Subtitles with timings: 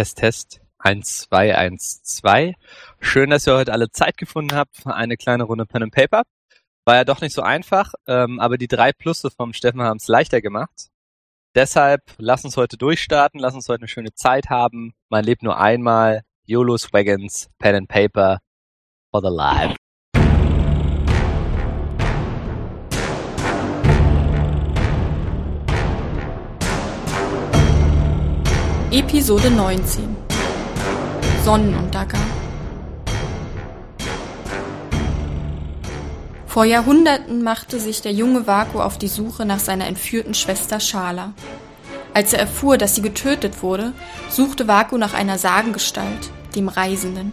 [0.00, 0.60] Test, Test.
[0.78, 2.54] 1, 2, 1, 2.
[3.00, 6.22] Schön, dass ihr heute alle Zeit gefunden habt für eine kleine Runde Pen and Paper.
[6.86, 10.08] War ja doch nicht so einfach, ähm, aber die drei Plusse vom Steffen haben es
[10.08, 10.88] leichter gemacht.
[11.54, 14.94] Deshalb lass uns heute durchstarten, lass uns heute eine schöne Zeit haben.
[15.10, 16.22] Man lebt nur einmal.
[16.46, 18.38] YOLO Wagons, Pen and Paper
[19.10, 19.76] for the life.
[28.92, 30.16] Episode 19
[31.44, 32.26] Sonnenuntergang
[36.48, 41.34] Vor Jahrhunderten machte sich der junge Vaku auf die Suche nach seiner entführten Schwester Schala.
[42.14, 43.92] Als er erfuhr, dass sie getötet wurde,
[44.28, 47.32] suchte Vaku nach einer Sagengestalt, dem Reisenden.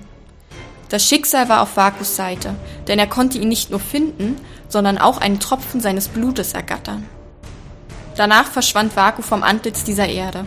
[0.90, 2.54] Das Schicksal war auf Vakus Seite,
[2.88, 4.36] denn er konnte ihn nicht nur finden,
[4.70, 7.08] sondern auch einen Tropfen seines Blutes ergattern.
[8.16, 10.46] Danach verschwand Vaku vom Antlitz dieser Erde.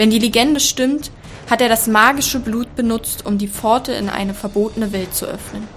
[0.00, 1.10] Wenn die Legende stimmt,
[1.50, 5.68] hat er das magische Blut benutzt, um die Pforte in eine verbotene Welt zu öffnen.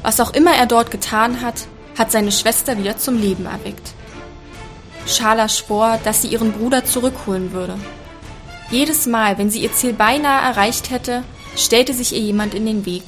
[0.00, 1.66] Was auch immer er dort getan hat,
[1.98, 3.92] hat seine Schwester wieder zum Leben erweckt.
[5.06, 7.74] Schala schwor, dass sie ihren Bruder zurückholen würde.
[8.70, 11.22] Jedes Mal, wenn sie ihr Ziel beinahe erreicht hätte,
[11.54, 13.02] stellte sich ihr jemand in den Weg.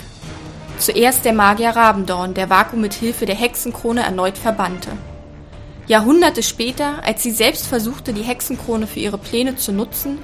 [0.77, 4.91] Zuerst der Magier Rabendorn, der Vaku mit Hilfe der Hexenkrone erneut verbannte.
[5.87, 10.19] Jahrhunderte später, als sie selbst versuchte, die Hexenkrone für ihre Pläne zu nutzen,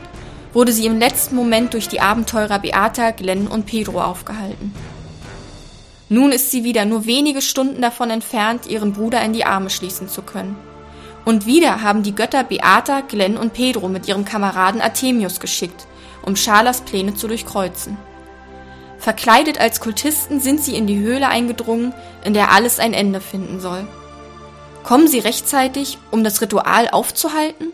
[0.59, 4.75] wurde sie im letzten Moment durch die Abenteurer Beata, Glenn und Pedro aufgehalten.
[6.09, 10.09] Nun ist sie wieder nur wenige Stunden davon entfernt, ihren Bruder in die Arme schließen
[10.09, 10.57] zu können.
[11.25, 15.87] Und wieder haben die Götter Beata, Glenn und Pedro mit ihrem Kameraden Artemius geschickt,
[16.27, 17.97] um Schalas Pläne zu durchkreuzen.
[18.99, 23.61] Verkleidet als Kultisten sind sie in die Höhle eingedrungen, in der alles ein Ende finden
[23.61, 23.87] soll.
[24.83, 27.69] Kommen sie rechtzeitig, um das Ritual aufzuhalten?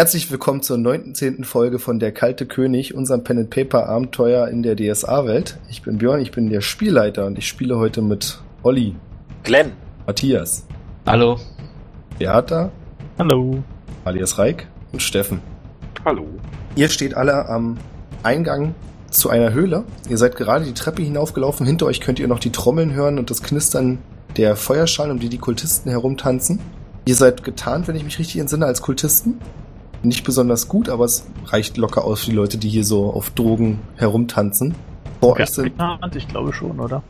[0.00, 1.44] Herzlich willkommen zur 19.
[1.44, 5.58] Folge von Der Kalte König, unserem Pen and Paper Abenteuer in der DSA-Welt.
[5.68, 8.96] Ich bin Björn, ich bin der Spielleiter und ich spiele heute mit Olli.
[9.42, 9.72] Glenn.
[10.06, 10.64] Matthias.
[11.04, 11.38] Hallo.
[12.18, 12.72] Beata.
[13.18, 13.62] Hallo.
[14.06, 15.42] Alias Reik und Steffen.
[16.02, 16.24] Hallo.
[16.76, 17.76] Ihr steht alle am
[18.22, 18.74] Eingang
[19.10, 19.84] zu einer Höhle.
[20.08, 21.66] Ihr seid gerade die Treppe hinaufgelaufen.
[21.66, 23.98] Hinter euch könnt ihr noch die Trommeln hören und das Knistern
[24.38, 26.58] der Feuerschalen, um die die Kultisten herumtanzen.
[27.04, 29.40] Ihr seid getarnt, wenn ich mich richtig entsinne, als Kultisten
[30.02, 33.30] nicht besonders gut, aber es reicht locker aus für die Leute, die hier so auf
[33.30, 34.74] Drogen herumtanzen.
[35.20, 35.64] Vor euch sind.
[35.64, 37.02] Getarnt, ich glaube schon, oder?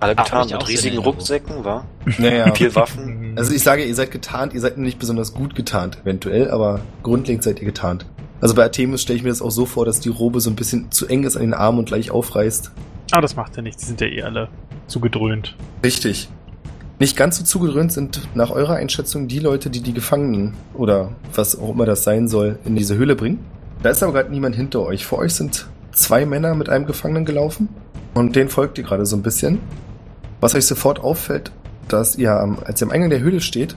[0.00, 1.84] Alle getarnt mit riesigen Rucksäcken, war?
[2.18, 2.54] Naja.
[2.54, 3.34] Viel Waffen.
[3.36, 7.42] Also ich sage, ihr seid getarnt, ihr seid nicht besonders gut getarnt, eventuell, aber grundlegend
[7.42, 8.06] seid ihr getarnt.
[8.40, 10.56] Also bei Artemis stelle ich mir das auch so vor, dass die Robe so ein
[10.56, 12.70] bisschen zu eng ist an den Armen und gleich aufreißt.
[13.10, 14.48] Aber das macht ja nichts, die sind ja eh alle
[14.86, 15.56] zugedröhnt.
[15.84, 16.28] Richtig.
[17.00, 21.56] Nicht ganz so zugedröhnt sind nach eurer Einschätzung die Leute, die die Gefangenen oder was
[21.56, 23.44] auch immer das sein soll, in diese Höhle bringen.
[23.84, 25.06] Da ist aber gerade niemand hinter euch.
[25.06, 27.68] Vor euch sind zwei Männer mit einem Gefangenen gelaufen
[28.14, 29.60] und denen folgt ihr gerade so ein bisschen.
[30.40, 31.52] Was euch sofort auffällt,
[31.86, 32.32] dass ihr,
[32.64, 33.76] als ihr am Eingang der Höhle steht,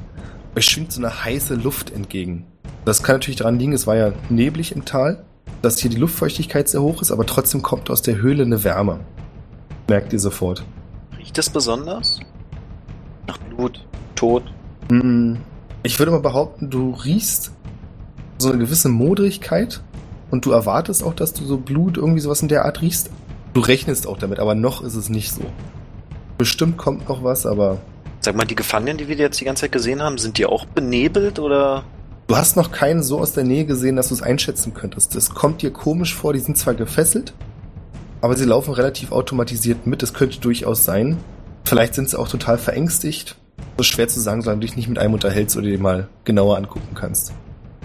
[0.55, 2.47] euch schwingt so eine heiße Luft entgegen.
[2.85, 5.23] Das kann natürlich daran liegen, es war ja neblig im Tal,
[5.61, 8.99] dass hier die Luftfeuchtigkeit sehr hoch ist, aber trotzdem kommt aus der Höhle eine Wärme.
[9.87, 10.63] Merkt ihr sofort.
[11.19, 12.19] Riecht es besonders?
[13.31, 13.79] Nach Blut,
[14.15, 14.43] Tod.
[14.89, 15.35] Mm,
[15.83, 17.51] Ich würde mal behaupten, du riechst
[18.39, 19.81] so eine gewisse Modrigkeit
[20.31, 23.09] und du erwartest auch, dass du so Blut, irgendwie sowas in der Art riechst.
[23.53, 25.43] Du rechnest auch damit, aber noch ist es nicht so.
[26.37, 27.77] Bestimmt kommt noch was, aber
[28.19, 30.65] Sag mal, die Gefangenen, die wir jetzt die ganze Zeit gesehen haben, sind die auch
[30.65, 31.83] benebelt oder?
[32.27, 35.15] du hast noch keinen so aus der Nähe gesehen, dass du es einschätzen könntest.
[35.15, 37.33] Das kommt dir komisch vor, die sind zwar gefesselt,
[38.19, 40.03] aber sie laufen relativ automatisiert mit.
[40.03, 41.17] Es könnte durchaus sein.
[41.65, 43.35] Vielleicht sind sie auch total verängstigt.
[43.77, 46.09] Das ist schwer zu sagen, solange du dich nicht mit einem unterhältst oder dir mal
[46.25, 47.33] genauer angucken kannst.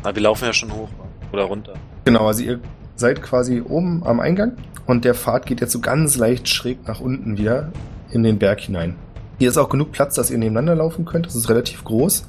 [0.03, 0.89] Na, wir laufen ja schon hoch
[1.33, 1.75] oder runter.
[2.05, 2.61] Genau, also ihr
[2.97, 4.53] seid quasi oben am Eingang
[4.87, 7.73] und der Pfad geht jetzt so ganz leicht schräg nach unten wieder
[8.11, 8.97] in den Berg hinein.
[9.39, 11.27] Hier ist auch genug Platz, dass ihr nebeneinander laufen könnt.
[11.27, 12.27] Das ist relativ groß.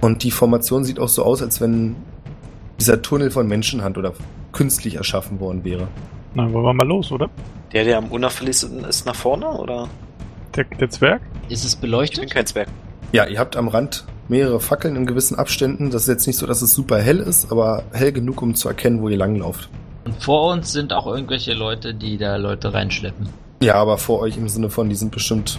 [0.00, 1.96] Und die Formation sieht auch so aus, als wenn
[2.78, 4.12] dieser Tunnel von Menschenhand oder
[4.52, 5.88] künstlich erschaffen worden wäre.
[6.34, 7.30] Na, wollen wir mal los, oder?
[7.72, 9.88] Der, der am unauffälligsten ist nach vorne oder?
[10.56, 11.22] Der, der Zwerg?
[11.48, 12.30] Ist es Ich bin beleuchtet?
[12.30, 12.68] kein Zwerg.
[13.12, 15.90] Ja, ihr habt am Rand mehrere Fackeln in gewissen Abständen.
[15.90, 18.68] Das ist jetzt nicht so, dass es super hell ist, aber hell genug, um zu
[18.68, 19.70] erkennen, wo ihr langlauft.
[20.04, 23.28] Und vor uns sind auch irgendwelche Leute, die da Leute reinschleppen.
[23.62, 25.58] Ja, aber vor euch im Sinne von, die sind bestimmt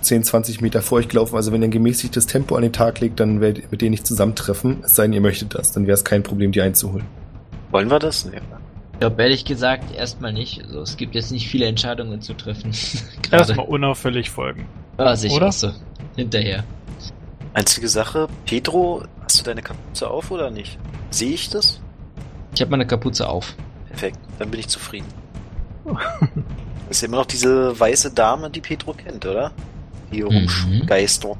[0.00, 1.36] 10, 20 Meter vor euch gelaufen.
[1.36, 3.92] Also wenn ihr ein gemäßigtes Tempo an den Tag legt, dann werdet ihr mit denen
[3.92, 4.78] nicht zusammentreffen.
[4.84, 5.72] Es sei denn, ihr möchtet das.
[5.72, 7.06] Dann wäre es kein Problem, die einzuholen.
[7.70, 8.24] Wollen wir das?
[8.26, 8.38] Nee.
[9.02, 10.62] Ich glaube, ehrlich gesagt, erstmal nicht.
[10.62, 12.70] Also, es gibt jetzt nicht viele Entscheidungen zu treffen.
[13.32, 14.68] Erstmal unauffällig folgen.
[14.96, 15.50] Ah, sicher Oder?
[15.50, 15.72] so.
[16.14, 16.62] Hinterher.
[17.52, 20.78] Einzige Sache, Pedro, hast du deine Kapuze auf oder nicht?
[21.10, 21.80] Sehe ich das?
[22.54, 23.56] Ich habe meine Kapuze auf.
[23.88, 25.08] Perfekt, dann bin ich zufrieden.
[25.84, 25.98] Das
[26.90, 29.50] ist ja immer noch diese weiße Dame, die Pedro kennt, oder?
[30.12, 30.48] Die hier Mhm.
[30.78, 31.38] rumgeistert.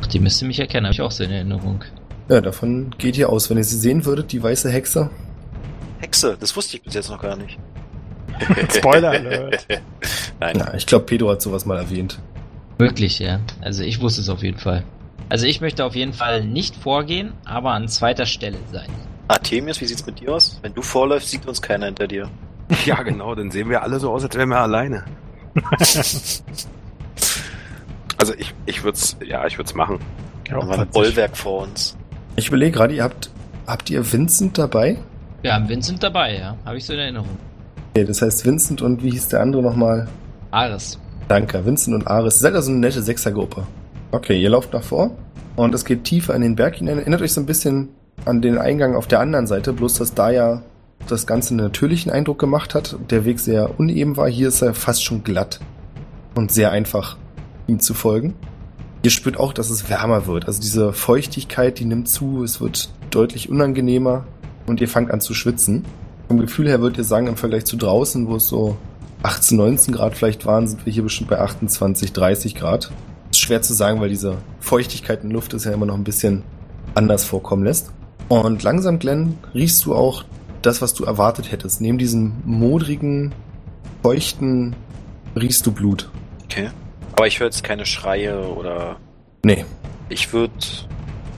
[0.00, 1.82] Ach, die müsste mich erkennen, habe ich auch so in Erinnerung.
[2.28, 3.50] Ja, davon geht ihr aus.
[3.50, 5.10] Wenn ihr sie sehen würdet, die weiße Hexe.
[5.98, 7.58] Hexe, das wusste ich bis jetzt noch gar nicht.
[8.76, 9.66] Spoiler Alert.
[10.40, 10.58] Nein.
[10.58, 12.18] Ja, ich glaube, Pedro hat sowas mal erwähnt.
[12.78, 13.40] Wirklich, ja.
[13.60, 14.84] Also ich wusste es auf jeden Fall.
[15.28, 18.88] Also ich möchte auf jeden Fall nicht vorgehen, aber an zweiter Stelle sein.
[19.26, 20.58] Artemius, wie sieht's mit dir aus?
[20.62, 22.28] Wenn du vorläufst, sieht uns keiner hinter dir.
[22.84, 25.02] Ja, genau, dann sehen wir alle so aus, als wären wir alleine.
[28.18, 29.98] also ich, ich würde es, ja, ich würde es machen.
[30.48, 30.88] Ja, Da war ein.
[30.88, 31.96] Bollwerk vor uns.
[32.36, 33.30] Ich überlege gerade, ihr habt,
[33.66, 34.98] habt ihr Vincent dabei?
[35.40, 36.56] Wir haben Vincent dabei, ja.
[36.64, 37.28] Habe ich so in Erinnerung.
[37.94, 40.08] Okay, das heißt Vincent und wie hieß der andere nochmal?
[40.50, 40.98] Ares.
[41.28, 42.36] Danke, Vincent und Ares.
[42.36, 43.64] Ihr seid also eine nette Sechsergruppe.
[44.10, 45.12] Okay, ihr lauft nach vor
[45.54, 46.98] und es geht tiefer in den Berg hinein.
[46.98, 47.90] Erinnert euch so ein bisschen
[48.24, 50.62] an den Eingang auf der anderen Seite, bloß dass da ja
[51.06, 52.96] das Ganze einen natürlichen Eindruck gemacht hat.
[53.10, 54.28] Der Weg sehr uneben war.
[54.28, 55.60] Hier ist er fast schon glatt
[56.34, 57.16] und sehr einfach,
[57.68, 58.34] ihm zu folgen.
[59.02, 60.46] Ihr spürt auch, dass es wärmer wird.
[60.46, 62.42] Also diese Feuchtigkeit, die nimmt zu.
[62.42, 64.26] Es wird deutlich unangenehmer
[64.68, 65.84] und ihr fangt an zu schwitzen.
[66.28, 68.76] Vom Gefühl her würdet ihr sagen, im Vergleich zu draußen, wo es so
[69.22, 72.90] 18, 19 Grad vielleicht waren, sind wir hier bestimmt bei 28, 30 Grad.
[73.30, 76.04] Ist schwer zu sagen, weil diese Feuchtigkeit in der Luft ist ja immer noch ein
[76.04, 76.42] bisschen
[76.94, 77.92] anders vorkommen lässt.
[78.28, 80.24] Und langsam, Glenn, riechst du auch
[80.62, 81.80] das, was du erwartet hättest.
[81.80, 83.32] Neben diesem modrigen,
[84.02, 84.76] feuchten
[85.34, 86.10] riechst du Blut.
[86.44, 86.70] Okay.
[87.12, 88.96] Aber ich höre jetzt keine Schreie oder.
[89.44, 89.64] Nee,
[90.08, 90.52] Ich würde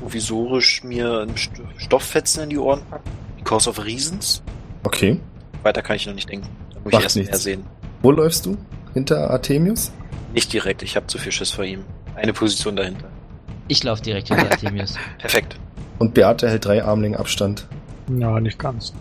[0.00, 3.11] provisorisch mir einen St Stofffetzen in die Ohren packen.
[3.38, 4.43] Because of Reasons.
[4.85, 5.19] okay.
[5.62, 6.49] Weiter kann ich noch nicht denken.
[6.73, 7.31] Da muss Macht ich erst nichts.
[7.32, 7.64] mehr sehen.
[8.02, 8.56] Wo läufst du?
[8.94, 9.93] Hinter Artemius?
[10.32, 11.85] Nicht direkt, ich habe zu viel Schiss vor ihm.
[12.17, 13.08] Eine Position dahinter.
[13.69, 14.94] Ich laufe direkt hinter Artemius.
[15.19, 15.56] Perfekt.
[15.99, 17.67] Und Beate hält drei Armlängen Abstand.
[18.08, 18.94] Ja, nicht ganz.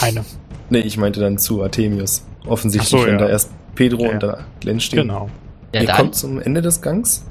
[0.00, 0.24] Eine.
[0.68, 2.24] Nee, ich meinte dann zu Artemius.
[2.46, 3.26] Offensichtlich, Ach so, wenn ja.
[3.26, 4.10] da erst Pedro Ja.
[4.10, 5.02] und da Glenn stehen.
[5.02, 5.30] Genau.
[5.72, 5.96] Ja, ihr dann.
[5.96, 7.24] kommt zum Ende des Gangs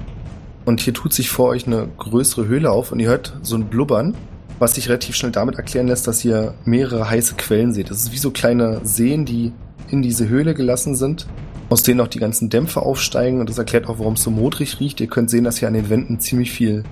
[0.65, 3.65] und hier tut sich vor euch eine größere Höhle auf und ihr hört so ein
[3.65, 4.15] Blubbern,
[4.59, 7.89] was sich relativ schnell damit erklären lässt, dass ihr mehrere heiße Quellen seht.
[7.89, 9.53] Das ist wie so kleine Seen, die
[9.89, 11.27] in diese Höhle gelassen sind,
[11.69, 14.79] aus denen auch die ganzen Dämpfe aufsteigen und das erklärt auch, warum es so modrig
[14.79, 14.99] riecht.
[14.99, 16.83] Ihr könnt sehen, dass hier an den Wänden ziemlich viel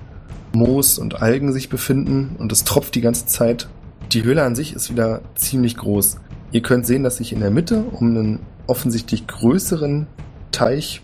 [0.52, 3.68] Moos und Algen sich befinden und es tropft die ganze Zeit.
[4.12, 6.18] Die Höhle an sich ist wieder ziemlich groß.
[6.50, 10.06] Ihr könnt sehen, dass sich in der Mitte um einen offensichtlich größeren
[10.50, 11.02] Teich,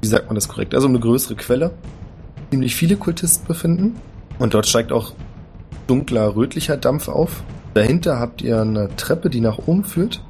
[0.00, 1.72] wie sagt man das korrekt, also um eine größere Quelle,
[2.56, 3.96] ziemlich viele Kultisten befinden.
[4.38, 5.12] Und dort steigt auch
[5.86, 7.42] dunkler, rötlicher Dampf auf.
[7.74, 10.24] Dahinter habt ihr eine Treppe, die nach oben führt.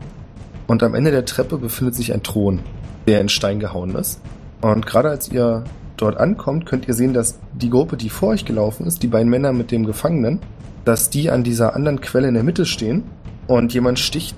[0.67, 2.59] Und am Ende der Treppe befindet sich ein Thron,
[3.07, 4.21] der in Stein gehauen ist.
[4.61, 5.63] Und gerade als ihr
[5.97, 9.31] dort ankommt, könnt ihr sehen, dass die Gruppe, die vor euch gelaufen ist, die beiden
[9.31, 10.41] Männer mit dem Gefangenen,
[10.85, 13.05] dass die an dieser anderen Quelle in der Mitte stehen
[13.47, 14.35] und jemand sticht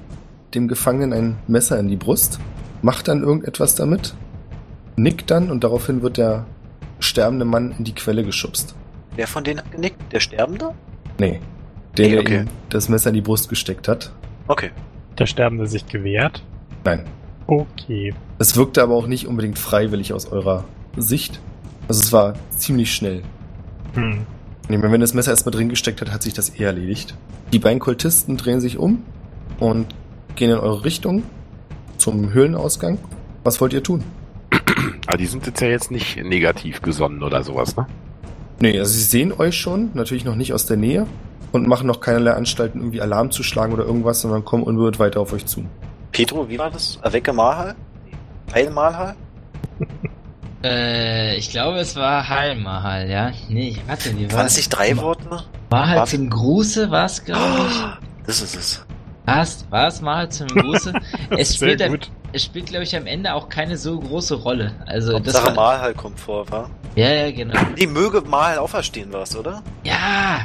[0.55, 2.39] dem Gefangenen ein Messer in die Brust,
[2.83, 4.15] macht dann irgendetwas damit,
[4.97, 6.45] nickt dann und daraufhin wird der
[7.01, 8.75] sterbende Mann in die Quelle geschubst.
[9.17, 10.13] Wer von denen hat genickt?
[10.13, 10.75] Der Sterbende?
[11.19, 11.41] Nee,
[11.97, 12.41] der, Nee, der okay.
[12.43, 14.13] ihm das Messer in die Brust gesteckt hat.
[14.47, 14.71] Okay.
[15.19, 16.43] Der Sterbende sich gewehrt.
[16.85, 17.05] Nein.
[17.47, 18.15] Okay.
[18.39, 20.65] Es wirkte aber auch nicht unbedingt freiwillig aus eurer
[20.97, 21.41] Sicht.
[21.89, 23.23] Also es war ziemlich schnell.
[23.95, 24.27] Hm.
[24.65, 27.15] Ich meine, wenn das Messer erstmal drin gesteckt hat, hat sich das eh erledigt.
[27.53, 29.03] Die beiden Kultisten drehen sich um
[29.59, 29.95] und
[30.37, 31.23] gehen in eure Richtung
[31.97, 32.99] zum Höhlenausgang.
[33.45, 34.05] Was wollt ihr tun?
[35.09, 37.87] Aber die sind jetzt ja jetzt nicht negativ gesonnen oder sowas, ne?
[38.61, 41.07] Nee, also sie sehen euch schon, natürlich noch nicht aus der Nähe
[41.51, 45.21] und machen noch keinerlei Anstalten, irgendwie Alarm zu schlagen oder irgendwas, sondern kommen unberührt weiter
[45.21, 45.65] auf euch zu.
[46.13, 46.99] Pedro, wie war das?
[47.03, 47.75] Avecke Malhal?
[48.53, 49.17] Heil Malhal?
[50.65, 53.31] Äh, ich glaube, es war Heilmahal, ja?
[53.49, 55.45] Nee, warte, wie war Waren es nicht drei Worte?
[55.71, 57.81] War halt War- zum Gruße, war es, glaube ich.
[58.27, 58.85] Das ist es.
[59.25, 59.65] Was?
[59.71, 60.93] War es mal halt zum Gruße?
[61.31, 62.11] es Sehr spielt, gut.
[62.33, 64.73] Es spielt, glaube ich, am Ende auch keine so große Rolle.
[64.87, 66.69] Also, das Sache war, Malhal kommt vor, wa?
[66.95, 67.55] Ja, ja, genau.
[67.79, 69.63] Die möge Malhal auferstehen, war's, oder?
[69.85, 70.41] Ja!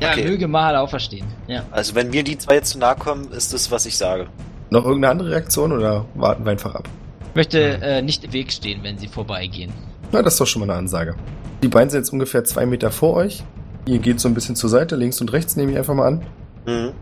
[0.00, 0.24] Ja, Okay.
[0.24, 1.26] möge mal auferstehen.
[1.46, 1.64] Ja.
[1.70, 4.26] Also wenn mir die zwei jetzt zu nahe kommen, ist das, was ich sage.
[4.68, 6.86] Noch irgendeine andere Reaktion oder warten wir einfach ab?
[7.30, 9.72] Ich möchte äh, nicht im Weg stehen, wenn sie vorbeigehen.
[10.12, 11.14] Na, das ist doch schon mal eine Ansage.
[11.62, 13.42] Die beiden sind jetzt ungefähr zwei Meter vor euch.
[13.86, 16.22] Ihr geht so ein bisschen zur Seite, links und rechts nehme ich einfach mal an.
[16.66, 16.92] Mhm.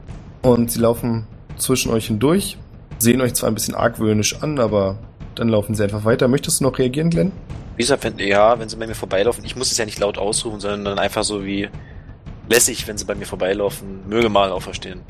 [0.43, 1.27] Und sie laufen
[1.57, 2.59] zwischen euch hindurch,
[2.99, 4.99] sehen euch zwar ein bisschen argwöhnisch an, aber
[5.35, 6.29] dann laufen sie einfach weiter.
[6.29, 7.33] Möchtest du noch reagieren, Glenn?
[7.77, 10.17] Wie gesagt, wenn, ja, wenn sie bei mir vorbeilaufen, ich muss es ja nicht laut
[10.17, 11.69] ausrufen, sondern dann einfach so wie
[12.49, 15.01] lässig, wenn sie bei mir vorbeilaufen, möge mal auferstehen.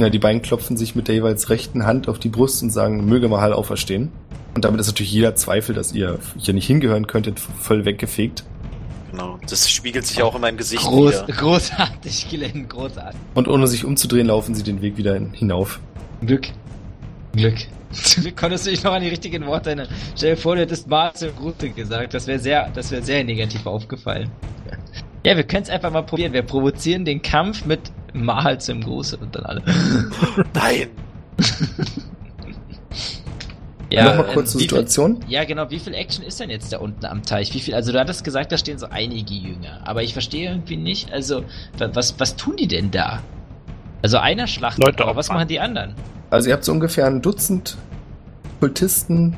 [0.00, 3.06] Ja, die beiden klopfen sich mit der jeweils rechten Hand auf die Brust und sagen,
[3.06, 4.10] möge mal auferstehen.
[4.54, 8.44] Und damit ist natürlich jeder Zweifel, dass ihr hier nicht hingehören könntet, voll weggefegt.
[9.10, 9.38] Genau.
[9.48, 11.36] Das spiegelt sich auch in meinem Gesicht Groß, wieder.
[11.36, 13.20] großartig, Glenn, großartig.
[13.34, 15.80] Und ohne sich umzudrehen, laufen sie den Weg wieder hinauf.
[16.24, 16.48] Glück.
[17.32, 17.56] Glück.
[17.92, 19.88] Zum Glück konntest du dich noch an die richtigen Worte erinnern.
[20.16, 22.14] Stell dir vor, du hättest Mars im Gute gesagt.
[22.14, 24.30] Das wäre sehr, das wäre sehr negativ aufgefallen.
[25.24, 26.32] Ja, wir können es einfach mal probieren.
[26.32, 27.80] Wir provozieren den Kampf mit
[28.14, 29.62] Mahal zum Gruße und dann alle.
[30.54, 30.88] Nein!
[33.92, 35.20] Nochmal ähm, kurz zur viel- Situation.
[35.28, 35.68] Ja, genau.
[35.70, 37.52] Wie viel Action ist denn jetzt da unten am Teich?
[37.54, 37.74] Wie viel?
[37.74, 41.12] Also du hattest gesagt, da stehen so einige Jünger, aber ich verstehe irgendwie nicht.
[41.12, 41.42] Also
[41.76, 43.20] wa- was was tun die denn da?
[44.02, 45.94] Also einer schlachtet, Leute aber was machen die anderen?
[46.30, 47.76] Also ihr habt so ungefähr ein Dutzend
[48.60, 49.36] Kultisten,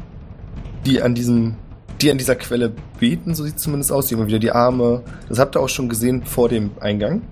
[0.85, 1.55] die an diesem,
[2.01, 5.03] die an dieser Quelle beten, so sieht es zumindest aus, die immer wieder die Arme.
[5.29, 7.23] Das habt ihr auch schon gesehen vor dem Eingang.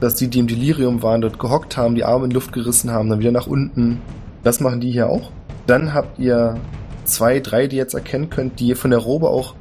[0.00, 3.10] Dass die, die im Delirium waren, dort gehockt haben, die Arme in Luft gerissen haben,
[3.10, 4.00] dann wieder nach unten.
[4.44, 5.32] Das machen die hier auch.
[5.66, 6.56] Dann habt ihr
[7.04, 9.54] zwei, drei, die ihr jetzt erkennen könnt, die von der Robe auch,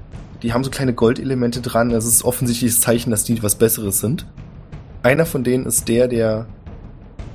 [0.44, 1.90] die haben so kleine Goldelemente dran.
[1.90, 4.28] Das ist offensichtliches Zeichen, dass die was Besseres sind.
[5.02, 6.46] Einer von denen ist der, der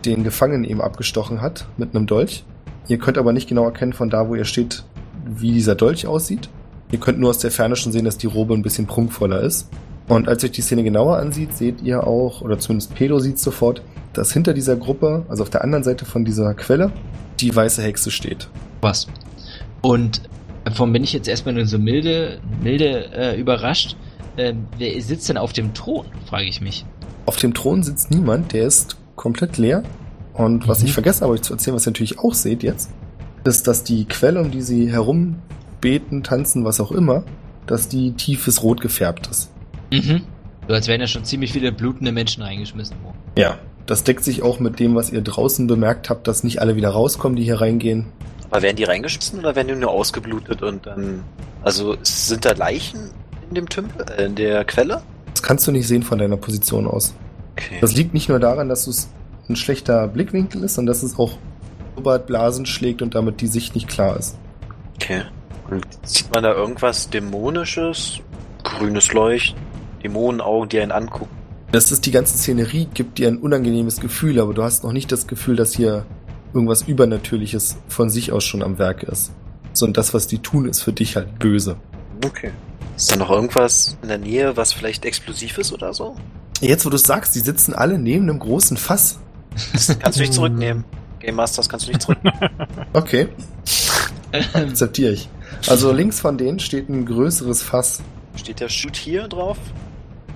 [0.02, 2.44] den Gefangenen eben abgestochen hat mit einem Dolch.
[2.88, 4.84] Ihr könnt aber nicht genau erkennen von da, wo ihr steht,
[5.24, 6.48] wie dieser Dolch aussieht.
[6.90, 9.68] Ihr könnt nur aus der Ferne schon sehen, dass die Robe ein bisschen prunkvoller ist.
[10.08, 13.38] Und als ihr euch die Szene genauer ansieht, seht ihr auch, oder zumindest Pedro sieht
[13.38, 13.82] sofort,
[14.12, 16.92] dass hinter dieser Gruppe, also auf der anderen Seite von dieser Quelle,
[17.40, 18.48] die weiße Hexe steht.
[18.80, 19.06] Was?
[19.80, 20.22] Und
[20.64, 23.96] davon bin ich jetzt erstmal nur so milde, milde äh, überrascht.
[24.36, 26.84] Ähm, wer sitzt denn auf dem Thron, frage ich mich.
[27.26, 29.82] Auf dem Thron sitzt niemand, der ist komplett leer.
[30.34, 30.86] Und was Mhm.
[30.86, 32.90] ich vergessen habe euch zu erzählen, was ihr natürlich auch seht jetzt,
[33.44, 37.24] ist, dass die Quelle, um die sie herumbeten, tanzen, was auch immer,
[37.66, 39.50] dass die tiefes Rot gefärbt ist.
[39.92, 40.22] Mhm.
[40.68, 43.18] So als wären ja schon ziemlich viele blutende Menschen reingeschmissen worden.
[43.36, 46.76] Ja, das deckt sich auch mit dem, was ihr draußen bemerkt habt, dass nicht alle
[46.76, 48.06] wieder rauskommen, die hier reingehen.
[48.50, 51.24] Aber werden die reingeschmissen oder werden die nur ausgeblutet und dann.
[51.62, 53.10] Also sind da Leichen
[53.48, 55.02] in dem Tümpel, äh, in der Quelle?
[55.32, 57.14] Das kannst du nicht sehen von deiner Position aus.
[57.52, 57.78] Okay.
[57.80, 59.08] Das liegt nicht nur daran, dass es
[59.48, 61.38] ein schlechter Blickwinkel ist, sondern dass es auch
[61.96, 64.36] Robert Blasen schlägt und damit die Sicht nicht klar ist.
[64.96, 65.22] okay.
[65.70, 68.20] Und sieht man da irgendwas Dämonisches?
[68.62, 69.58] Grünes Leuchten,
[70.02, 71.34] Dämonenaugen, die einen angucken.
[71.72, 75.10] Das ist die ganze Szenerie, gibt dir ein unangenehmes Gefühl, aber du hast noch nicht
[75.10, 76.04] das Gefühl, dass hier
[76.52, 79.32] irgendwas Übernatürliches von sich aus schon am Werk ist.
[79.72, 81.76] Sondern das, was die tun, ist für dich halt böse.
[82.24, 82.50] Okay.
[82.96, 86.14] Ist da noch irgendwas in der Nähe, was vielleicht explosiv ist oder so?
[86.62, 89.18] Jetzt, wo du es sagst, die sitzen alle neben einem großen Fass.
[89.72, 90.84] Das kannst du nicht zurücknehmen.
[91.18, 92.38] Game Masters kannst du nicht zurücknehmen.
[92.92, 93.28] Okay,
[94.52, 95.28] akzeptiere ich.
[95.68, 98.00] Also links von denen steht ein größeres Fass.
[98.36, 99.58] Steht der Shoot hier drauf?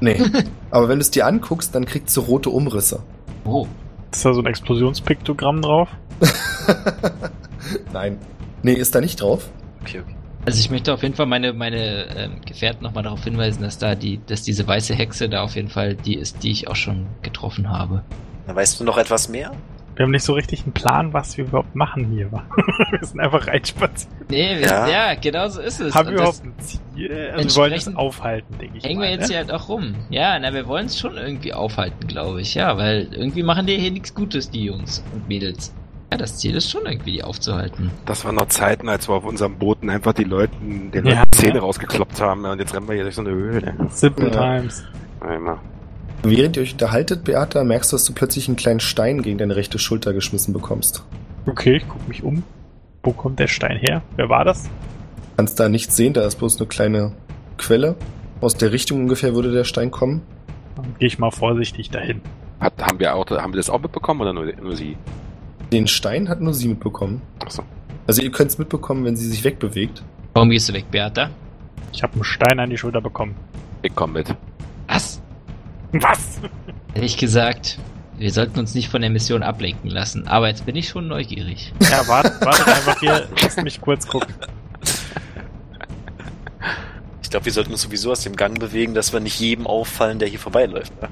[0.01, 0.21] Nee.
[0.71, 3.01] Aber wenn du es dir anguckst, dann kriegst du rote Umrisse.
[3.45, 3.67] Oh.
[4.13, 5.89] Ist da so ein Explosionspiktogramm drauf?
[7.93, 8.19] Nein.
[8.63, 9.49] Nee, ist da nicht drauf.
[9.83, 10.16] Okay, okay.
[10.47, 13.97] Also ich möchte auf jeden Fall meine, meine ähm, Gefährten nochmal darauf hinweisen, dass da
[13.97, 17.07] die, dass diese weiße Hexe da auf jeden Fall die ist, die ich auch schon
[17.23, 18.03] getroffen habe.
[18.47, 19.51] Dann weißt du noch etwas mehr?
[19.97, 22.31] Wir haben nicht so richtig einen Plan, was wir überhaupt machen hier.
[22.91, 24.13] wir sind einfach reinspaziert.
[24.29, 24.89] Nee, wir, Ja.
[24.89, 25.15] ja.
[25.15, 25.95] genau so ist es.
[25.95, 27.33] Haben wir überhaupt ein Ziel?
[27.35, 29.07] Also wir wollen es aufhalten, denke ich hängen mal.
[29.07, 29.29] wir jetzt ne?
[29.29, 29.95] hier halt auch rum.
[30.11, 32.55] Ja, na, wir wollen es schon irgendwie aufhalten, glaube ich.
[32.55, 35.75] Ja, weil irgendwie machen die hier nichts Gutes, die Jungs und Mädels.
[36.13, 37.91] Ja, das Ziel ist schon irgendwie die aufzuhalten.
[38.05, 41.33] Das waren noch Zeiten, als wir auf unserem Booten einfach die Leuten, den Ja, Leuten
[41.33, 41.61] Zähne ne?
[41.61, 42.45] rausgekloppt haben.
[42.45, 43.75] Und jetzt rennen wir hier durch so eine Höhle.
[43.91, 44.31] Simple Ja.
[44.59, 44.85] Times.
[45.21, 45.59] Einmal.
[46.23, 49.57] Während ihr euch unterhaltet, Beata, merkst du, dass du plötzlich einen kleinen Stein gegen deine
[49.57, 51.05] rechte Schulter geschmissen bekommst.
[51.47, 52.43] Okay, ich guck mich um.
[53.03, 54.03] Wo kommt der Stein her?
[54.17, 54.69] Wer war das?
[55.37, 57.13] Kannst da nichts sehen, da ist bloß eine kleine
[57.59, 57.97] Quelle.
[58.41, 60.23] Aus der Richtung ungefähr würde der Stein kommen.
[60.77, 62.21] Dann gehe ich mal vorsichtig dahin.
[62.61, 64.97] Hat, haben wir auch, haben wir das auch mitbekommen oder nur, nur sie?
[65.73, 67.23] Den Stein hat nur sie mitbekommen.
[67.45, 67.63] Achso.
[68.07, 70.03] Also ihr könnt es mitbekommen, wenn sie sich wegbewegt.
[70.35, 71.31] Warum gehst du weg, Beata?
[71.93, 73.35] Ich habe einen Stein an die Schulter bekommen.
[73.83, 74.35] Ich komm mit.
[74.87, 75.21] Was?
[75.93, 76.41] Was?
[76.95, 77.79] Ehrlich gesagt,
[78.19, 80.29] wir sollten uns nicht von der Mission ablenken lassen.
[80.29, 81.73] Aber jetzt bin ich schon neugierig.
[81.81, 83.29] Ja, warte, warte einfach hier.
[83.43, 84.35] Lass mich kurz gucken.
[87.23, 90.19] Ich glaube, wir sollten uns sowieso aus dem Gang bewegen, dass wir nicht jedem auffallen,
[90.19, 90.93] der hier vorbeiläuft.
[91.03, 91.09] Ne?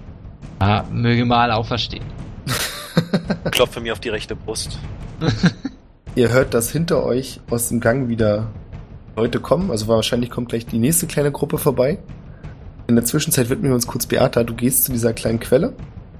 [0.60, 2.04] Ah, möge mal auferstehen.
[3.50, 4.78] Klopfe mir auf die rechte Brust.
[6.14, 8.48] Ihr hört, dass hinter euch aus dem Gang wieder
[9.16, 9.70] Leute kommen.
[9.70, 11.98] Also wahrscheinlich kommt gleich die nächste kleine Gruppe vorbei.
[12.86, 14.44] In der Zwischenzeit widmen wir uns kurz Beata.
[14.44, 15.72] Du gehst zu dieser kleinen Quelle,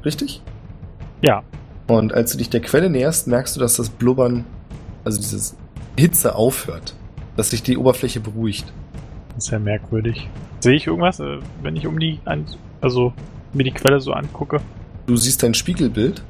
[0.05, 0.43] richtig?
[1.23, 1.43] Ja.
[1.87, 4.45] Und als du dich der Quelle näherst, merkst du, dass das Blubbern,
[5.05, 5.57] also dieses
[5.97, 6.95] Hitze aufhört.
[7.37, 8.73] dass sich die Oberfläche beruhigt.
[9.35, 10.29] Das ist ja merkwürdig.
[10.61, 12.47] Sehe ich irgendwas, äh, wenn ich um die, an,
[12.81, 13.13] also
[13.53, 14.61] mir die Quelle so angucke?
[15.07, 16.23] Du siehst dein Spiegelbild,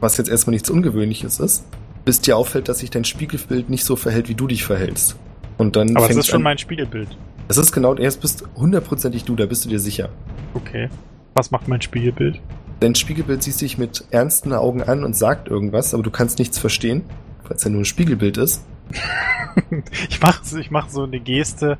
[0.00, 1.64] was jetzt erstmal nichts Ungewöhnliches ist,
[2.04, 5.16] bis dir auffällt, dass sich dein Spiegelbild nicht so verhält, wie du dich verhältst.
[5.58, 7.08] Und dann Aber fängt ist schon an, mein Spiegelbild.
[7.48, 10.08] Es ist genau, erst bist hundertprozentig du, da bist du dir sicher.
[10.54, 10.88] Okay.
[11.34, 12.40] Was macht mein Spiegelbild?
[12.80, 16.58] Dein Spiegelbild sieht sich mit ernsten Augen an und sagt irgendwas, aber du kannst nichts
[16.58, 17.02] verstehen,
[17.42, 18.64] weil es ja nur ein Spiegelbild ist.
[20.08, 21.78] ich mache ich mach so eine Geste,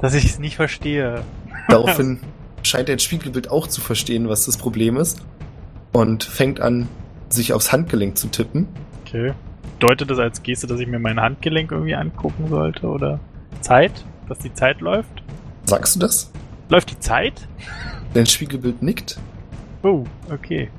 [0.00, 1.22] dass ich es nicht verstehe.
[1.68, 2.18] Daraufhin
[2.62, 5.22] scheint dein Spiegelbild auch zu verstehen, was das Problem ist.
[5.92, 6.88] Und fängt an,
[7.34, 8.68] sich aufs Handgelenk zu tippen.
[9.06, 9.32] Okay.
[9.78, 13.20] Deutet das als Geste, dass ich mir mein Handgelenk irgendwie angucken sollte oder
[13.60, 14.04] Zeit?
[14.28, 15.22] Dass die Zeit läuft?
[15.64, 16.30] Sagst du das?
[16.68, 17.46] Läuft die Zeit?
[18.14, 19.18] Dein Spiegelbild nickt
[19.82, 20.70] Oh, okay.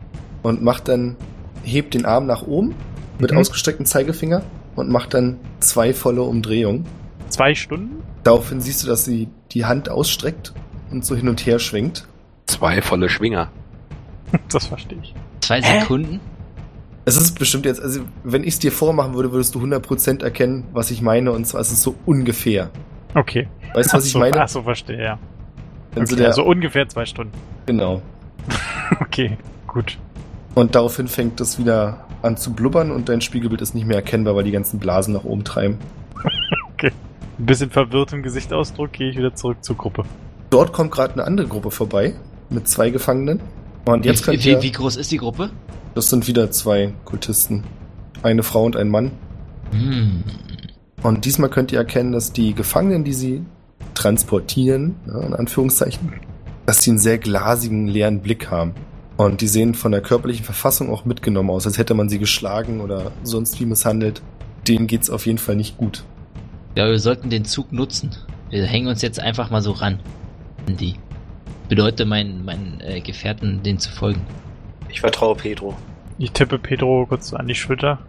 [0.42, 1.16] und macht dann,
[1.64, 2.74] hebt den Arm nach oben
[3.20, 3.38] mit Mhm.
[3.38, 4.42] ausgestrecktem Zeigefinger
[4.76, 6.86] und macht dann zwei volle Umdrehungen.
[7.30, 8.04] Zwei Stunden?
[8.24, 10.54] Daraufhin siehst du, dass sie die Hand ausstreckt
[10.92, 12.08] und so hin und her schwingt.
[12.48, 13.50] Zwei volle Schwinger.
[14.50, 15.14] Das verstehe ich.
[15.42, 15.82] Zwei Hä?
[15.82, 16.20] Sekunden?
[17.06, 20.66] Es ist bestimmt jetzt, also wenn ich es dir vormachen würde, würdest du 100% erkennen,
[20.74, 22.72] was ich meine und zwar ist es so ungefähr.
[23.14, 23.48] Okay.
[23.76, 24.42] Weißt du, was ich meine?
[24.42, 25.20] Ach so, verstehe, ja.
[25.94, 27.34] So Okay, der, also ungefähr zwei Stunden.
[27.66, 28.02] genau.
[29.00, 29.98] Okay, gut.
[30.54, 34.36] Und daraufhin fängt es wieder an zu blubbern und dein Spiegelbild ist nicht mehr erkennbar,
[34.36, 35.80] weil die ganzen Blasen nach oben treiben.
[37.38, 40.04] Ein bisschen verwirrt im Gesichtsausdruck gehe ich wieder zurück zur Gruppe.
[40.50, 42.14] Dort kommt gerade eine andere Gruppe vorbei
[42.50, 43.42] mit zwei Gefangenen.
[43.86, 45.50] Und jetzt wie, könnt wie, ihr, wie groß ist die Gruppe?
[45.96, 47.64] Das sind wieder zwei Kultisten.
[48.22, 49.12] Eine Frau und ein Mann.
[49.72, 50.24] Hm.
[51.02, 53.44] Und diesmal könnt ihr erkennen, dass die Gefangenen, die sie
[53.94, 56.14] transportieren, ja, in Anführungszeichen,
[56.66, 58.74] dass sie einen sehr glasigen, leeren Blick haben.
[59.18, 62.82] Und die sehen von der körperlichen Verfassung auch mitgenommen aus, als hätte man sie geschlagen
[62.82, 64.22] oder sonst wie misshandelt.
[64.68, 66.04] Denen geht's auf jeden Fall nicht gut.
[66.76, 68.12] Ja, wir sollten den Zug nutzen.
[68.50, 70.00] Wir hängen uns jetzt einfach mal so ran.
[70.68, 70.96] An die.
[71.70, 74.22] Bedeutet meinen, meinen äh, Gefährten, denen zu folgen.
[74.90, 75.76] Ich vertraue Pedro.
[76.18, 78.00] Ich tippe Pedro kurz an die Schulter.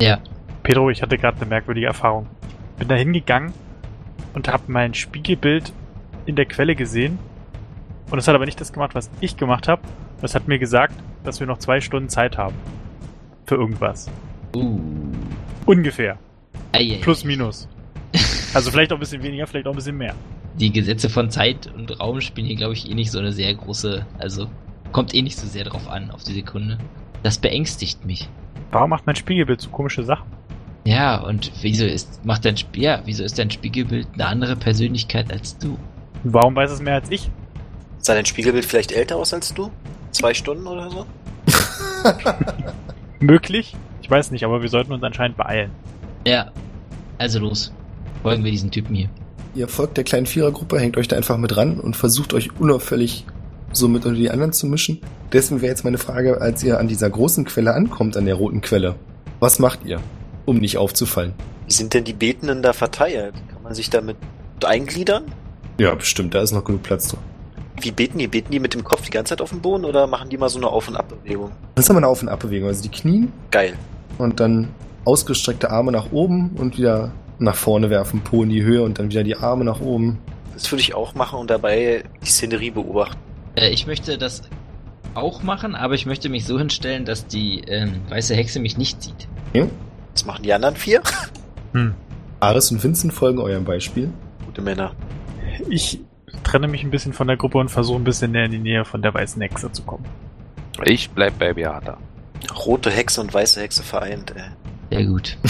[0.00, 0.18] Ja.
[0.62, 2.26] Pedro, ich hatte gerade eine merkwürdige Erfahrung.
[2.78, 3.52] Bin da hingegangen
[4.34, 5.72] und habe mein Spiegelbild
[6.26, 7.18] in der Quelle gesehen.
[8.10, 9.82] Und es hat aber nicht das gemacht, was ich gemacht habe.
[10.22, 10.94] Es hat mir gesagt,
[11.24, 12.54] dass wir noch zwei Stunden Zeit haben.
[13.46, 14.08] Für irgendwas.
[14.54, 14.80] Uh.
[15.66, 16.18] Ungefähr.
[16.72, 16.98] Eieiei.
[17.00, 17.68] Plus, minus.
[18.54, 20.14] Also vielleicht auch ein bisschen weniger, vielleicht auch ein bisschen mehr.
[20.54, 23.54] Die Gesetze von Zeit und Raum spielen hier, glaube ich, eh nicht so eine sehr
[23.54, 24.06] große.
[24.18, 24.48] Also,
[24.90, 26.78] kommt eh nicht so sehr drauf an, auf die Sekunde.
[27.22, 28.28] Das beängstigt mich.
[28.70, 30.26] Warum macht mein Spiegelbild so komische Sachen?
[30.84, 35.30] Ja, und wieso ist, macht dein, Sp- ja, wieso ist dein Spiegelbild eine andere Persönlichkeit
[35.32, 35.78] als du?
[36.24, 37.30] Warum weiß es mehr als ich?
[37.98, 39.70] Sah dein Spiegelbild vielleicht älter aus als du?
[40.12, 41.06] Zwei Stunden oder so?
[43.20, 43.74] Möglich?
[44.02, 45.70] Ich weiß nicht, aber wir sollten uns anscheinend beeilen.
[46.26, 46.50] Ja.
[47.18, 47.72] Also los.
[48.22, 49.08] Folgen wir diesen Typen hier.
[49.54, 53.24] Ihr folgt der kleinen Vierergruppe, hängt euch da einfach mit ran und versucht euch unauffällig
[53.72, 55.00] so mit unter die anderen zu mischen.
[55.32, 58.60] Deswegen wäre jetzt meine Frage, als ihr an dieser großen Quelle ankommt, an der roten
[58.60, 58.96] Quelle,
[59.40, 60.00] was macht ihr,
[60.46, 61.34] um nicht aufzufallen?
[61.66, 63.34] Wie sind denn die Betenden da verteilt?
[63.52, 64.16] Kann man sich damit
[64.64, 65.24] eingliedern?
[65.78, 67.20] Ja, bestimmt, da ist noch genug Platz drin.
[67.80, 68.26] Wie beten die?
[68.26, 70.48] Beten die mit dem Kopf die ganze Zeit auf dem Boden oder machen die mal
[70.48, 71.52] so eine Auf- und Abbewegung?
[71.76, 73.74] Das ist aber eine Auf- und Abbewegung, also die Knien Geil.
[74.18, 74.68] und dann
[75.04, 79.10] ausgestreckte Arme nach oben und wieder nach vorne werfen, Po in die Höhe und dann
[79.10, 80.18] wieder die Arme nach oben.
[80.54, 83.18] Das würde ich auch machen und dabei die Szenerie beobachten.
[83.58, 84.42] Äh, ich möchte das
[85.14, 89.02] auch machen, aber ich möchte mich so hinstellen, dass die ähm, weiße Hexe mich nicht
[89.02, 89.28] sieht.
[90.12, 91.02] Was machen die anderen vier?
[91.72, 91.94] Hm.
[92.40, 94.10] Ares und Vincent folgen eurem Beispiel.
[94.46, 94.94] Gute Männer.
[95.68, 96.00] Ich
[96.42, 98.86] trenne mich ein bisschen von der Gruppe und versuche ein bisschen näher in die Nähe
[98.86, 100.06] von der weißen Hexe zu kommen.
[100.84, 101.98] Ich bleib bei Beata.
[102.64, 104.44] Rote Hexe und weiße Hexe vereint, ey.
[104.90, 105.36] Sehr gut.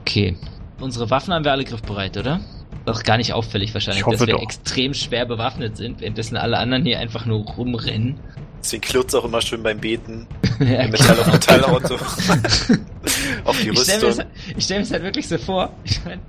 [0.00, 0.36] Okay.
[0.80, 2.40] Unsere Waffen haben wir alle griffbereit, oder?
[2.84, 4.42] Doch gar nicht auffällig wahrscheinlich, dass wir doch.
[4.42, 8.18] extrem schwer bewaffnet sind, währenddessen alle anderen hier einfach nur rumrennen.
[8.62, 10.26] Deswegen klirrt's auch immer schön beim Beten.
[10.60, 11.94] Ja, Metall auf Metallauto.
[13.44, 14.26] auf die Ich stelle mir, Rüstung.
[14.58, 15.72] stell mir das halt wirklich so vor.
[15.82, 16.20] Ich mein,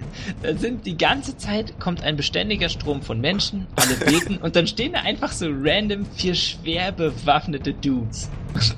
[0.42, 4.66] da sind die ganze Zeit kommt ein beständiger Strom von Menschen, alle beten und dann
[4.66, 8.32] stehen da einfach so random vier schwer bewaffnete Dudes,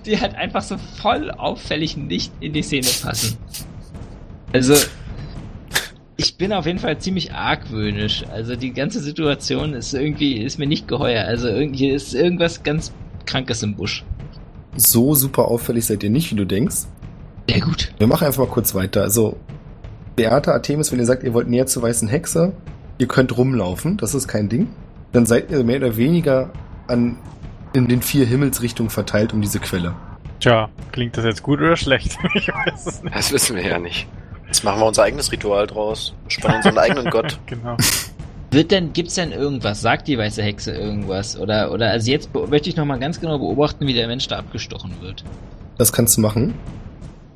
[0.06, 3.38] die halt einfach so voll auffällig nicht in die Szene passen.
[4.52, 4.76] Also
[6.18, 8.26] ich bin auf jeden Fall ziemlich argwöhnisch.
[8.32, 11.26] Also die ganze Situation ist irgendwie ist mir nicht geheuer.
[11.26, 12.94] Also irgendwie ist irgendwas ganz
[13.26, 14.06] krankes im Busch.
[14.78, 16.86] So super auffällig seid ihr nicht, wie du denkst.
[17.50, 17.94] Sehr gut.
[17.98, 19.02] Wir machen einfach mal kurz weiter.
[19.04, 19.38] Also,
[20.16, 22.54] Beata Artemis, wenn ihr sagt, ihr wollt näher zur weißen Hexe,
[22.98, 24.68] ihr könnt rumlaufen, das ist kein Ding.
[25.12, 26.52] Dann seid ihr mehr oder weniger
[26.88, 27.18] an,
[27.74, 29.96] in den vier Himmelsrichtungen verteilt um diese Quelle.
[30.40, 32.18] Tja, klingt das jetzt gut oder schlecht?
[32.34, 33.16] ich weiß es nicht.
[33.16, 34.08] Das wissen wir ja nicht.
[34.56, 36.14] Jetzt machen wir unser eigenes Ritual draus.
[36.30, 37.38] Spannen unseren eigenen Gott.
[37.46, 37.76] Genau.
[38.52, 39.82] Wird denn, gibt's denn irgendwas?
[39.82, 41.38] Sagt die weiße Hexe irgendwas?
[41.38, 44.94] Oder, oder, also jetzt möchte ich nochmal ganz genau beobachten, wie der Mensch da abgestochen
[45.02, 45.26] wird.
[45.78, 46.54] Das kannst du machen.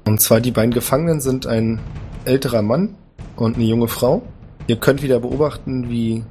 [0.08, 1.82] Und zwar die beiden Gefangenen sind ein
[2.24, 2.96] älterer Mann
[3.36, 4.22] und eine junge Frau.
[4.68, 6.24] Ihr könnt wieder beobachten, wie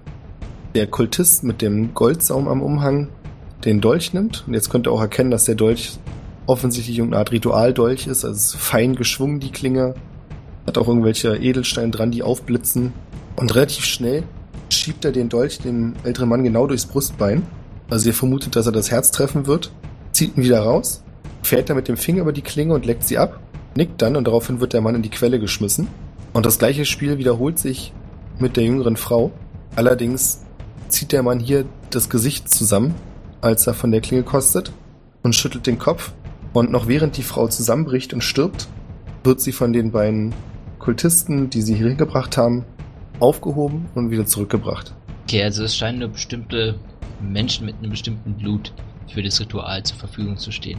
[0.75, 3.09] der Kultist mit dem Goldsaum am Umhang
[3.67, 4.45] den Dolch nimmt.
[4.47, 5.99] Und jetzt könnt ihr auch erkennen, dass der Dolch
[6.47, 8.25] offensichtlich irgendeine Art Ritualdolch ist.
[8.25, 9.95] Also es ist fein geschwungen, die Klinge.
[10.69, 12.93] Hat auch irgendwelche Edelsteine dran, die aufblitzen.
[13.35, 14.23] Und relativ schnell
[14.71, 17.43] schiebt er den Dolch dem älteren Mann genau durchs Brustbein.
[17.91, 19.73] Also ihr vermutet, dass er das Herz treffen wird.
[20.13, 21.03] Zieht ihn wieder raus
[21.49, 23.41] fährt er mit dem Finger über die Klinge und leckt sie ab,
[23.75, 25.89] nickt dann und daraufhin wird der Mann in die Quelle geschmissen.
[26.33, 27.93] Und das gleiche Spiel wiederholt sich
[28.39, 29.33] mit der jüngeren Frau.
[29.75, 30.45] Allerdings
[30.89, 32.95] zieht der Mann hier das Gesicht zusammen,
[33.41, 34.73] als er von der Klinge kostet
[35.23, 36.13] und schüttelt den Kopf.
[36.53, 38.69] Und noch während die Frau zusammenbricht und stirbt,
[39.25, 40.35] wird sie von den beiden
[40.79, 42.65] Kultisten, die sie hier hingebracht haben,
[43.21, 44.95] aufgehoben und wieder zurückgebracht.
[45.25, 46.77] Okay, also es scheinen nur bestimmte
[47.21, 48.73] Menschen mit einem bestimmten Blut
[49.13, 50.79] für das Ritual zur Verfügung zu stehen.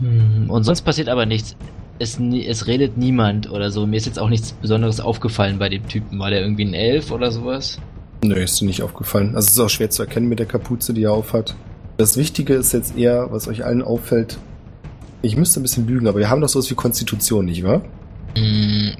[0.00, 1.56] Hm, Und sonst passiert aber nichts.
[1.98, 3.86] Es, es redet niemand oder so.
[3.86, 6.18] Mir ist jetzt auch nichts Besonderes aufgefallen bei dem Typen.
[6.18, 7.78] War der irgendwie ein Elf oder sowas?
[8.22, 9.34] Nö, ist dir nicht aufgefallen.
[9.34, 11.54] Also es ist auch schwer zu erkennen mit der Kapuze, die er aufhat.
[11.96, 14.36] Das Wichtige ist jetzt eher, was euch allen auffällt.
[15.22, 17.82] Ich müsste ein bisschen lügen, aber wir haben doch sowas wie Konstitution, nicht wahr?
[18.36, 18.92] Hm,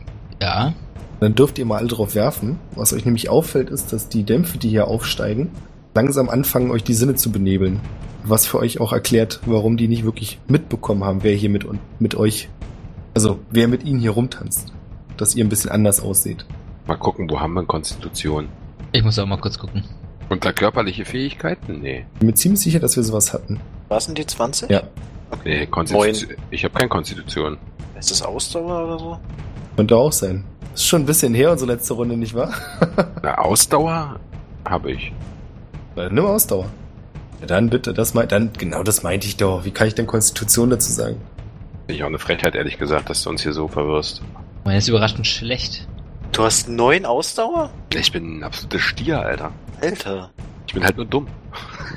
[0.42, 0.72] ja.
[1.20, 2.58] Dann dürft ihr mal alle drauf werfen.
[2.74, 5.50] Was euch nämlich auffällt, ist, dass die Dämpfe, die hier aufsteigen,
[5.94, 7.80] langsam anfangen, euch die Sinne zu benebeln.
[8.24, 11.80] Was für euch auch erklärt, warum die nicht wirklich mitbekommen haben, wer hier mit, und-
[12.00, 12.48] mit euch,
[13.14, 14.72] also wer mit ihnen hier rumtanzt.
[15.16, 16.44] Dass ihr ein bisschen anders ausseht.
[16.86, 18.48] Mal gucken, wo haben wir Konstitution?
[18.92, 19.84] Ich muss auch mal kurz gucken.
[20.28, 21.80] Unter körperliche Fähigkeiten?
[21.80, 22.04] Nee.
[22.14, 23.60] Ich bin mir ziemlich sicher, dass wir sowas hatten.
[23.88, 24.68] Was sind die 20?
[24.68, 24.82] Ja.
[25.44, 26.36] Nee, Konstitution.
[26.50, 27.56] Ich habe keine Konstitution.
[27.98, 29.18] Ist das Ausdauer oder so?
[29.76, 30.44] Könnte auch sein.
[30.74, 32.52] Ist schon ein bisschen her, unsere letzte Runde, nicht wahr?
[33.22, 34.18] Eine Ausdauer
[34.66, 35.12] habe ich.
[35.94, 36.66] Na, Nimm Ausdauer.
[37.40, 39.64] Ja, dann bitte, das meint, dann, genau das meinte ich doch.
[39.64, 41.20] Wie kann ich denn Konstitution dazu sagen?
[41.86, 44.22] Finde ich auch eine Frechheit, ehrlich gesagt, dass du uns hier so verwirrst.
[44.64, 45.86] Meine ist überraschend schlecht.
[46.32, 47.70] Du hast neun Ausdauer?
[47.94, 49.52] Ich bin ein absoluter Stier, Alter.
[49.80, 50.30] Alter.
[50.66, 51.26] Ich bin halt nur dumm.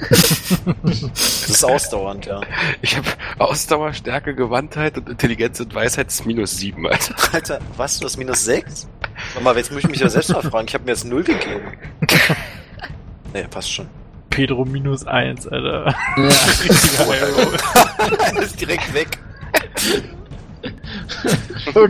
[0.82, 2.42] Das ist ausdauernd, ja.
[2.82, 7.16] Ich habe Ausdauer, Stärke, Gewandtheit und Intelligenz und Weisheit ist minus sieben, Alter.
[7.34, 8.00] Alter, was?
[8.00, 8.88] Du hast minus sechs?
[9.34, 10.68] Warte mal, jetzt muss ich mich ja selbst mal fragen.
[10.68, 11.74] Ich habe mir jetzt null gegeben.
[13.32, 13.88] Nee, passt schon.
[14.32, 15.86] Pedro minus eins, Alter.
[16.18, 16.24] Ja.
[16.64, 19.08] Richtiger ist direkt weg.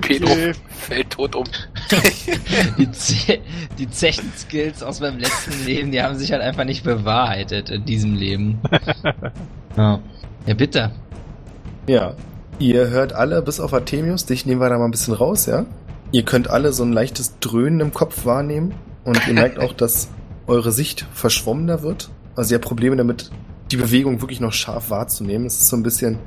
[0.02, 1.46] Pedro fällt tot um.
[2.78, 3.40] Die, Ze
[3.78, 8.16] die Zechen-Skills aus meinem letzten Leben, die haben sich halt einfach nicht bewahrheitet in diesem
[8.16, 8.60] Leben.
[9.78, 10.00] Ja,
[10.46, 10.92] ja bitte.
[11.88, 12.16] Ja.
[12.58, 15.66] Ihr hört alle, bis auf Artemius, dich nehmen wir da mal ein bisschen raus, ja?
[16.12, 18.74] Ihr könnt alle so ein leichtes Dröhnen im Kopf wahrnehmen
[19.06, 20.10] und ihr merkt auch, dass
[20.48, 22.10] eure Sicht verschwommener wird.
[22.36, 23.30] Also ihr habt Probleme damit,
[23.72, 25.46] die Bewegung wirklich noch scharf wahrzunehmen.
[25.46, 26.18] Es ist so ein bisschen,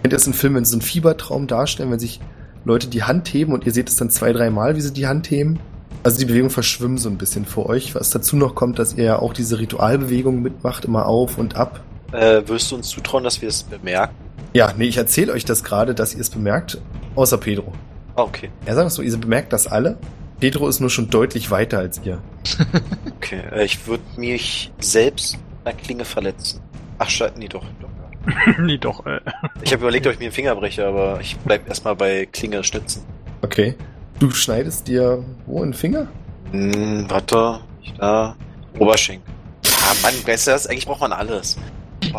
[0.00, 2.20] kennt ihr das in Filmen, wenn sie so einen Fiebertraum darstellen, wenn sich
[2.64, 5.30] Leute die Hand heben und ihr seht es dann zwei, dreimal, wie sie die Hand
[5.30, 5.58] heben.
[6.02, 7.94] Also die Bewegung verschwimmt so ein bisschen vor euch.
[7.94, 11.80] Was dazu noch kommt, dass ihr ja auch diese Ritualbewegung mitmacht, immer auf und ab.
[12.12, 14.14] Äh, wirst du uns zutrauen, dass wir es bemerken?
[14.52, 16.80] Ja, nee, ich erzähle euch das gerade, dass ihr es bemerkt,
[17.16, 17.72] außer Pedro.
[18.16, 18.50] Ah, okay.
[18.66, 19.98] Er sagt so, ihr bemerkt das alle.
[20.40, 22.20] Pedro ist nur schon deutlich weiter als ihr.
[23.16, 23.40] Okay.
[23.52, 26.60] Äh, ich würde mich selbst einer Klinge verletzen.
[26.98, 27.64] Ach, scheiße, nee, doch.
[27.80, 27.88] doch.
[28.60, 29.20] nee, doch, äh.
[29.62, 32.62] Ich habe überlegt, ob ich mir den Finger breche, aber ich bleib erstmal bei Klinge
[32.64, 33.04] schnitzen.
[33.42, 33.74] Okay.
[34.18, 36.06] Du schneidest dir wo in den Finger?
[36.52, 37.60] Hm, warte.
[37.82, 38.36] Ich da.
[38.78, 39.32] Oberschenkel.
[39.66, 40.66] Ah, Mann, weißt du das?
[40.66, 41.56] Eigentlich braucht man alles.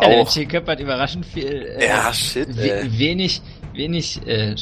[0.08, 0.24] der.
[0.26, 1.74] Chill-Cup hat überraschend viel.
[1.78, 2.98] Äh, Ja, shit, we ey.
[2.98, 3.40] wenig,
[3.72, 4.54] wenig äh,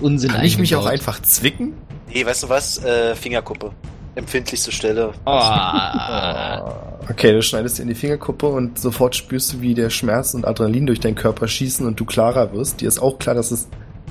[0.00, 1.74] Unsinn Kann ich mich auch einfach zwicken?
[2.12, 2.82] Nee, weißt du was?
[2.84, 3.72] Äh, Fingerkuppe.
[4.18, 5.12] Empfindlichste Stelle.
[5.26, 5.40] Oh.
[7.10, 10.44] Okay, du schneidest dir in die Fingerkuppe und sofort spürst du, wie der Schmerz und
[10.46, 12.80] Adrenalin durch deinen Körper schießen und du klarer wirst.
[12.80, 13.68] Dir ist auch klar, dass es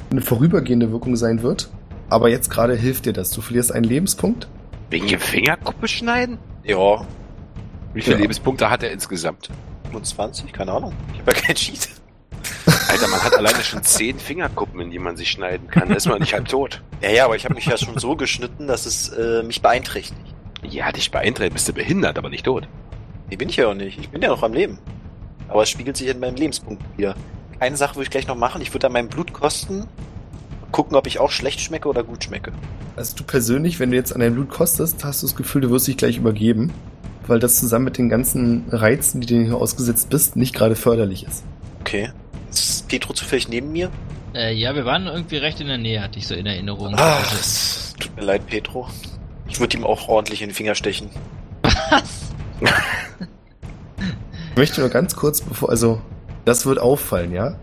[0.10, 1.70] eine vorübergehende Wirkung sein wird.
[2.10, 3.32] Aber jetzt gerade hilft dir das.
[3.32, 4.48] Du verlierst einen Lebenspunkt.
[4.90, 6.38] Wegen dem Fingerkuppe schneiden?
[6.64, 7.06] Ja,
[7.94, 8.22] Wie viele Ja.
[8.22, 9.50] Lebenspunkte hat er insgesamt?
[9.92, 10.54] 25?
[10.54, 10.94] Keine Ahnung.
[11.14, 11.90] Ich habe ja kein Cheat.
[12.90, 15.90] Alter, man hat alleine schon zehn Fingerkuppen, in die man sich schneiden kann.
[15.90, 16.82] Da ist man nicht halb tot.
[17.02, 20.20] Ja, ja, aber ich habe mich ja schon so geschnitten, dass es äh, mich beeinträchtigt.
[20.64, 22.68] Ja, dich beeinträchtigt, bist du behindert, aber nicht tot.
[23.30, 24.00] Nee, bin ich ja auch nicht.
[24.00, 24.80] Ich bin ja noch am Leben.
[25.48, 27.16] Aber es spiegelt sich in meinem Lebenspunkt wieder.
[27.60, 28.62] Eine Sache würde ich gleich noch machen.
[28.62, 29.88] Ich würde an meinem Blut kosten.
[30.72, 32.52] Gucken, ob ich auch schlecht schmecke oder gut schmecke.
[32.96, 35.70] Also du persönlich, wenn du jetzt an dein Blut kostest, hast du das Gefühl, du
[35.72, 36.74] wirst dich gleich übergeben.
[37.26, 41.26] Weil das zusammen mit den ganzen Reizen, die du hier ausgesetzt bist, nicht gerade förderlich
[41.26, 41.44] ist.
[41.82, 42.12] Okay.
[42.52, 43.92] Ist Petro zufällig neben mir?
[44.34, 46.94] Äh, ja, wir waren irgendwie recht in der Nähe, hatte ich so in Erinnerung.
[46.96, 48.88] Ah, Also- es tut mir leid, Petro.
[49.50, 51.10] Ich würde ihm auch ordentlich in den Finger stechen.
[51.64, 52.32] Was?
[54.52, 56.02] Ich möchte nur ganz kurz, bevor, also,
[56.46, 57.56] das wird auffallen, ja?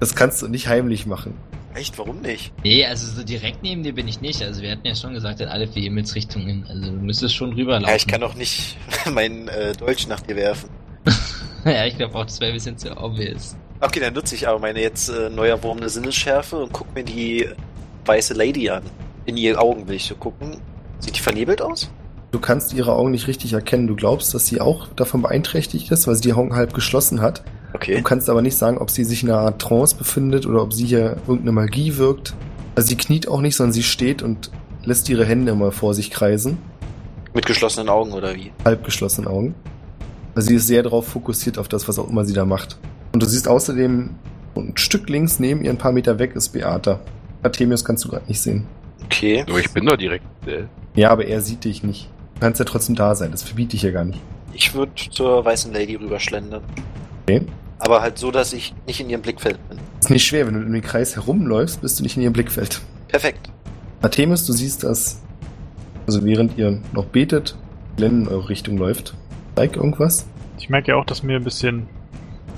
[0.00, 1.34] Das kannst du nicht heimlich machen.
[1.74, 2.52] Echt, warum nicht?
[2.64, 4.42] Nee, also so direkt neben dir bin ich nicht.
[4.42, 6.66] Also wir hatten ja schon gesagt, in alle vier Himmelsrichtungen.
[6.68, 7.88] Also du müsstest schon rüberlaufen.
[7.88, 8.76] Ja, ich kann doch nicht
[9.12, 10.68] meinen äh, Dolch nach dir werfen.
[11.64, 13.56] ja, ich glaube auch, das wäre ein bisschen zu obvious.
[13.80, 17.48] Okay, dann nutze ich aber meine jetzt äh, neu erworbene Sinnesschärfe und guck mir die
[18.04, 18.82] weiße Lady an.
[19.26, 20.56] In ihre Augen will ich so gucken.
[20.98, 21.90] Sieht die vernebelt aus?
[22.30, 23.86] Du kannst ihre Augen nicht richtig erkennen.
[23.86, 27.38] Du glaubst, dass sie auch davon beeinträchtigt ist, weil sie die Augen halb geschlossen hat.
[27.72, 28.02] Du Okay.
[28.02, 30.84] kannst aber nicht sagen, ob sie sich in einer Art Trance befindet oder ob sie
[30.86, 32.34] hier irgendeine Magie wirkt.
[32.74, 34.50] Also sie kniet auch nicht, sondern sie steht und
[34.84, 36.58] lässt ihre Hände immer vor sich kreisen.
[37.32, 38.52] Mit geschlossenen Augen oder wie?
[38.64, 39.54] halb geschlossenen Augen.
[40.34, 42.78] Also sie ist sehr darauf fokussiert auf das, was auch immer sie da macht.
[43.12, 44.10] Und du siehst außerdem,
[44.56, 47.00] ein Stück links neben ihr, ein paar Meter weg, ist Beata.
[47.42, 48.66] Artemius kannst du gerade nicht sehen.
[49.04, 49.44] Okay.
[49.48, 50.24] Aber ich bin doch direkt.
[50.46, 52.10] Äh, Ja, aber er sieht dich nicht.
[52.34, 54.20] Du kannst ja trotzdem da sein, das verbiete ich ja gar nicht.
[54.52, 56.62] Ich würde zur weißen Lady rüberschlendern.
[57.24, 57.42] Okay.
[57.78, 59.78] Aber halt so, dass ich nicht in ihrem Blickfeld bin.
[60.00, 62.80] Ist nicht schwer, wenn du in den Kreis herumläufst, bist du nicht in ihrem Blickfeld.
[63.08, 63.50] Perfekt.
[64.02, 65.20] Artemis, du siehst das,
[66.06, 67.56] also während ihr noch betet,
[67.96, 69.14] Glenn in eure Richtung läuft.
[69.56, 70.26] Zeig irgendwas?
[70.58, 71.86] Ich merke ja auch, dass mir ein bisschen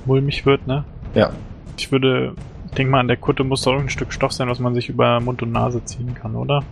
[0.07, 0.85] mulmig wird, ne?
[1.15, 1.31] Ja.
[1.77, 2.35] Ich würde,
[2.67, 4.89] ich denke mal, an der Kutte muss doch irgendein Stück Stoff sein, was man sich
[4.89, 6.63] über Mund und Nase ziehen kann, oder?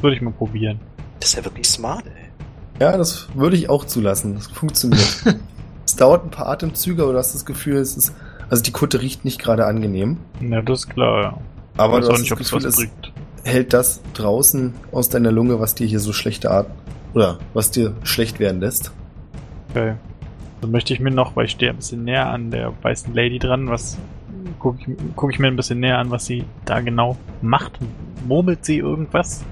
[0.00, 0.80] Würde ich mal probieren.
[1.20, 2.32] Das ist ja wirklich smart, ey.
[2.80, 4.34] Ja, das würde ich auch zulassen.
[4.34, 5.24] Das funktioniert.
[5.86, 8.14] es dauert ein paar Atemzüge, aber du hast das Gefühl, es ist,
[8.50, 10.18] also die Kutte riecht nicht gerade angenehm.
[10.40, 11.38] Ja, das ist klar, ja.
[11.76, 13.12] Aber du hast nicht, das Gefühl, es bringt.
[13.44, 16.66] hält das draußen aus deiner Lunge, was dir hier so schlechte Art
[17.14, 18.92] oder was dir schlecht werden lässt.
[19.70, 19.94] Okay.
[20.62, 23.40] Dann möchte ich mir noch, weil ich stehe ein bisschen näher an der weißen Lady
[23.40, 23.98] dran, was
[24.60, 27.80] gucke ich, guck ich mir ein bisschen näher an, was sie da genau macht.
[28.28, 29.44] Murmelt sie irgendwas?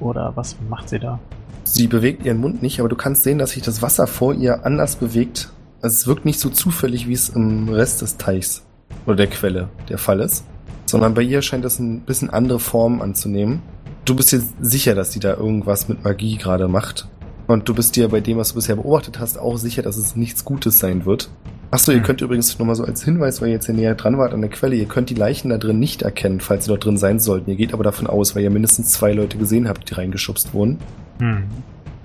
[0.00, 1.20] Oder was macht sie da?
[1.62, 4.66] Sie bewegt ihren Mund nicht, aber du kannst sehen, dass sich das Wasser vor ihr
[4.66, 5.52] anders bewegt.
[5.80, 8.66] Also es wirkt nicht so zufällig, wie es im Rest des Teichs
[9.06, 10.44] oder der Quelle der Fall ist,
[10.86, 13.62] sondern bei ihr scheint es ein bisschen andere Formen anzunehmen.
[14.04, 17.06] Du bist dir sicher, dass sie da irgendwas mit Magie gerade macht.
[17.52, 20.16] Und du bist dir bei dem, was du bisher beobachtet hast, auch sicher, dass es
[20.16, 21.28] nichts Gutes sein wird.
[21.70, 22.04] Achso, ihr Hm.
[22.04, 24.48] könnt übrigens nochmal so als Hinweis, weil ihr jetzt hier näher dran wart an der
[24.48, 27.50] Quelle, ihr könnt die Leichen da drin nicht erkennen, falls sie dort drin sein sollten.
[27.50, 30.78] Ihr geht aber davon aus, weil ihr mindestens zwei Leute gesehen habt, die reingeschubst wurden.
[31.18, 31.42] Hm.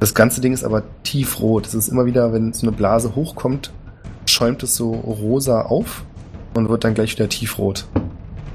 [0.01, 1.65] Das ganze Ding ist aber tiefrot.
[1.65, 3.71] Es ist immer wieder, wenn so eine Blase hochkommt,
[4.25, 6.03] schäumt es so rosa auf
[6.55, 7.85] und wird dann gleich wieder tiefrot.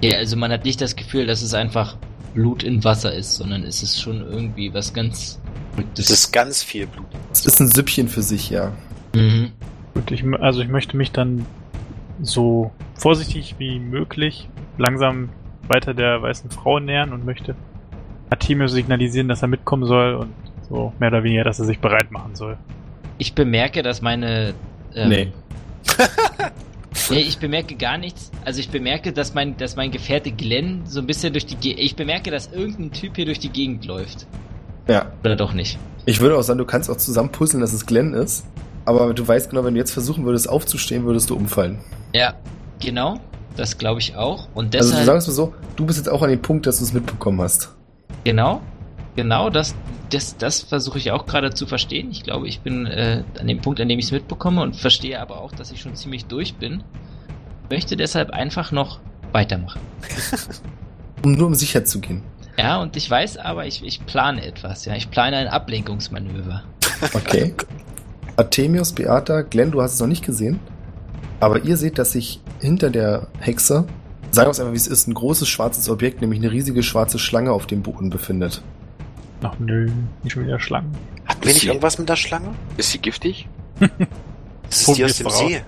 [0.03, 1.97] Ja, also man hat nicht das Gefühl, dass es einfach
[2.35, 5.39] Blut in Wasser ist, sondern es ist schon irgendwie was ganz
[5.75, 6.07] Verrücktes.
[6.09, 7.07] Das ist ganz viel Blut.
[7.33, 8.73] Es ist ein Süppchen für sich, ja.
[9.15, 9.53] mhm.
[9.95, 11.45] Gut, ich, mö- also ich möchte mich dann
[12.23, 15.29] so vorsichtig wie möglich langsam
[15.69, 17.55] weiter der weißen Frau nähern und möchte
[18.31, 20.33] Artemius signalisieren, dass er mitkommen soll und
[20.69, 22.57] so mehr oder weniger, dass er sich bereit machen soll.
[23.19, 24.55] Ich bemerke, dass meine.
[24.95, 25.33] Ähm, Nee.
[27.11, 28.31] Nee, ich bemerke gar nichts.
[28.45, 31.73] Also ich bemerke, dass mein, dass mein Gefährte Glenn so ein bisschen durch die Ge
[31.75, 34.27] Ich bemerke, dass irgendein Typ hier durch die Gegend läuft.
[34.89, 35.13] Ja.
[35.25, 35.79] Oder doch nicht.
[36.07, 38.45] Ich würde auch sagen, du kannst auch zusammen puzzeln, dass es Glenn ist.
[38.85, 41.79] Aber du weißt genau, wenn du jetzt versuchen würdest aufzustehen, würdest du umfallen.
[42.13, 42.35] Ja,
[42.81, 43.21] genau.
[43.57, 44.49] Das glaube ich auch.
[44.55, 45.07] Und Also deshalb.
[45.07, 46.93] sagen wir es mal so, du bist jetzt auch an dem Punkt, dass du es
[46.93, 47.75] mitbekommen hast.
[48.25, 48.61] Genau.
[49.15, 49.75] Genau, das,
[50.11, 52.09] das, das versuche ich auch gerade zu verstehen.
[52.11, 55.21] Ich glaube, ich bin äh, an dem Punkt, an dem ich es mitbekomme und verstehe
[55.21, 56.83] aber auch, dass ich schon ziemlich durch bin.
[57.71, 59.01] Möchte deshalb einfach noch
[59.33, 59.81] weitermachen.
[61.25, 62.23] Um nur um sicher zu gehen.
[62.59, 64.85] Ja, und ich weiß aber, ich, ich plane etwas.
[64.85, 66.65] Ja, ich plane ein Ablenkungsmanöver.
[67.15, 67.55] Okay.
[68.37, 70.61] Artemius, Beata, Glenn, du hast es noch nicht gesehen.
[71.41, 73.87] Aber ihr seht, dass sich hinter der Hexe,
[74.31, 77.19] sagen wir es einfach wie es ist, ein großes schwarzes Objekt, nämlich eine riesige schwarze
[77.19, 78.63] Schlange auf dem Boden befindet.
[79.43, 79.91] Ach nö,
[80.23, 80.93] nicht schon wieder Schlangen.
[81.27, 82.55] Hatten wir Ist nicht irgendwas mit der Schlange?
[82.77, 83.49] Ist sie giftig?
[83.81, 83.91] Das
[84.89, 85.49] ist die aus dem voraus.
[85.49, 85.63] See.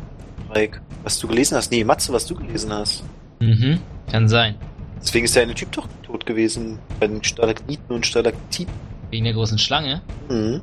[0.50, 1.72] Reik, was du gelesen hast.
[1.72, 3.02] Nee, Matze, was du gelesen hast.
[3.40, 4.54] Mhm, kann sein.
[5.04, 6.78] Deswegen ist der eine Typ doch tot gewesen.
[6.98, 8.72] Bei den Stalagniten und Stalaktiten.
[9.10, 10.60] Wegen der großen Schlange, Mhm.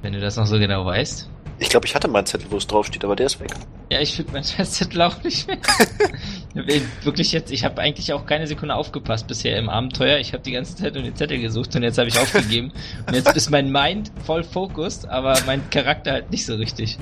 [0.00, 1.28] wenn du das noch so genau weißt.
[1.58, 3.50] Ich glaube, ich hatte mal einen Zettel, wo es draufsteht, aber der ist weg.
[3.90, 5.58] Ja, ich finde mein Zettel auch nicht mehr.
[7.02, 10.18] Wirklich jetzt, ich habe eigentlich auch keine Sekunde aufgepasst bisher im Abenteuer.
[10.18, 12.72] Ich habe die ganze Zeit nur den Zettel gesucht und jetzt habe ich aufgegeben.
[13.06, 16.96] und jetzt ist mein Mind voll fokust, aber mein Charakter halt nicht so richtig.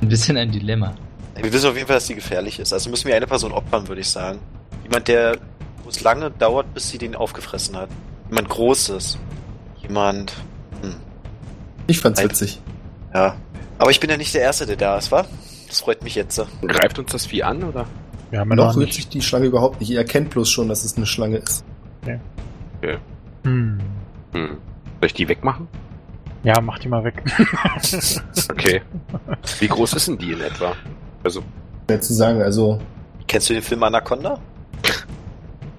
[0.00, 0.94] Ein bisschen ein Dilemma.
[1.40, 2.72] Wir wissen auf jeden Fall, dass die gefährlich ist.
[2.72, 4.40] Also müssen wir eine Person opfern, würde ich sagen.
[4.82, 5.38] Jemand, der,
[5.92, 7.88] es lange dauert, bis sie den aufgefressen hat.
[8.28, 9.18] Jemand Großes.
[9.82, 10.32] Jemand,
[10.82, 10.94] hm,
[11.86, 12.60] Ich fand's Ein- witzig.
[13.14, 13.36] ja.
[13.78, 15.24] Aber ich bin ja nicht der Erste, der da ist, wa?
[15.66, 16.40] Das freut mich jetzt.
[16.66, 17.86] Greift uns das Vieh an, oder?
[18.30, 19.90] Ja Noch noch rührt sich die Schlange überhaupt nicht.
[19.90, 21.64] Ihr erkennt bloß schon, dass es eine Schlange ist.
[23.42, 23.80] Hm.
[24.32, 24.48] Hm.
[25.00, 25.66] Soll ich die wegmachen?
[26.44, 27.22] Ja, mach die mal weg.
[28.50, 28.82] Okay.
[29.58, 30.74] Wie groß ist denn die in etwa?
[31.24, 31.42] Also,
[31.86, 32.80] Schwer zu sagen, also
[33.26, 34.38] Kennst du den Film Anaconda?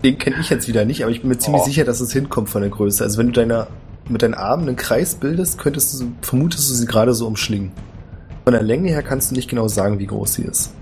[0.03, 1.65] den kenne ich jetzt wieder nicht, aber ich bin mir ziemlich Oh.
[1.65, 3.03] sicher, dass es hinkommt von der Größe.
[3.03, 3.67] Also wenn du deiner,
[4.09, 7.71] mit deinen Armen einen Kreis bildest, könntest du, vermutest du sie gerade so umschlingen.
[8.43, 10.73] Von der Länge her kannst du nicht genau sagen, wie groß sie ist.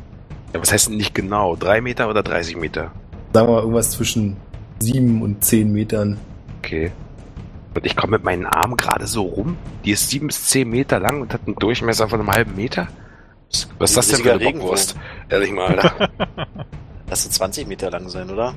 [0.54, 1.56] ja, was heißt denn nicht genau?
[1.56, 2.92] Drei Meter oder 30 Meter?
[3.34, 4.38] Sagen wir mal irgendwas zwischen
[4.80, 6.18] sieben und zehn Metern.
[6.60, 6.92] Okay.
[7.76, 9.58] Und ich komme mit meinen Armen gerade so rum.
[9.86, 12.88] Die ist sieben bis zehn Meter lang und hat einen Durchmesser von einem halben Meter.
[13.78, 14.96] Was ist das denn für eine Riesiger Bockwurst?
[15.30, 16.10] Ehrlich mal, Alter.
[17.10, 18.54] Lass es 20 Meter lang sein, oder?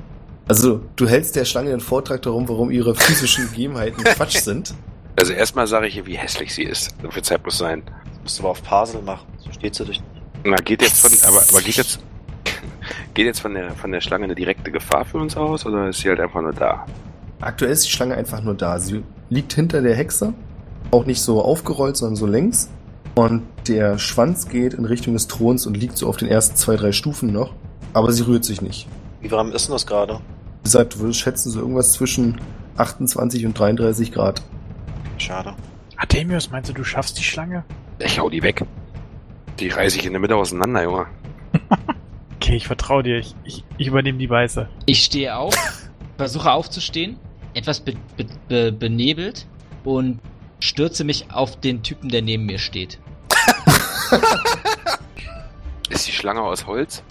[0.47, 4.75] Also du hältst der Schlange den Vortrag darum, warum ihre physischen Gegebenheiten Quatsch sind.
[5.17, 6.93] Also erstmal sage ich ihr, wie hässlich sie ist.
[7.01, 7.83] So viel Zeit muss sein.
[7.85, 9.25] Das musst du aber auf Parsel machen.
[9.37, 10.23] So steht sie dich nicht.
[10.43, 11.99] Na, geht jetzt von, aber, aber geht jetzt,
[13.15, 15.99] geht jetzt von der, von der Schlange eine direkte Gefahr für uns aus oder ist
[15.99, 16.85] sie halt einfach nur da?
[17.41, 18.77] Aktuell ist die Schlange einfach nur da.
[18.79, 20.33] Sie liegt hinter der Hexe,
[20.91, 22.69] auch nicht so aufgerollt, sondern so längs.
[23.15, 26.75] Und der Schwanz geht in Richtung des Throns und liegt so auf den ersten zwei,
[26.75, 27.53] drei Stufen noch.
[27.93, 28.87] Aber sie rührt sich nicht.
[29.21, 30.19] Wie warm ist denn das gerade?
[30.65, 32.41] Wie gesagt, du würdest schätzen, so irgendwas zwischen
[32.77, 34.41] 28 und 33 Grad.
[35.19, 35.53] Schade.
[35.95, 37.63] Artemius, meinst du, du schaffst die Schlange?
[37.99, 38.65] Ich hau die weg.
[39.59, 41.05] Die reiße ich in der Mitte auseinander, Junge.
[42.37, 43.19] Okay, ich vertraue dir.
[43.19, 44.67] Ich, ich, ich übernehme die Weiße.
[44.87, 45.55] Ich stehe auf,
[46.17, 47.17] versuche aufzustehen,
[47.53, 49.47] etwas be be be benebelt
[49.83, 50.19] und
[50.59, 52.99] stürze mich auf den Typen, der neben mir steht.
[55.89, 57.03] Ist die Schlange aus Holz?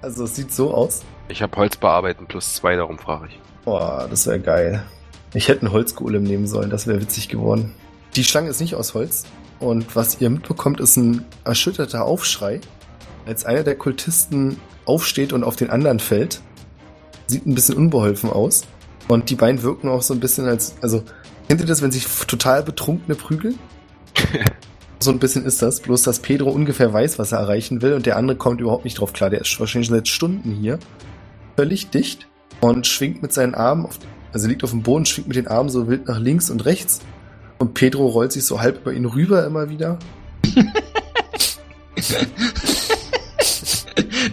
[0.00, 1.02] Also es sieht so aus.
[1.28, 3.40] Ich habe Holz bearbeiten plus zwei, darum frage ich.
[3.64, 4.84] Boah, das wäre geil.
[5.34, 7.74] Ich hätte einen Holzgolem nehmen sollen, das wäre witzig geworden.
[8.14, 9.24] Die Schlange ist nicht aus Holz.
[9.58, 12.60] Und was ihr mitbekommt, ist ein erschütterter Aufschrei,
[13.26, 16.40] als einer der Kultisten aufsteht und auf den anderen fällt.
[17.26, 18.64] Sieht ein bisschen unbeholfen aus.
[19.08, 21.02] Und die beiden wirken auch so ein bisschen als, also,
[21.48, 23.58] kennt ihr das, wenn sich total Betrunkene prügeln?
[25.00, 28.06] so ein bisschen ist das, bloß dass Pedro ungefähr weiß, was er erreichen will und
[28.06, 29.30] der andere kommt überhaupt nicht drauf klar.
[29.30, 30.78] Der ist wahrscheinlich seit Stunden hier.
[31.56, 32.26] Völlig dicht
[32.60, 33.98] und schwingt mit seinen Armen, auf,
[34.32, 37.00] also liegt auf dem Boden, schwingt mit den Armen so wild nach links und rechts.
[37.58, 39.98] Und Pedro rollt sich so halb über ihn rüber immer wieder.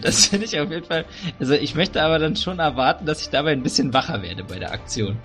[0.01, 1.05] Das finde ich auf jeden Fall.
[1.39, 4.59] Also ich möchte aber dann schon erwarten, dass ich dabei ein bisschen wacher werde bei
[4.59, 5.17] der Aktion.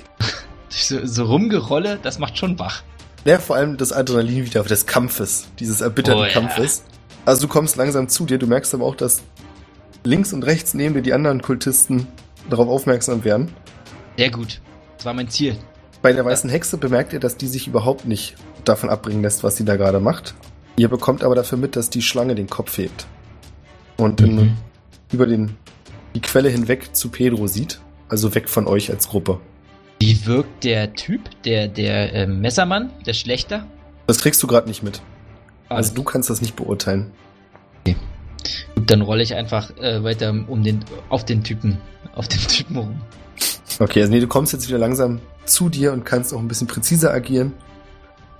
[0.68, 2.82] so, so rumgerolle, das macht schon wach.
[3.24, 6.32] Ja, vor allem das Adrenalin wieder des Kampfes, dieses erbitterten Oh ja.
[6.32, 6.84] Kampfes.
[7.24, 9.22] Also du kommst langsam zu dir, du merkst aber auch, dass
[10.04, 12.06] links und rechts neben dir die anderen Kultisten
[12.50, 13.52] darauf aufmerksam werden.
[14.16, 14.60] Sehr gut.
[14.96, 15.56] Das war mein Ziel.
[16.02, 18.34] Bei der weißen Hexe bemerkt ihr, dass die sich überhaupt nicht
[18.64, 20.34] davon abbringen lässt, was sie da gerade macht.
[20.76, 23.06] Ihr bekommt aber dafür mit, dass die Schlange den Kopf hebt.
[23.96, 24.56] Und in, Mhm.
[25.12, 25.56] über den,
[26.14, 27.80] die Quelle hinweg zu Pedro sieht.
[28.08, 29.40] Also weg von euch als Gruppe.
[30.00, 33.66] Wie wirkt der Typ, der, der äh, Messermann, der Schlechter?
[34.06, 35.00] Das kriegst du gerade nicht mit.
[35.68, 37.12] Also du kannst das nicht beurteilen.
[38.74, 41.78] Gut, dann rolle ich einfach äh, weiter um den, auf den Typen,
[42.14, 43.00] auf den Typen rum.
[43.78, 46.66] Okay, also nee, du kommst jetzt wieder langsam zu dir und kannst auch ein bisschen
[46.66, 47.52] präziser agieren.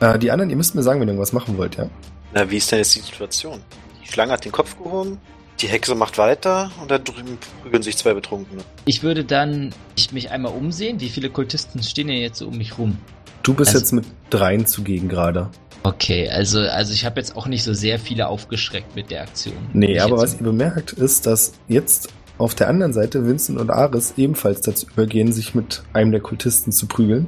[0.01, 1.89] Äh, die anderen, ihr müsst mir sagen, wenn ihr irgendwas machen wollt, ja?
[2.35, 3.61] Na, wie ist denn jetzt die Situation?
[4.03, 5.19] Die Schlange hat den Kopf gehoben,
[5.61, 8.63] die Hexe macht weiter und da drüben prügeln sich zwei Betrunkene.
[8.85, 11.01] Ich würde dann ich mich einmal umsehen.
[11.01, 12.99] Wie viele Kultisten stehen denn jetzt so um mich rum?
[13.43, 15.49] Du bist Also- jetzt mit dreien zugegen gerade.
[15.85, 19.57] Okay, also, also ich habe jetzt auch nicht so sehr viele aufgeschreckt mit der Aktion.
[19.73, 24.15] Nee, aber was ihr bemerkt, ist, dass jetzt auf der anderen Seite Vincent und Aris
[24.17, 27.27] ebenfalls dazu übergehen, sich mit einem der Kultisten zu prügeln.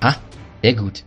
[0.00, 0.14] Ah,
[0.62, 1.04] sehr gut.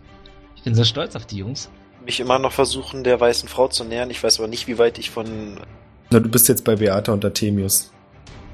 [0.54, 1.68] Ich bin so stolz auf die Jungs.
[2.04, 4.10] Mich immer noch versuchen, der weißen Frau zu nähern.
[4.10, 5.58] Ich weiß aber nicht, wie weit ich von.
[6.10, 7.90] Na, du bist jetzt bei Beata und Artemius.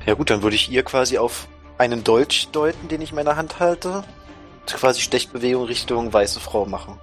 [0.06, 3.36] Ja gut, dann würde ich ihr quasi auf einen Dolch deuten, den ich in meiner
[3.36, 4.02] Hand halte.
[4.76, 6.94] Quasi Stechbewegung Richtung weiße Frau machen.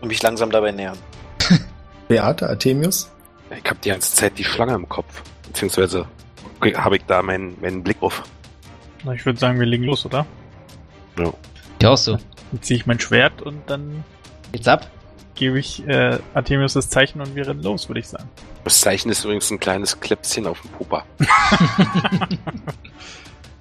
[0.00, 0.96] Und mich langsam dabei nähern.
[2.08, 3.10] Beata, Artemius?
[3.50, 5.22] Ich habe die ganze Zeit die Schlange im Kopf.
[5.46, 6.06] Beziehungsweise
[6.74, 8.22] habe ich da meinen, meinen Blick auf.
[9.04, 10.26] Na, Ich würde sagen, wir legen los, oder?
[11.80, 12.12] Ja, auch so.
[12.52, 14.04] Dann ziehe ich mein Schwert und dann
[14.52, 14.88] Jetzt ab.
[15.34, 18.28] gebe ich äh, Artemius das Zeichen und wir rennen los, würde ich sagen.
[18.64, 21.04] Das Zeichen ist übrigens ein kleines Kläpschen auf dem Pupa.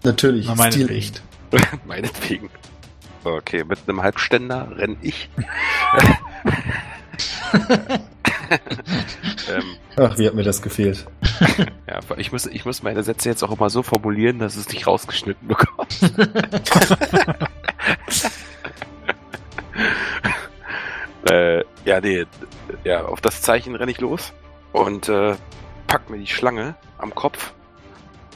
[0.04, 0.86] Natürlich, Na, meinetwegen.
[0.86, 1.22] stilecht.
[1.86, 2.50] Meinetwegen.
[3.24, 5.30] Okay, mit einem Halbständer renn ich.
[9.50, 11.06] ähm, Ach, wie hat mir das gefehlt.
[11.88, 14.88] ja, ich muss, ich muss meine Sätze jetzt auch immer so formulieren, dass es nicht
[14.88, 16.00] rausgeschnitten bekommt.
[21.30, 22.26] äh, ja, nee,
[22.84, 24.34] ja, auf das Zeichen renne ich los
[24.72, 25.36] und äh,
[25.88, 27.54] pack mir die Schlange am Kopf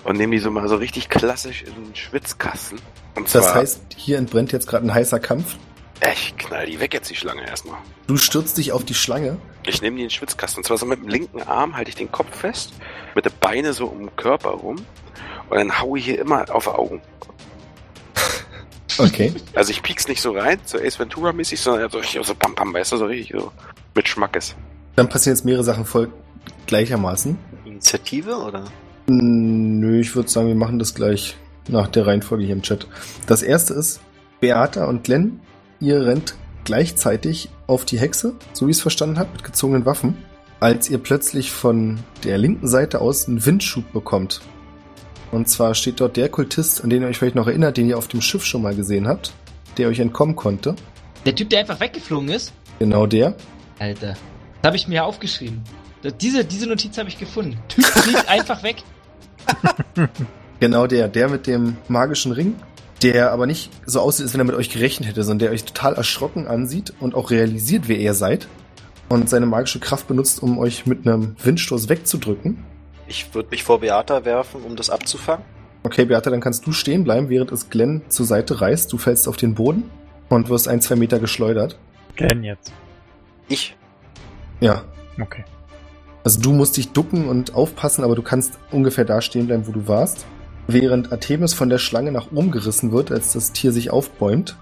[0.04, 2.80] und nehme die so mal so richtig klassisch in den Schwitzkasten.
[3.16, 5.58] Und Das heißt, hier entbrennt jetzt gerade ein heißer Kampf.
[6.14, 7.78] ich knall die weg jetzt, die Schlange erstmal.
[8.08, 9.38] Du stürzt dich auf die Schlange.
[9.66, 10.60] Ich nehme die in den Schwitzkasten.
[10.60, 12.74] Und zwar so mit dem linken Arm halte ich den Kopf fest,
[13.16, 14.78] mit den Beine so um den Körper rum
[15.50, 17.02] und dann haue ich hier immer auf die Augen.
[18.98, 19.34] Okay.
[19.56, 22.54] Also ich piek's nicht so rein, so Ace Ventura mäßig, sondern so richtig so bam
[22.54, 23.52] bam, weißt du, so richtig so
[23.96, 24.54] mit Schmackes.
[24.98, 26.12] Dann passieren jetzt mehrere Sachen voll
[26.68, 27.38] gleichermaßen.
[27.64, 28.66] Initiative oder?
[29.08, 31.38] Nö, ich würde sagen, wir machen das gleich
[31.68, 32.88] nach der Reihenfolge hier im Chat.
[33.28, 34.00] Das erste ist,
[34.40, 35.40] Beata und Glenn,
[35.80, 40.18] ihr rennt gleichzeitig auf die Hexe, so wie ich es verstanden habe, mit gezogenen Waffen,
[40.60, 44.42] als ihr plötzlich von der linken Seite aus einen Windschub bekommt.
[45.32, 47.98] Und zwar steht dort der Kultist, an den ihr euch vielleicht noch erinnert, den ihr
[47.98, 49.34] auf dem Schiff schon mal gesehen habt,
[49.78, 50.76] der euch entkommen konnte.
[51.26, 52.52] Der Typ, der einfach weggeflogen ist?
[52.80, 53.36] Genau der.
[53.80, 54.16] Alter.
[54.62, 55.62] Das habe ich mir aufgeschrieben.
[56.02, 57.58] Das- Diese, diese Notiz habe ich gefunden.
[57.70, 58.78] Typ fliegt einfach weg.
[60.62, 62.54] Genau der, der mit dem magischen Ring,
[63.02, 65.64] der aber nicht so aussieht, als wenn er mit euch gerechnet hätte, sondern der euch
[65.64, 68.48] total erschrocken ansieht und auch realisiert, wer ihr seid
[69.10, 72.64] und seine magische Kraft benutzt, um euch mit einem Windstoß wegzudrücken.
[73.08, 75.44] Ich würde mich vor Beata werfen, um das abzufangen.
[75.82, 78.94] Okay, Beata, dann kannst du stehen bleiben, während es Glenn zur Seite reißt.
[78.94, 79.90] Du fällst auf den Boden
[80.30, 81.80] und wirst ein, zwei Meter geschleudert.
[82.16, 82.72] Glenn jetzt.
[83.48, 83.76] Ich.
[84.60, 84.84] Ja.
[85.20, 85.44] Okay.
[86.24, 89.72] Also du musst dich ducken und aufpassen, aber du kannst ungefähr da stehen bleiben, wo
[89.72, 90.28] du warst.
[90.74, 94.56] Während Artemis von der Schlange nach oben gerissen wird, als das Tier sich aufbäumt.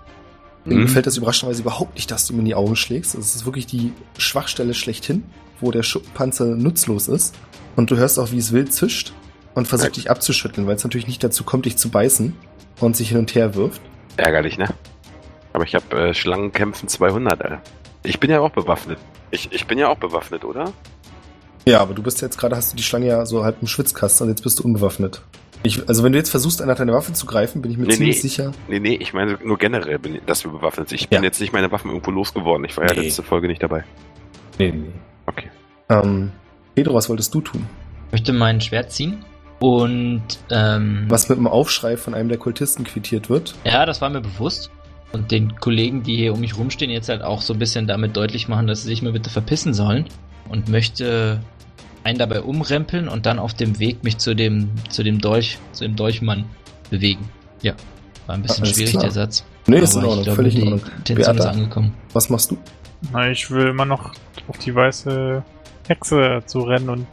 [0.65, 0.81] Mhm.
[0.81, 3.15] gefällt das überraschenderweise überhaupt nicht, dass du ihm in die Augen schlägst.
[3.15, 5.23] Es ist wirklich die Schwachstelle schlechthin,
[5.61, 7.35] wo der Schuppenpanzer nutzlos ist.
[7.75, 9.13] Und du hörst auch, wie es wild zischt
[9.55, 12.35] und versucht dich abzuschütteln, weil es natürlich nicht dazu kommt, dich zu beißen
[12.79, 13.81] und sich hin und her wirft.
[14.17, 14.67] Ärgerlich, ne?
[15.53, 17.61] Aber ich habe äh, Schlangenkämpfen 200, Alter.
[18.03, 18.99] Ich bin ja auch bewaffnet.
[19.31, 20.71] Ich, ich bin ja auch bewaffnet, oder?
[21.65, 24.25] Ja, aber du bist jetzt gerade, hast du die Schlange ja so halb im Schwitzkasten
[24.25, 25.21] und jetzt bist du unbewaffnet.
[25.63, 27.93] Ich, also wenn du jetzt versuchst, nach deiner Waffe zu greifen, bin ich mir Nee,
[27.93, 28.21] ziemlich nee.
[28.21, 28.51] sicher.
[28.69, 31.01] Nee, nee, ich meine nur generell, bin, dass wir bewaffnet sind.
[31.01, 31.23] Ich bin Ja.
[31.23, 32.65] jetzt nicht meine Waffen irgendwo losgeworden.
[32.65, 33.01] Ich war ja Nee.
[33.07, 33.83] letzte Folge nicht dabei.
[34.57, 34.91] Nee, nee.
[35.25, 35.49] Okay.
[35.89, 36.31] Ähm,
[36.75, 37.65] Pedro, was wolltest du tun?
[38.07, 39.25] Ich möchte mein Schwert ziehen.
[39.59, 41.05] Und, ähm.
[41.09, 43.55] Was mit einem Aufschrei von einem der Kultisten quittiert wird.
[43.65, 44.71] Ja, das war mir bewusst.
[45.11, 48.15] Und den Kollegen, die hier um mich rumstehen, jetzt halt auch so ein bisschen damit
[48.15, 50.05] deutlich machen, dass sie sich mal bitte verpissen sollen.
[50.47, 51.41] Und möchte
[52.03, 55.83] einen dabei umrempeln und dann auf dem Weg mich zu dem, zu dem Dolch, zu
[55.83, 56.45] dem Dolchmann
[56.89, 57.29] bewegen.
[57.61, 57.73] Ja.
[58.27, 59.03] War ein bisschen Alles schwierig, klar.
[59.03, 59.43] der Satz.
[59.67, 60.81] Nee, ist in Aber Ordnung, glaube, völlig in Ordnung.
[60.97, 61.93] Intention ist Beata, angekommen.
[62.13, 62.57] was machst du?
[63.11, 64.11] Na, ich will immer noch
[64.47, 65.43] auf die weiße
[65.87, 67.07] Hexe zu rennen und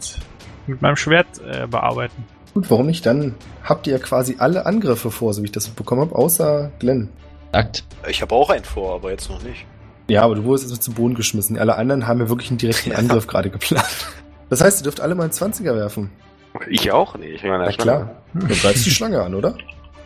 [0.66, 2.24] mit meinem Schwert äh, bearbeiten.
[2.55, 3.05] Gut, warum nicht?
[3.07, 3.34] Dann
[3.64, 7.09] habt ihr quasi alle Angriffe vor, so wie ich das bekommen habe, außer Glenn.
[7.53, 7.84] Akt.
[8.09, 9.64] Ich habe auch einen vor, aber jetzt noch nicht.
[10.09, 11.59] Ja, aber du wurdest jetzt zu Boden geschmissen.
[11.59, 13.84] Alle anderen haben ja wirklich einen direkten Angriff gerade geplant.
[14.49, 16.11] Das heißt, ihr dürft alle mal einen 20er werfen.
[16.69, 17.17] Ich auch?
[17.17, 18.23] Nee, ich bin Na klar.
[18.35, 19.57] Du greifst die Schlange an, oder?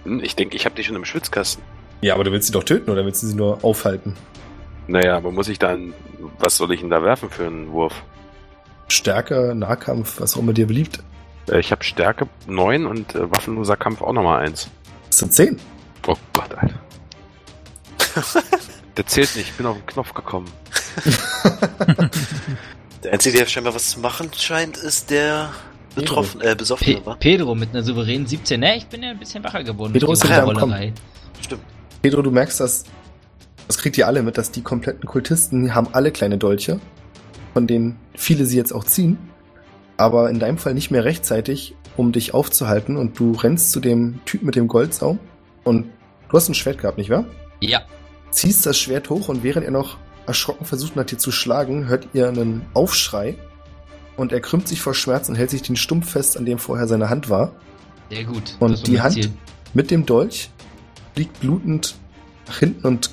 [0.04, 1.62] Hm, Ich denke, ich habe die schon im Schwitzkasten.
[2.00, 4.14] Ja, aber du willst sie doch töten, oder willst du sie nur aufhalten?
[4.86, 5.92] Naja, aber muss ich dann.
[6.38, 8.02] Was soll ich denn da werfen für einen Wurf?
[8.88, 11.00] Stärke, Nahkampf, was auch immer dir beliebt.
[11.48, 14.68] Äh, Ich habe Stärke 9 und äh, waffenloser Kampf auch nochmal 1.
[15.08, 15.60] Das sind 10.
[16.08, 16.80] Oh Gott, Alter.
[18.96, 20.50] Der zählt nicht, ich bin auf den Knopf gekommen.
[23.02, 25.50] Der Einzige, der scheinbar was zu machen scheint, ist der
[25.94, 27.16] betroffen, äh, Pe Besoffene, wa?
[27.18, 28.60] Pedro mit einer souveränen 17.
[28.60, 29.92] Ne, ich bin ja ein bisschen wacher geworden.
[29.92, 30.56] Pedro mit ist Kommen.
[30.56, 30.92] Rollerei.
[31.40, 31.62] Stimmt.
[32.02, 32.84] Pedro, du merkst, dass,
[33.66, 36.78] das kriegt ihr alle mit, dass die kompletten Kultisten haben alle kleine Dolche,
[37.54, 39.18] von denen viele sie jetzt auch ziehen,
[39.96, 44.20] aber in deinem Fall nicht mehr rechtzeitig, um dich aufzuhalten und du rennst zu dem
[44.24, 45.18] Typ mit dem Goldsaum
[45.64, 45.86] und
[46.28, 47.24] du hast ein Schwert gehabt, nicht wahr?
[47.60, 47.82] Ja.
[48.30, 49.96] Ziehst das Schwert hoch und während er noch
[50.30, 53.36] erschrocken versucht nach dir zu schlagen, hört ihr einen Aufschrei
[54.16, 56.86] und er krümmt sich vor Schmerz und hält sich den Stumpf fest, an dem vorher
[56.86, 57.52] seine Hand war.
[58.10, 58.56] Sehr gut.
[58.60, 59.14] Und Das die Hand?
[59.14, 59.32] Ziel.
[59.74, 60.50] Mit dem Dolch
[61.16, 61.96] liegt blutend
[62.46, 63.10] nach hinten und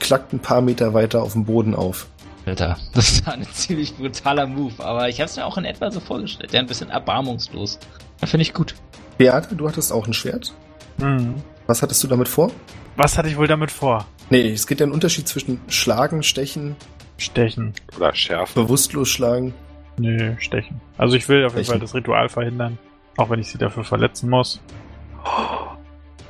[0.00, 2.06] klackt ein paar Meter weiter auf dem Boden auf.
[2.46, 5.90] Alter, das war ein ziemlich brutaler Move, aber ich habe es mir auch in etwa
[5.90, 6.52] so vorgestellt.
[6.52, 7.78] Der ein bisschen erbarmungslos.
[8.20, 8.74] Da finde ich gut.
[9.18, 10.54] Beate, du hattest auch ein Schwert.
[10.98, 11.34] Hm.
[11.66, 12.50] Was hattest du damit vor?
[12.96, 14.06] Was hatte ich wohl damit vor?
[14.30, 16.76] Nee, es gibt ja einen Unterschied zwischen Schlagen, Stechen,
[17.18, 17.74] Stechen.
[17.96, 18.62] Oder Schärfe.
[18.62, 19.54] bewusstlos schlagen.
[19.98, 20.80] Nö, stechen.
[20.98, 21.66] Also ich will auf jeden.
[21.66, 22.78] Fall das Ritual verhindern.
[23.16, 24.60] Auch wenn ich sie dafür verletzen muss.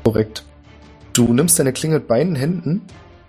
[0.02, 0.44] Korrekt.
[1.14, 2.82] Du nimmst deine Klinge mit beiden Händen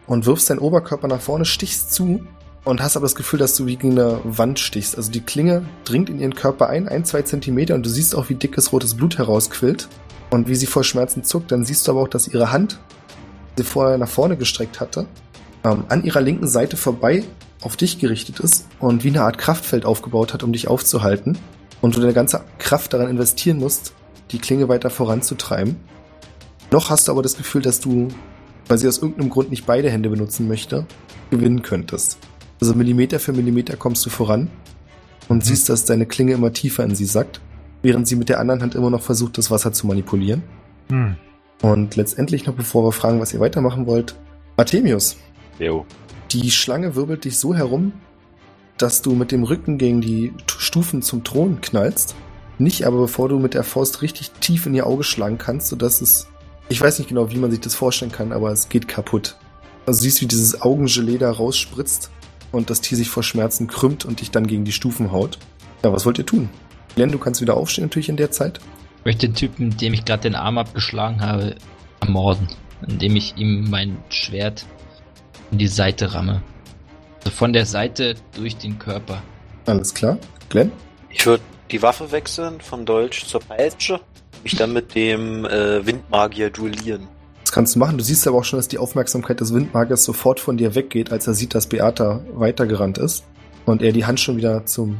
[0.08, 2.26] und wirfst deinen Oberkörper nach vorne, stichst zu
[2.66, 4.98] und hast aber das Gefühl, dass du wie gegen eine Wand stichst.
[4.98, 8.30] Also die Klinge dringt in ihren Körper ein, ein, zwei Zentimeter und du siehst auch,
[8.30, 9.88] wie dickes rotes Blut herausquillt
[10.32, 11.52] und wie sie vor Schmerzen zuckt.
[11.52, 12.80] Dann siehst du aber auch, dass ihre Hand,
[13.58, 15.06] sie vorher nach vorne gestreckt hatte,
[15.64, 17.24] ähm, an ihrer linken Seite vorbei
[17.62, 21.38] auf dich gerichtet ist und wie eine Art Kraftfeld aufgebaut hat, um dich aufzuhalten.
[21.82, 23.94] Und du deine ganze Kraft daran investieren musst,
[24.32, 25.76] die Klinge weiter voranzutreiben.
[26.72, 28.08] Noch hast du aber das Gefühl, dass du,
[28.68, 30.86] weil sie aus irgendeinem Grund nicht beide Hände benutzen möchte,
[31.30, 32.18] gewinnen könntest.
[32.60, 34.50] Also Millimeter für Millimeter kommst du voran
[35.28, 37.42] und siehst, dass deine Klinge immer tiefer in sie sackt,
[37.82, 40.44] während sie mit der anderen Hand immer noch versucht, das Wasser zu manipulieren.
[40.90, 41.16] Hm.
[41.62, 44.16] Und letztendlich noch, bevor wir fragen, was ihr weitermachen wollt,
[44.58, 45.18] Artemius,
[45.60, 45.86] Jo.
[46.32, 47.94] die Schlange wirbelt dich so herum,
[48.78, 52.16] dass du mit dem Rücken gegen die Stufen zum Thron knallst.
[52.58, 56.02] Nicht aber bevor du mit der Faust richtig tief in ihr Auge schlagen kannst, sodass
[56.02, 56.28] es.
[56.68, 59.38] Ich weiß nicht genau, wie man sich das vorstellen kann, aber es geht kaputt.
[59.86, 62.10] Also siehst, wie dieses Augengelee da rausspritzt
[62.52, 65.38] und das Tier sich vor Schmerzen krümmt und dich dann gegen die Stufen haut.
[65.84, 66.50] Ja, was wollt ihr tun?
[66.96, 68.60] Glenn, du kannst wieder aufstehen natürlich in der Zeit.
[69.06, 71.58] Ich möchte den Typen, dem ich gerade den Arm abgeschlagen habe,
[72.00, 72.48] ermorden,
[72.88, 74.66] indem ich ihm mein Schwert
[75.52, 76.42] in die Seite ramme.
[77.20, 79.22] Also von der Seite durch den Körper.
[79.68, 80.18] Alles klar.
[80.50, 80.72] Glenn?
[81.12, 84.00] Ich würde die Waffe wechseln vom Dolch zur Peitsche.
[84.44, 87.08] Mich dann mit dem äh, Windmagier duellieren.
[87.44, 88.00] Das kannst du machen.
[88.00, 91.28] Du siehst aber auch schon, dass die Aufmerksamkeit des Windmagiers sofort von dir weggeht, als
[91.28, 93.24] er sieht, dass Beata weitergerannt ist.
[93.68, 94.98] Und er die Hand schon wieder zum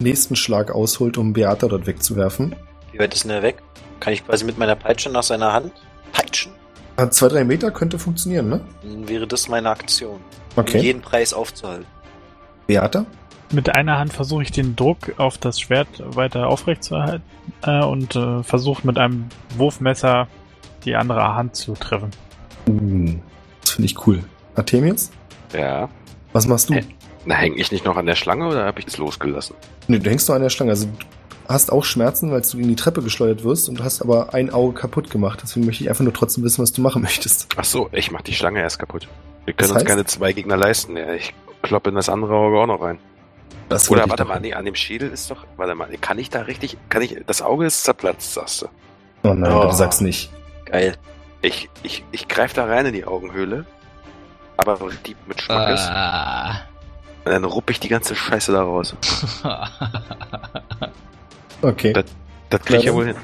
[0.00, 2.56] nächsten Schlag ausholt, um Beata dort wegzuwerfen.
[2.96, 3.56] Wie weit ist denn er weg?
[4.00, 5.70] Kann ich quasi mit meiner Peitsche nach seiner Hand
[6.12, 6.52] peitschen?
[6.96, 8.60] Ah, Zwei, drei Meter könnte funktionieren, ne?
[8.82, 10.14] Dann wäre das meine Aktion.
[10.54, 10.78] Um Okay.
[10.78, 11.84] jeden Preis aufzuhalten.
[12.66, 13.04] Beata?
[13.52, 17.22] Mit einer Hand versuche ich den Druck auf das Schwert weiter aufrechtzuerhalten
[17.64, 19.26] äh, und äh, versuche mit einem
[19.58, 20.26] Wurfmesser
[20.86, 22.10] die andere Hand zu treffen.
[22.66, 23.12] Uh,
[23.60, 24.24] das finde ich cool.
[24.54, 25.10] Artemius?
[25.52, 25.90] Ja.
[26.32, 26.74] Was machst du?
[26.74, 26.84] Hä?
[27.26, 29.54] Na, häng ich nicht noch an der Schlange oder habe ich es losgelassen?
[29.86, 30.70] Nee, du hängst noch an der Schlange.
[30.70, 30.92] Also du
[31.48, 34.50] hast auch Schmerzen, weil du gegen die Treppe geschleudert wirst und du hast aber ein
[34.50, 35.40] Auge kaputt gemacht.
[35.42, 37.48] Deswegen möchte ich einfach nur trotzdem wissen, was du machen möchtest.
[37.56, 39.08] Ach so, ich mach die Schlange erst kaputt.
[39.44, 39.86] Wir können Das uns heißt?
[39.86, 40.96] keine zwei Gegner leisten.
[40.96, 42.98] Ja, ich kloppe in das andere Auge auch noch rein.
[43.68, 45.44] Das Oder warte mal, nee, an dem Schädel ist doch.
[45.56, 46.76] Warte mal, kann ich da richtig.
[46.88, 47.16] Kann ich.
[47.26, 48.66] Das Auge ist zerplatzt, sagst du.
[49.24, 49.62] Oh nein, Oh.
[49.62, 50.30] bitte sag's nicht.
[50.66, 50.96] Geil.
[51.42, 53.66] Ich, ich, ich greife da rein in die Augenhöhle.
[54.56, 55.88] Aber die mit Schmack ist.
[55.90, 56.60] Ah.
[57.24, 58.94] Und dann rupp ich die ganze Scheiße da raus.
[61.62, 61.92] Okay.
[61.92, 62.04] Das-
[62.50, 63.16] Das krieg ich Ja, wohl hin.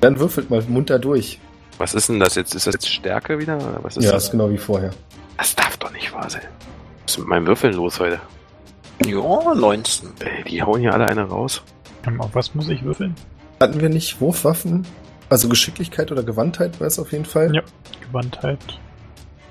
[0.00, 1.38] Dann würfelt mal munter durch.
[1.78, 2.54] Was ist denn das jetzt?
[2.54, 3.56] Ist das jetzt Stärke wieder?
[3.56, 4.24] Oder was ist ja, das?
[4.24, 4.90] ist genau wie vorher.
[5.36, 6.42] Das darf doch nicht wahr sein.
[7.04, 8.18] Was ist mit meinem Würfeln los heute?
[9.04, 10.08] Ja, 19.
[10.20, 11.62] Ey, die hauen hier alle eine raus.
[12.18, 13.14] Auf was muss ich würfeln?
[13.60, 14.86] Hatten wir nicht Wurfwaffen?
[15.28, 17.54] Also Geschicklichkeit oder Gewandtheit war es auf jeden Fall.
[17.54, 17.62] Ja.
[18.06, 18.58] Gewandtheit.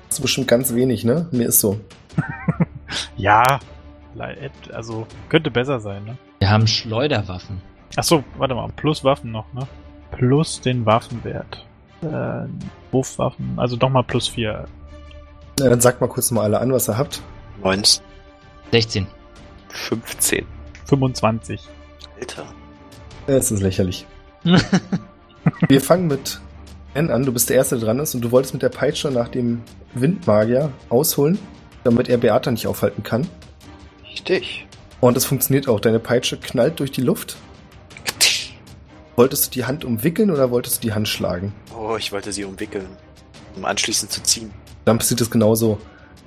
[0.08, 1.28] Das ist bestimmt ganz wenig, ne?
[1.30, 1.78] Mir ist so.
[3.16, 3.60] Ja.
[4.72, 6.16] Also, könnte besser sein, ne?
[6.38, 7.60] Wir haben Schleuderwaffen.
[7.96, 8.68] Ach so, warte mal.
[8.76, 9.66] Plus Waffen noch, ne?
[10.12, 11.66] Plus den Waffenwert.
[12.02, 12.46] Äh,
[12.92, 13.54] Wurfwaffen.
[13.56, 14.66] Also doch mal plus vier.
[15.58, 17.22] Na, dann sagt mal kurz mal alle an, was ihr habt.
[17.62, 18.02] 19.
[18.72, 19.06] 16.
[19.68, 20.46] 15.
[20.84, 21.60] 25.
[22.18, 22.44] Alter.
[23.26, 24.06] Ja, Es ist lächerlich.
[25.68, 26.40] Wir fangen mit
[26.94, 27.24] N an.
[27.24, 29.62] Du bist der Erste, der dran ist und du wolltest mit der Peitsche nach dem
[29.94, 31.38] Windmagier ausholen,
[31.84, 33.26] damit er Beata nicht aufhalten kann.
[34.10, 34.66] Richtig.
[35.00, 35.80] Und es funktioniert auch.
[35.80, 37.36] Deine Peitsche knallt durch die Luft.
[39.16, 41.54] Wolltest du die Hand umwickeln oder wolltest du die Hand schlagen?
[41.74, 42.86] Oh, ich wollte sie umwickeln,
[43.56, 44.50] um anschließend zu ziehen.
[44.84, 45.78] Dann passiert es genauso.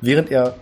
[0.02, 0.56] Während er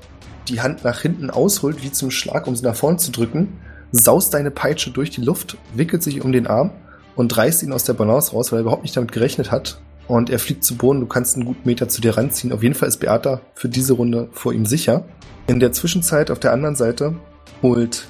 [0.49, 3.57] die Hand nach hinten ausholt, wie zum Schlag, um sie nach vorn zu drücken,
[3.91, 6.71] saust deine Peitsche durch die Luft, wickelt sich um den Arm
[7.15, 9.79] und reißt ihn aus der Balance raus, weil er überhaupt nicht damit gerechnet hat.
[10.09, 12.51] Und er fliegt zu Boden, du kannst einen guten Meter zu dir ranziehen.
[12.51, 15.05] Auf jeden Fall ist Beata für diese Runde vor ihm sicher.
[15.47, 17.15] In der Zwischenzeit auf der anderen Seite
[17.61, 18.09] holt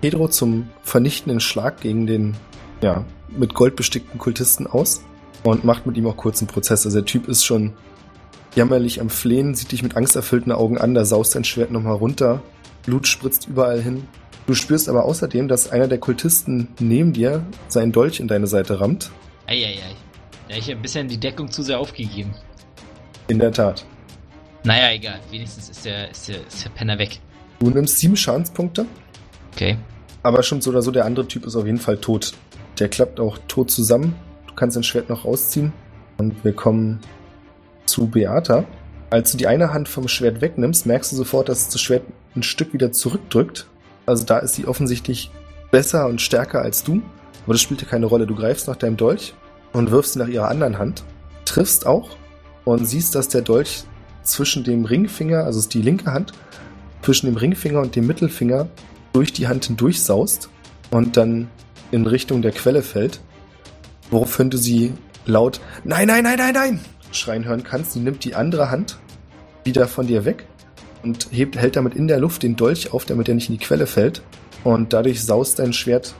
[0.00, 2.36] Pedro zum vernichtenden Schlag gegen den,
[2.82, 3.04] ja,
[3.36, 5.02] mit Gold bestickten Kultisten aus
[5.44, 6.84] und macht mit ihm auch kurz einen Prozess.
[6.84, 7.74] Also der Typ ist schon
[8.54, 12.42] jammerlich am Flehen, sieht dich mit angsterfüllten Augen an, da saust dein Schwert nochmal runter,
[12.84, 14.06] Blut spritzt überall hin.
[14.46, 18.80] Du spürst aber außerdem, dass einer der Kultisten neben dir seinen Dolch in deine Seite
[18.80, 19.10] rammt.
[19.46, 19.94] Eieiei.
[20.48, 22.34] Da ich ein bisschen die Deckung zu sehr aufgegeben.
[23.28, 23.84] In der Tat.
[24.64, 25.20] Naja, egal.
[25.30, 27.20] Wenigstens ist der, ist der, ist der Penner weg.
[27.60, 28.86] Du nimmst sieben Schadenspunkte,
[29.52, 29.76] Okay.
[30.22, 32.32] aber schon so oder so, der andere Typ ist auf jeden Fall tot.
[32.78, 34.14] Der klappt auch tot zusammen.
[34.46, 35.72] Du kannst dein Schwert noch rausziehen.
[36.18, 37.00] Und wir kommen
[37.86, 38.64] zu Beata.
[39.10, 42.02] Als du die eine Hand vom Schwert wegnimmst, merkst du sofort, dass das Schwert
[42.36, 43.66] ein Stück wieder zurückdrückt.
[44.06, 45.30] Also da ist sie offensichtlich
[45.70, 47.02] besser und stärker als du.
[47.44, 48.26] Aber das spielt ja keine Rolle.
[48.26, 49.34] Du greifst nach deinem Dolch
[49.72, 51.04] und wirfst ihn nach ihrer anderen Hand.
[51.44, 52.10] Triffst auch
[52.64, 53.84] und siehst, dass der Dolch
[54.22, 56.32] zwischen dem Ringfinger, also ist die linke Hand,
[57.02, 58.68] zwischen dem Ringfinger und dem Mittelfinger
[59.12, 60.50] durch die Hand hindurch saust
[60.90, 61.48] und dann
[61.90, 63.20] in Richtung der Quelle fällt,
[64.10, 64.92] woraufhin du sie
[65.26, 66.80] laut Nein, nein, nein, nein, nein
[67.12, 67.92] schreien hören kannst.
[67.92, 68.98] Sie nimmt die andere Hand
[69.64, 70.46] wieder von dir weg
[71.02, 73.64] und hebt, hält damit in der Luft den Dolch auf, damit er nicht in die
[73.64, 74.22] Quelle fällt.
[74.64, 76.14] Und dadurch saust dein Schwert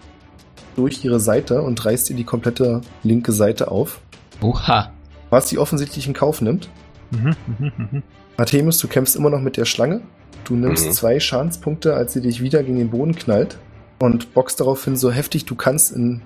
[0.76, 4.00] durch ihre Seite und reißt ihr die komplette linke Seite auf.
[4.40, 4.92] Oha.
[5.30, 6.68] Was sie offensichtlich in Kauf nimmt.
[7.10, 8.02] Mhm, mhm, mhm.
[8.36, 10.02] Artemis, du kämpfst immer noch mit der Schlange.
[10.44, 10.92] Du nimmst Mhm.
[10.92, 13.58] zwei Schadenspunkte, als sie dich wieder gegen den Boden knallt
[13.98, 16.22] und bockst daraufhin so heftig du kannst in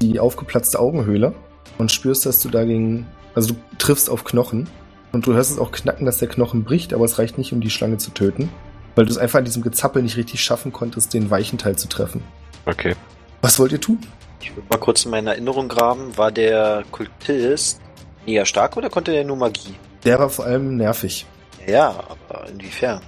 [0.00, 1.34] die aufgeplatzte Augenhöhle
[1.78, 4.68] und spürst, dass du dagegen, also du triffst auf Knochen
[5.12, 7.60] und du hörst es auch knacken, dass der Knochen bricht, aber es reicht nicht, um
[7.60, 8.50] die Schlange zu töten,
[8.94, 11.88] weil du es einfach an diesem Gezappel nicht richtig schaffen konntest, den weichen Teil zu
[11.88, 12.22] treffen.
[12.66, 12.94] Okay.
[13.42, 13.98] Was wollt ihr tun?
[14.40, 16.16] Ich würde mal kurz in meine Erinnerung graben.
[16.16, 17.80] War der Kultist
[18.26, 19.74] eher stark oder konnte der nur Magie?
[20.04, 21.26] Der war vor allem nervig.
[21.66, 23.00] Ja, ja, aber inwiefern?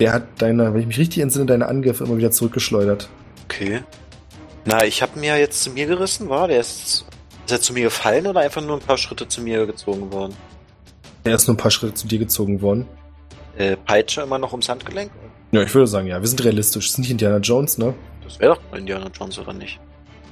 [0.00, 3.08] Der hat deine, wenn ich mich richtig entsinne, deine Angriffe immer wieder zurückgeschleudert.
[3.48, 3.82] Okay.
[4.64, 7.06] Na, ich habe mir jetzt zu mir gerissen, war der ist,
[7.46, 10.36] ist er zu mir gefallen oder einfach nur ein paar Schritte zu mir gezogen worden?
[11.24, 12.86] Der ist nur ein paar Schritte zu dir gezogen worden.
[13.56, 15.10] Äh, Peitsche immer noch ums Handgelenk?
[15.52, 16.86] Ja, ich würde sagen, ja, wir sind realistisch.
[16.86, 17.94] Das ist nicht Indiana Jones, ne?
[18.24, 19.78] Das wäre doch Indiana Jones oder nicht?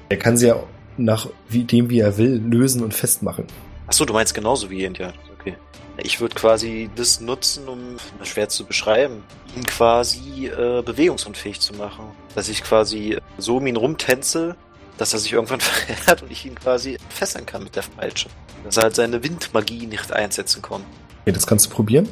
[0.09, 0.63] Er kann sie ja
[0.97, 3.47] nach wie, dem, wie er will, lösen und festmachen.
[3.87, 5.57] Achso, du meinst genauso wie Indiana Jones, okay.
[5.97, 9.23] Ich würde quasi das nutzen, um das schwer zu beschreiben,
[9.57, 12.07] ihn quasi äh, bewegungsunfähig zu machen.
[12.35, 14.57] Dass ich quasi so um ihn rumtänze,
[14.99, 18.29] dass er sich irgendwann verheddert und ich ihn quasi fesseln kann mit der Peitsche.
[18.65, 20.83] Dass er halt seine Windmagie nicht einsetzen kann.
[21.23, 22.09] Okay, das kannst du probieren.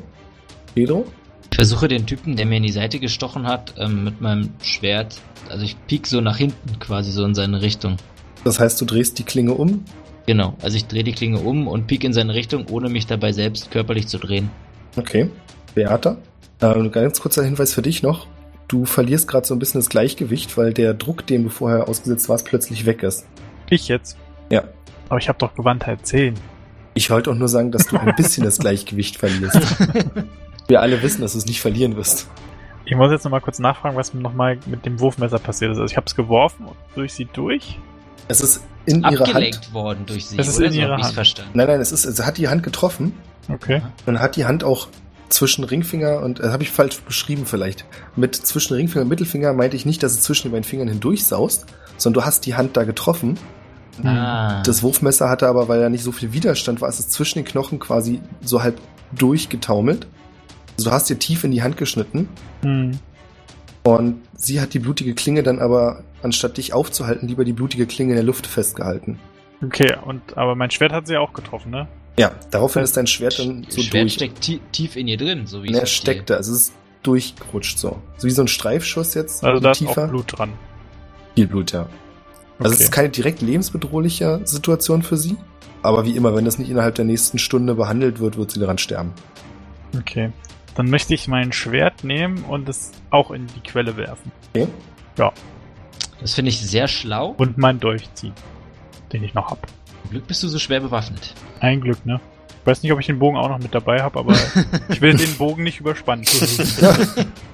[0.74, 1.06] Pedro?
[1.50, 5.16] Ich versuche den Typen, der mir in die Seite gestochen hat, ähm, mit meinem Schwert.
[5.48, 7.96] Also ich piek so nach hinten quasi so in seine Richtung.
[8.44, 9.84] Das heißt, du drehst die Klinge um.
[10.26, 10.54] Genau.
[10.62, 13.70] Also ich drehe die Klinge um und piek in seine Richtung, ohne mich dabei selbst
[13.70, 14.50] körperlich zu drehen.
[14.96, 15.30] Okay.
[15.74, 16.16] Beata?
[16.60, 18.26] Äh, ganz kurzer Hinweis für dich noch.
[18.68, 22.28] Du verlierst gerade so ein bisschen das Gleichgewicht, weil der Druck, dem du vorher ausgesetzt
[22.28, 23.26] warst, plötzlich weg ist.
[23.68, 24.16] Ich jetzt.
[24.50, 24.64] Ja.
[25.08, 26.34] Aber ich habe doch Gewandtheit 10.
[26.94, 29.58] Ich wollte auch nur sagen, dass du ein bisschen das Gleichgewicht verlierst.
[30.68, 32.28] Wir alle wissen, dass du es nicht verlieren wirst.
[32.84, 35.78] Ich muss jetzt nochmal kurz nachfragen, was nochmal mit dem Wurfmesser passiert ist.
[35.78, 37.78] Also ich habe es geworfen und durch sie durch.
[38.28, 39.20] Es ist in ihrer Hand.
[39.28, 40.36] Abgelenkt worden durch sie.
[40.36, 41.14] Das ist oder in ich's Hand.
[41.14, 41.50] verstanden.
[41.54, 43.12] Nein, nein, es ist, es hat die Hand getroffen
[43.48, 43.82] Okay.
[44.06, 44.88] und hat die Hand auch
[45.28, 47.84] zwischen Ringfinger und, äh, habe ich falsch beschrieben vielleicht.
[48.16, 51.24] Mit zwischen Ringfinger und Mittelfinger meinte ich nicht, dass es zwischen den beiden Fingern hindurch
[51.24, 51.66] saust,
[51.96, 53.38] sondern du hast die Hand da getroffen.
[54.04, 54.62] Ah.
[54.62, 57.44] Das Wurfmesser hatte aber, weil da nicht so viel Widerstand war, ist es zwischen den
[57.44, 58.80] Knochen quasi so halb
[59.12, 60.06] durchgetaumelt.
[60.78, 62.28] Also du hast dir tief in die Hand geschnitten
[62.62, 62.92] Hm.
[63.82, 68.12] und sie hat die blutige Klinge dann aber, anstatt dich aufzuhalten, lieber die blutige Klinge
[68.12, 69.18] in der Luft festgehalten.
[69.64, 71.86] Okay, und aber mein Schwert hat sie ja auch getroffen, ne?
[72.18, 74.12] Ja, daraufhin ist dein Schwert dann so Das Schwert durch.
[74.14, 76.72] steckt tie tief in ihr drin, so wie Und ich er steckte, also es ist
[77.02, 78.00] durchgerutscht so.
[78.18, 79.42] So wie so ein Streifschuss jetzt.
[79.44, 80.04] Also so da ist tiefer.
[80.04, 80.52] auch Blut dran.
[81.34, 81.88] Viel Blut, ja.
[82.58, 82.82] Also es Okay.
[82.84, 85.36] ist keine direkt lebensbedrohliche Situation für sie.
[85.82, 88.78] Aber wie immer, wenn das nicht innerhalb der nächsten Stunde behandelt wird, wird sie daran
[88.78, 89.12] sterben.
[89.98, 90.30] Okay.
[90.74, 94.30] Dann möchte ich mein Schwert nehmen und es auch in die Quelle werfen.
[94.54, 94.68] Okay?
[96.22, 97.34] Das finde ich sehr schlau.
[97.36, 98.32] Und meinen Dolch ziehen,
[99.12, 99.66] den ich noch hab.
[99.66, 101.34] Zum Glück bist du so schwer bewaffnet.
[101.60, 102.20] Ein Glück, ne?
[102.60, 104.36] Ich weiß nicht, ob ich den Bogen auch noch mit dabei habe, aber
[104.88, 106.24] ich will den Bogen nicht überspannen.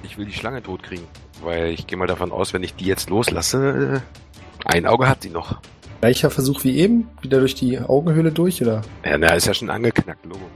[0.03, 1.03] Ich will die Schlange tot kriegen.
[1.43, 5.21] Weil ich gehe mal davon aus, wenn ich die jetzt loslasse, äh, ein Auge hat
[5.21, 5.61] sie noch.
[6.01, 8.81] Gleicher Versuch wie eben, wieder durch die Augenhöhle durch, oder?
[9.05, 10.49] Ja, na, ist ja schon angeknackt, Logo.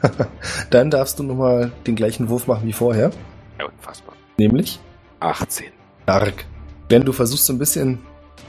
[0.70, 3.10] Dann darfst du nochmal den gleichen Wurf machen wie vorher.
[3.58, 4.14] Ja, unfassbar.
[4.38, 4.78] Nämlich
[5.20, 5.66] 18.
[6.06, 6.46] Dark.
[6.88, 7.98] Wenn du versuchst so ein bisschen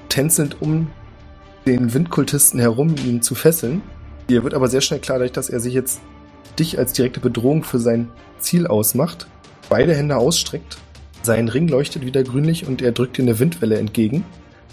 [0.08, 0.90] tänzelnd um
[1.66, 3.82] den Windkultisten herum ihn zu fesseln,
[4.30, 6.00] dir wird aber sehr schnell klar, dadurch, dass er sich jetzt
[6.58, 8.10] dich als direkte Bedrohung für sein
[8.40, 9.28] Ziel ausmacht,
[9.68, 10.78] beide Hände ausstreckt,
[11.22, 14.24] sein Ring leuchtet wieder grünlich und er drückt dir eine Windwelle entgegen.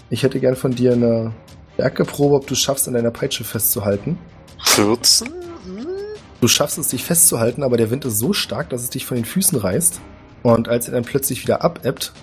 [0.09, 1.33] Ich hätte gern von dir eine
[1.75, 4.17] Werkeprobe, ob du schaffst, an deiner Peitsche festzuhalten.
[4.63, 5.27] 14?
[6.39, 9.15] Du schaffst es, dich festzuhalten, aber der Wind ist so stark, dass es dich von
[9.15, 9.99] den Füßen reißt.
[10.43, 12.13] Und als er dann plötzlich wieder abebbt,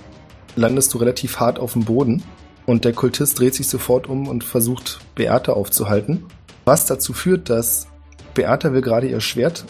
[0.57, 2.22] landest du relativ hart auf dem Boden.
[2.66, 6.24] Und der Kultist dreht sich sofort um und versucht, Beata aufzuhalten.
[6.64, 7.88] Was dazu führt, dass
[8.34, 9.64] Beata will gerade ihr Schwert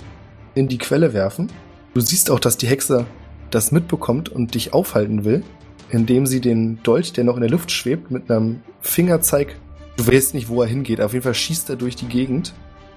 [0.54, 1.50] in die Quelle werfen.
[1.92, 3.06] Du siehst auch, dass die Hexe
[3.50, 5.42] das mitbekommt und dich aufhalten will,
[5.90, 9.56] indem sie den Dolch, der noch in der Luft schwebt, mit einem Fingerzeig,
[9.96, 12.52] du weißt nicht, wo er hingeht, auf jeden Fall schießt er durch die Gegend,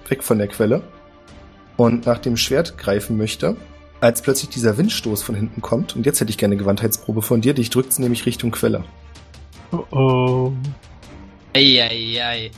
[0.08, 0.82] weg von der Quelle
[1.76, 3.56] und nach dem Schwert greifen möchte,
[4.00, 5.96] als plötzlich dieser Windstoß von hinten kommt.
[5.96, 7.54] Und jetzt hätte ich gerne eine Gewandheitsprobe von dir.
[7.54, 8.84] Dich drückt nämlich Richtung Quelle.
[9.72, 10.52] oh oh.
[11.54, 12.50] Eieiei.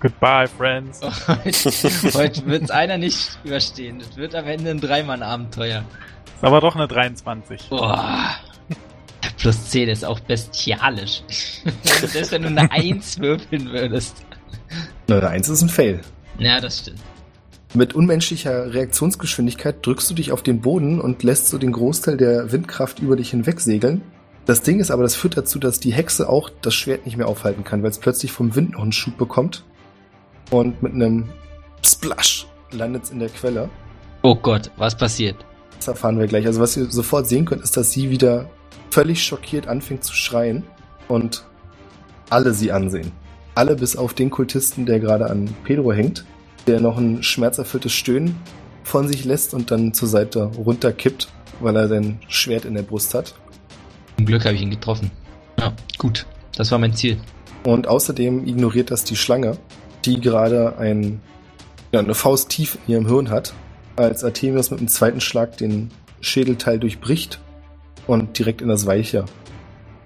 [0.00, 1.00] Goodbye, friends.
[1.28, 1.70] Heute,
[2.14, 4.00] heute wird's einer nicht überstehen.
[4.00, 5.84] Es wird am Ende ein Dreimann-Abenteuer.
[6.24, 7.68] Ist aber doch eine 23.
[7.68, 8.34] Boah.
[9.38, 11.22] Plus 10 ist auch bestialisch.
[11.82, 14.24] Selbst wenn du eine 1 würfeln würdest.
[15.06, 16.00] Na, der Eins ist ein Fail.
[16.38, 17.00] Ja, das stimmt.
[17.74, 22.52] Mit unmenschlicher Reaktionsgeschwindigkeit drückst du dich auf den Boden und lässt so den Großteil der
[22.52, 24.02] Windkraft über dich hinweg segeln.
[24.44, 27.28] Das Ding ist aber, das führt dazu, dass die Hexe auch das Schwert nicht mehr
[27.28, 29.64] aufhalten kann, weil es plötzlich vom Wind noch einen Schub bekommt.
[30.50, 31.30] Und mit einem
[31.82, 33.70] Splash landet es in der Quelle.
[34.20, 35.36] Oh Gott, was passiert?
[35.76, 36.44] Das erfahren wir gleich.
[36.44, 38.50] Also was ihr sofort sehen könnt, ist, dass sie wieder
[38.90, 40.64] völlig schockiert anfängt zu schreien
[41.08, 41.46] und
[42.28, 43.12] alle sie ansehen.
[43.54, 46.26] Alle bis auf den Kultisten, der gerade an Pedro hängt,
[46.66, 48.36] der noch ein schmerzerfülltes Stöhnen
[48.84, 51.28] von sich lässt und dann zur Seite runterkippt,
[51.60, 53.34] weil er sein Schwert in der Brust hat.
[54.16, 55.10] Zum Glück habe ich ihn getroffen.
[55.58, 56.26] Ja, gut.
[56.56, 57.18] Das war mein Ziel.
[57.64, 59.56] Und außerdem ignoriert das die Schlange,
[60.04, 61.20] die gerade ein,
[61.92, 63.54] ja, eine Faust tief in ihrem Hirn hat,
[63.96, 65.90] als Artemius mit dem zweiten Schlag den
[66.20, 67.40] Schädelteil durchbricht
[68.06, 69.24] und direkt in das Weiche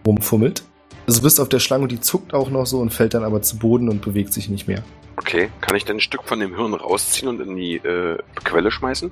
[0.06, 0.64] rumfummelt.
[1.06, 3.24] Also du bist auf der Schlange und die zuckt auch noch so und fällt dann
[3.24, 4.82] aber zu Boden und bewegt sich nicht mehr.
[5.16, 8.70] Okay, kann ich denn ein Stück von dem Hirn rausziehen und in die äh, Quelle
[8.70, 9.10] schmeißen?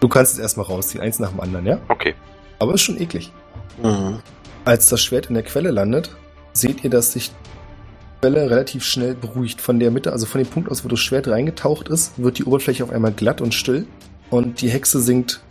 [0.00, 1.78] Du kannst es erstmal rausziehen, eins nach dem anderen, ja?
[1.88, 2.14] Okay.
[2.58, 3.30] Aber ist schon eklig.
[3.82, 4.20] Mhm.
[4.64, 6.16] Als das Schwert in der Quelle landet,
[6.52, 9.60] seht ihr, dass sich die Quelle relativ schnell beruhigt.
[9.60, 12.44] Von der Mitte, also von dem Punkt aus, wo das Schwert reingetaucht ist, wird die
[12.44, 13.86] Oberfläche auf einmal glatt und still.
[14.30, 15.42] Und die Hexe sinkt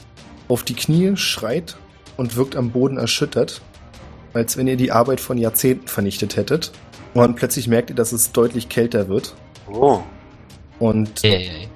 [0.48, 1.78] auf die Knie, schreit
[2.18, 3.62] und wirkt am Boden erschüttert,
[4.34, 6.72] als wenn ihr die Arbeit von Jahrzehnten vernichtet hättet.
[7.14, 9.36] Und plötzlich merkt ihr, dass es deutlich kälter wird.
[9.74, 10.02] Oh.
[10.80, 11.68] Und ey.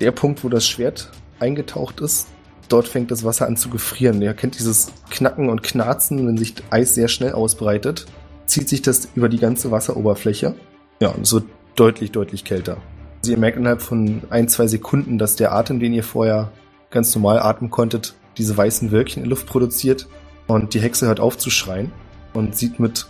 [0.00, 2.28] der Punkt, wo das Schwert eingetaucht ist,
[2.68, 4.20] dort fängt das Wasser an zu gefrieren.
[4.22, 8.06] Ihr kennt dieses Knacken und Knarzen, wenn sich Eis sehr schnell ausbreitet,
[8.46, 10.54] zieht sich das über die ganze Wasseroberfläche.
[11.00, 11.44] Ja, und es wird
[11.76, 12.78] deutlich, deutlich kälter.
[13.18, 16.50] Also ihr merkt innerhalb von ein, zwei Sekunden, dass der Atem, den ihr vorher
[16.90, 20.08] ganz normal atmen konntet, diese weißen Wölkchen in Luft produziert.
[20.48, 21.92] Und die Hexe hört auf zu schreien
[22.34, 23.06] und sieht mit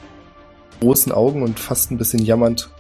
[0.81, 2.70] großen Augen und fast ein bisschen jammernd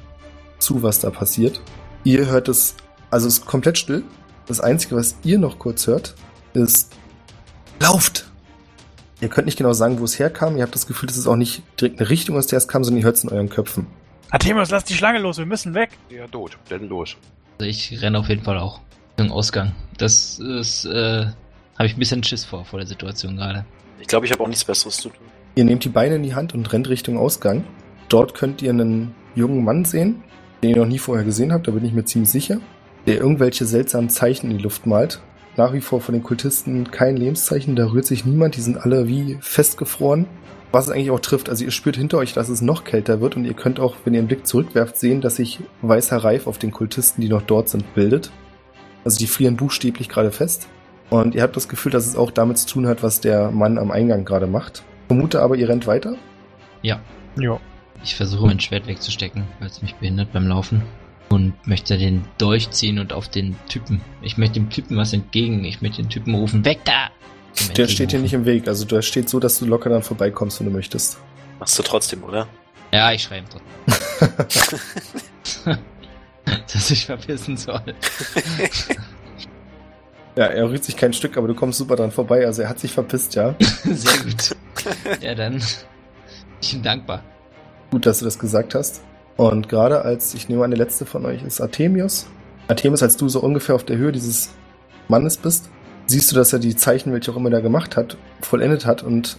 [0.62, 1.60] zu, was da passiert.
[2.04, 2.76] Ihr hört es,
[3.10, 4.04] also es ist komplett still.
[4.46, 6.14] Das Einzige, was ihr noch kurz hört,
[6.54, 6.94] ist
[7.80, 8.26] Lauft!
[9.20, 10.56] Ihr könnt nicht genau sagen, wo es herkam.
[10.56, 12.82] Ihr habt das Gefühl, dass es auch nicht direkt eine Richtung, aus der es kam,
[12.82, 13.86] sondern ihr hört es in euren Köpfen.
[14.30, 15.90] Artemius, lass die Schlange los, wir müssen weg.
[16.10, 16.58] Ja, tot.
[16.70, 17.16] Denn los.
[17.58, 18.80] Also ich renne auf jeden Fall auch.
[19.18, 19.72] Richtung Ausgang.
[19.98, 23.64] Das ist, äh, habe ich ein bisschen Schiss vor, vor der Situation gerade.
[24.00, 25.26] Ich glaube, ich habe auch nichts Besseres zu tun.
[25.54, 27.64] Ihr nehmt die Beine in die Hand und rennt Richtung Ausgang.
[28.08, 30.22] Dort könnt ihr einen jungen Mann sehen,
[30.62, 32.58] den ihr noch nie vorher gesehen habt, da bin ich mir ziemlich sicher,
[33.06, 35.20] der irgendwelche seltsamen Zeichen in die Luft malt.
[35.56, 39.06] Nach wie vor von den Kultisten kein Lebenszeichen, da rührt sich niemand, die sind alle
[39.06, 40.26] wie festgefroren.
[40.70, 43.36] Was es eigentlich auch trifft, also ihr spürt hinter euch, dass es noch kälter wird
[43.36, 46.56] und ihr könnt auch, wenn ihr einen Blick zurückwerft, sehen, dass sich weißer Reif auf
[46.56, 48.30] den Kultisten, die noch dort sind, bildet.
[49.04, 50.68] Also die frieren buchstäblich gerade fest.
[51.10, 53.76] Und ihr habt das Gefühl, dass es auch damit zu tun hat, was der Mann
[53.76, 54.82] am Eingang gerade macht.
[55.08, 56.14] Vermute aber, ihr rennt weiter.
[56.80, 57.00] Ja.
[57.36, 57.60] Jo.
[58.02, 60.82] Ich versuche mein Schwert wegzustecken, weil es mich behindert beim Laufen.
[61.28, 64.02] Und möchte den Dolch ziehen und auf den Typen.
[64.20, 65.64] Ich möchte dem Typen was entgegen.
[65.64, 67.10] Ich möchte den Typen rufen, weg da!
[67.76, 68.22] Der steht hier entgegenrufen.
[68.22, 68.68] nicht im Weg.
[68.68, 71.18] Also der steht so, dass du locker dann vorbeikommst, wenn du möchtest.
[71.58, 72.46] Machst du trotzdem, oder?
[72.92, 74.82] Ja, ich schreibe trotzdem.
[76.44, 77.82] dass ich verpissen soll.
[80.34, 82.46] Ja, er rührt sich kein Stück, aber du kommst super dran vorbei.
[82.46, 83.54] Also er hat sich verpisst, ja.
[83.84, 84.56] Sehr gut.
[85.20, 85.62] Ja, dann.
[86.60, 87.22] Ich bin dankbar.
[87.92, 89.02] Gut, dass du das gesagt hast.
[89.36, 92.26] Und gerade als, ich nehme an, der letzte von euch ist Artemius.
[92.68, 94.54] Artemius, als du so ungefähr auf der Höhe dieses
[95.08, 95.68] Mannes bist,
[96.06, 99.36] siehst du, dass er die Zeichen, welche auch immer er gemacht hat, vollendet hat und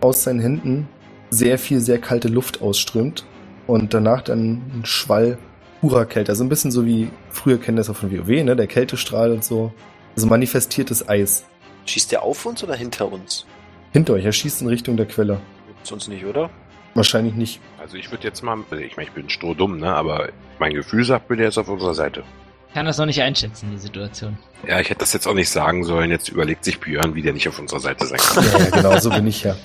[0.00, 0.88] aus seinen Händen
[1.30, 3.24] sehr viel, sehr kalte Luft ausströmt
[3.68, 5.38] und danach dann ein Schwall
[5.80, 6.32] purer Kälte.
[6.32, 8.56] Also ein bisschen so wie früher kennen das auch von WoW, ne?
[8.56, 9.72] Der Kältestrahl und so.
[10.16, 11.44] Also manifestiertes Eis.
[11.86, 13.46] Schießt der auf uns oder hinter uns?
[13.92, 15.40] Hinter euch, er schießt in Richtung der Quelle.
[15.84, 16.50] Sonst nicht, oder?
[16.94, 17.60] Wahrscheinlich nicht.
[17.80, 19.94] Also ich würde jetzt mal, ich meine, ich bin strohdumm, ne?
[19.94, 20.28] Aber
[20.58, 22.22] mein Gefühl sagt mir, der ist auf unserer Seite.
[22.68, 24.38] Ich kann das noch nicht einschätzen, die Situation.
[24.66, 26.10] Ja, ich hätte das jetzt auch nicht sagen sollen.
[26.10, 28.44] Jetzt überlegt sich Björn, wie der nicht auf unserer Seite sein kann.
[28.44, 29.56] Ja, ja, genau, so bin ich ja.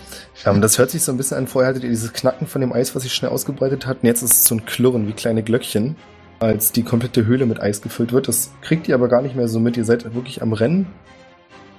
[0.45, 1.47] Ähm, das hört sich so ein bisschen an.
[1.47, 4.03] Vorher hattet ihr dieses Knacken von dem Eis, was sich schnell ausgebreitet hat.
[4.03, 5.95] Und jetzt ist es so ein Klirren wie kleine Glöckchen,
[6.39, 8.27] als die komplette Höhle mit Eis gefüllt wird.
[8.27, 9.77] Das kriegt ihr aber gar nicht mehr so mit.
[9.77, 10.87] Ihr seid wirklich am Rennen,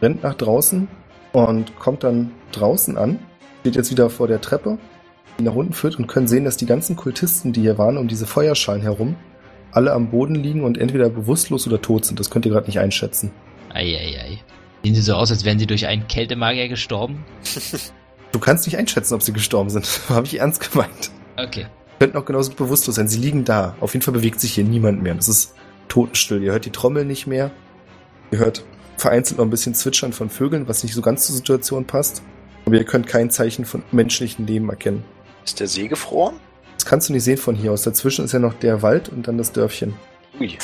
[0.01, 0.89] rennt nach draußen
[1.33, 3.19] und kommt dann draußen an.
[3.61, 4.79] Steht jetzt wieder vor der Treppe,
[5.45, 8.27] nach unten führt und können sehen, dass die ganzen Kultisten, die hier waren, um diese
[8.27, 9.17] Feuerschalen herum,
[9.71, 12.19] alle am Boden liegen und entweder bewusstlos oder tot sind.
[12.19, 13.31] Das könnt ihr gerade nicht einschätzen.
[13.73, 14.41] Eieiei.
[14.83, 17.25] Sehen sie so aus, als wären sie durch einen Kältemagier gestorben?
[18.31, 19.89] Du kannst nicht einschätzen, ob sie gestorben sind.
[20.11, 21.11] Habe ich ernst gemeint.
[21.39, 21.67] Okay.
[21.99, 23.09] könnten auch genauso bewusstlos sein.
[23.09, 23.75] Sie liegen da.
[23.81, 25.17] Auf jeden Fall bewegt sich hier niemand mehr.
[25.17, 25.55] Es ist
[25.89, 26.43] totenstill.
[26.43, 27.51] Ihr hört die Trommel nicht mehr.
[28.31, 28.65] Ihr hört
[28.99, 32.23] vereinzelt noch ein bisschen Zwitschern von Vögeln, was nicht so ganz zur Situation passt.
[32.67, 35.05] Aber ihr könnt kein Zeichen von menschlichem Leben erkennen.
[35.49, 36.37] Ist der See gefroren?
[36.75, 37.81] Das kannst du nicht sehen von hier aus.
[37.81, 39.95] Dazwischen ist ja noch der Wald und dann das Dörfchen.
[40.39, 40.59] Ui.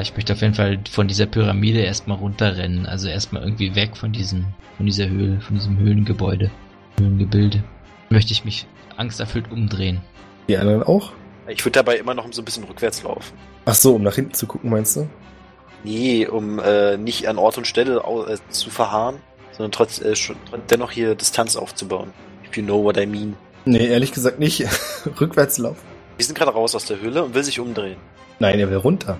[0.00, 2.86] Ich möchte auf jeden Fall von dieser Pyramide erstmal runterrennen.
[2.86, 4.46] Also erstmal irgendwie weg von diesem,
[4.76, 6.52] von dieser Höhle, von diesem Höhlengebäude,
[7.00, 7.64] Höhlengebilde.
[8.10, 10.00] Möchte ich mich angsterfüllt umdrehen.
[10.48, 11.10] Die anderen auch?
[11.48, 13.36] Ich würde dabei immer noch so ein bisschen rückwärts laufen.
[13.64, 15.08] Ach so, um nach hinten zu gucken, meinst du?
[15.82, 19.16] Nee, um äh, nicht an Ort und Stelle äh, zu verharren,
[19.50, 20.36] sondern trotz, äh, schon,
[20.70, 22.12] dennoch hier Distanz aufzubauen.
[22.46, 23.34] If you know what I mean.
[23.64, 24.64] Nee, ehrlich gesagt nicht.
[25.20, 25.80] Rückwärts laufen.
[26.16, 27.96] Wir sind gerade raus aus der Höhle und will sich umdrehen.
[28.38, 29.18] Nein, er will runter.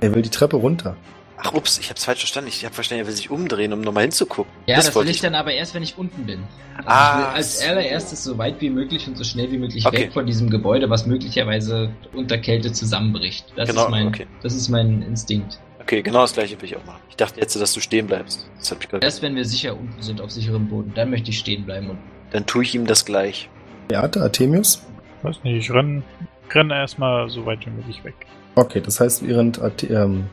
[0.00, 0.96] Er will die Treppe runter.
[1.36, 2.48] Ach, ups, ich hab's falsch verstanden.
[2.48, 4.50] Ich hab verstanden, er will sich umdrehen, um nochmal hinzugucken.
[4.66, 6.44] Ja, das, will wollte ich dann aber erst, wenn ich unten bin.
[6.76, 7.66] Also Ah, ich will als so.
[7.68, 9.98] allererstes so weit wie möglich und so schnell wie möglich Okay.
[10.04, 13.46] weg von diesem Gebäude, was möglicherweise unter Kälte zusammenbricht.
[13.56, 14.26] Das Genau, ist mein, okay.
[14.42, 15.58] das ist mein Instinkt.
[15.80, 17.00] Okay, genau das gleiche will ich auch machen.
[17.10, 18.46] Ich dachte jetzt, dass du stehen bleibst.
[18.58, 19.04] Das hab ich gerade.
[19.04, 21.98] Erst wenn wir sicher unten sind auf sicherem Boden, dann möchte ich stehen bleiben und
[22.30, 23.50] Dann tue ich ihm das gleich.
[23.88, 24.82] Beate, Artemius?
[25.22, 26.02] Weiß nicht, ich renn,
[26.50, 28.14] renn erstmal so weit wie möglich weg.
[28.56, 30.26] Okay, das heißt, während Arte ähm,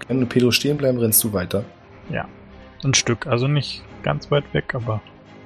[0.00, 1.64] Glenn und Pedro stehen bleiben, rennst du weiter.
[2.84, 5.00] Ein Stück, also nicht ganz weit weg, aber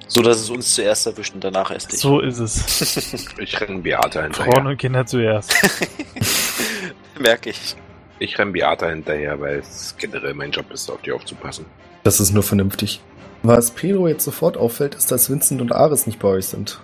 [0.07, 1.99] So, dass es uns zuerst erwischt und danach erst dich.
[2.01, 3.35] so ist es.
[3.39, 4.67] Ich renne Beata Frauen hinterher.
[4.67, 5.55] und Kinder zuerst.
[7.19, 7.75] Merke ich.
[8.19, 11.65] Ich renne Beata hinterher, weil es generell mein Job ist, auf die aufzupassen.
[12.05, 13.01] Das ist nur vernünftig.
[13.43, 16.81] Was Pedro jetzt sofort auffällt, ist, dass Vincent und Ares nicht bei euch sind.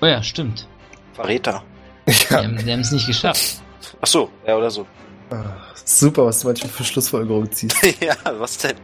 [0.00, 0.66] Oh ja, stimmt.
[1.14, 1.62] Verräter.
[2.06, 3.62] Die Ja, haben die haben es nicht geschafft.
[4.00, 4.86] Ach so, ja oder so.
[5.30, 5.44] ah,
[5.84, 7.76] super, was du manchmal für Schlussfolgerungen ziehst.
[8.00, 8.76] ja, was denn?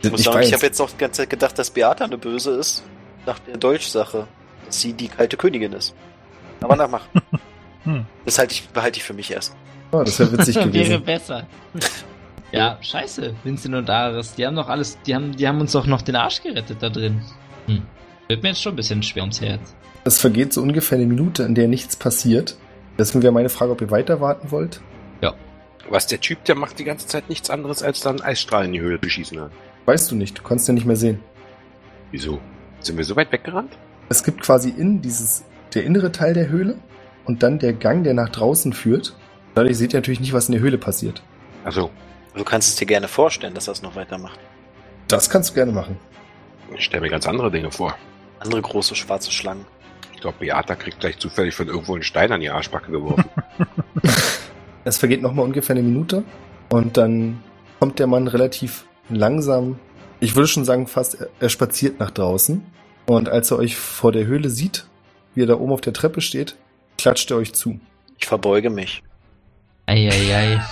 [0.00, 2.18] Ich Ich muss sagen, ich habe jetzt noch die ganze Zeit gedacht, dass Beata eine
[2.18, 2.82] Böse ist.
[3.24, 4.26] Nach der Deutschsache.
[4.66, 5.94] Dass sie die kalte Königin ist.
[6.60, 7.02] Aber na, mach.
[7.84, 8.04] Hm.
[8.24, 9.54] Das halte ich, behalte ich für mich erst.
[9.92, 11.04] Ah, das wäre witzig Wäre gewesen.
[11.04, 11.46] besser.
[12.50, 15.86] Ja, scheiße, Vincent und Ares, die haben doch alles, die haben, die haben uns doch
[15.86, 17.22] noch den Arsch gerettet da drin.
[17.66, 17.82] Hm.
[18.28, 19.74] Wird mir jetzt schon ein bisschen schwer ums Herz.
[20.04, 22.56] Es vergeht so ungefähr eine Minute, in der nichts passiert.
[22.98, 24.80] Deswegen wäre meine Frage, ob ihr weiter warten wollt.
[25.88, 28.80] Was der Typ, der macht die ganze Zeit nichts anderes, als dann Eisstrahlen in die
[28.80, 29.52] Höhle beschießen hat.
[29.84, 31.20] Weißt du nicht, du kannst ja nicht mehr sehen.
[32.10, 32.40] Wieso?
[32.80, 33.78] Sind wir so weit weggerannt?
[34.08, 36.76] Es gibt quasi in dieses, der innere Teil der Höhle
[37.24, 39.14] und dann der Gang, der nach draußen führt.
[39.54, 41.22] Dadurch seht ihr natürlich nicht, was in der Höhle passiert.
[41.64, 41.90] Also,
[42.34, 44.38] Du kannst es dir gerne vorstellen, dass es noch weitermacht.
[45.08, 45.96] Das kannst du gerne machen.
[46.76, 47.96] ich stelle mir ganz andere Dinge vor.
[48.40, 49.64] Andere große schwarze Schlangen.
[50.14, 53.24] Ich glaube, Beata kriegt gleich zufällig von irgendwo einen Stein an die Arschbacke geworfen.
[54.86, 56.22] Es vergeht nochmal ungefähr eine Minute
[56.68, 57.42] und dann
[57.80, 59.80] kommt der Mann relativ langsam,
[60.20, 62.64] ich würde schon sagen fast, er, er spaziert nach draußen
[63.06, 64.86] und als er euch vor der Höhle sieht,
[65.34, 66.56] wie er da oben auf der Treppe steht,
[66.98, 67.80] klatscht er euch zu.
[68.16, 69.02] Ich verbeuge mich.
[69.86, 70.64] Eieiei.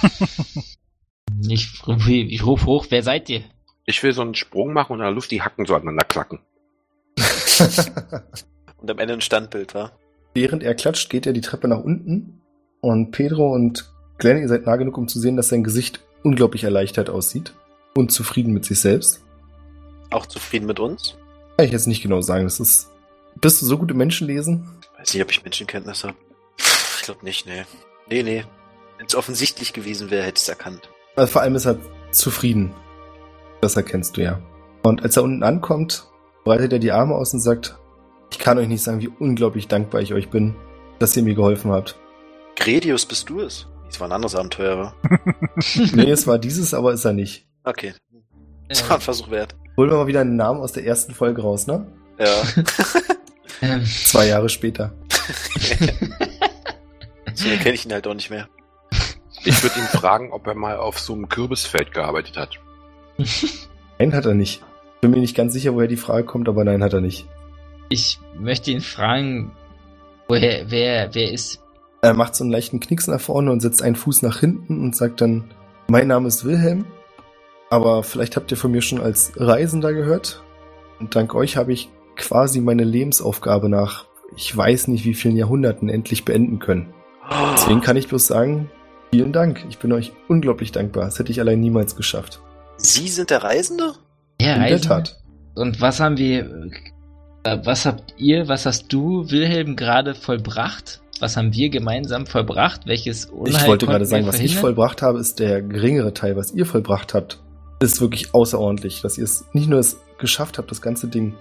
[1.49, 3.43] ich, ich ruf hoch, wer seid ihr?
[3.85, 6.39] Ich will so einen Sprung machen und in der Luft die Hacken so aneinander klacken.
[8.81, 9.93] Und am Ende ein Standbild, war.
[10.35, 12.43] Während er klatscht, geht er die Treppe nach unten
[12.81, 16.65] und Pedro und Glenn, ihr seid nah genug, um zu sehen, dass sein Gesicht unglaublich
[16.65, 17.55] erleichtert aussieht
[17.97, 19.23] und zufrieden mit sich selbst.
[20.11, 21.17] Auch zufrieden mit uns?
[21.57, 22.45] Kann ich jetzt nicht genau sagen.
[22.45, 22.91] Das ist.
[23.41, 24.69] Bist du so gut im Menschenlesen?
[24.99, 26.17] Weiß nicht, ob ich Menschenkenntnis habe.
[26.59, 27.65] Ich glaube nicht, nee.
[28.09, 28.45] Nee, nee.
[28.99, 30.89] Wenn es offensichtlich gewesen wäre, hätte ich es erkannt.
[31.17, 31.79] Also vor allem ist er
[32.11, 32.73] zufrieden.
[33.61, 34.41] Das erkennst du ja.
[34.83, 36.07] Und als er unten ankommt,
[36.45, 37.77] breitet er die Arme aus und sagt,
[38.31, 40.55] ich kann euch nicht sagen, wie unglaublich dankbar ich euch bin,
[40.99, 41.97] dass ihr mir geholfen habt.
[42.57, 43.67] Gredius, bist du es?
[43.87, 44.95] Das war ein anderes Abenteuer, wa?
[45.95, 47.47] Nee, es war dieses, aber ist er nicht.
[47.65, 47.95] Okay.
[48.69, 49.55] Das war ein Versuch wert.
[49.77, 51.87] Holen wir mal wieder einen Namen aus der ersten Folge raus, ne?
[52.19, 52.27] Ja.
[53.63, 54.93] Ähm, Zwei Jahre später.
[57.35, 58.49] so kenne ich ihn halt auch nicht mehr.
[59.45, 62.59] Ich würde ihn fragen, ob er mal auf so einem Kürbisfeld gearbeitet hat.
[63.99, 64.63] Nein, hat er nicht.
[65.05, 67.27] Bin mir nicht ganz sicher, woher die Frage kommt, aber nein, hat er nicht.
[67.91, 69.53] ich möchte ihn fragen,
[70.29, 71.63] woher, wer, wer ist.
[72.01, 74.97] Er macht so einen leichten Knicks nach vorne und setzt einen Fuß nach hinten und
[74.97, 75.45] sagt dann,
[75.89, 76.87] mein Name ist Wilhelm,
[77.69, 80.43] aber vielleicht habt ihr von mir schon als Reisender gehört.
[80.99, 84.07] Und dank euch habe ich quasi meine Lebensaufgabe nach,
[84.39, 86.95] ich weiß nicht wie vielen Jahrhunderten endlich beenden können.
[87.53, 88.71] Deswegen kann ich bloß sagen,
[89.13, 89.67] vielen Dank.
[89.69, 91.05] Ich bin euch unglaublich dankbar.
[91.05, 92.41] Das hätte ich allein niemals geschafft.
[92.79, 93.93] Sie sind der Reisende?
[94.45, 94.81] Ja, In der?
[94.81, 95.21] Tat.
[95.55, 96.71] Und was haben wir,
[97.45, 101.01] äh, was habt ihr, was hast du, Wilhelm, gerade vollbracht?
[101.21, 102.87] Was haben wir gemeinsam vollbracht?
[102.87, 106.37] Welches Unheil Ich wollte gerade sagen, was ich vollbracht habe, ist der geringere Teil.
[106.37, 107.39] Was ihr vollbracht habt,
[107.81, 109.01] ist wirklich außerordentlich.
[109.03, 111.35] Dass ihr es nicht nur es geschafft habt, das ganze Ding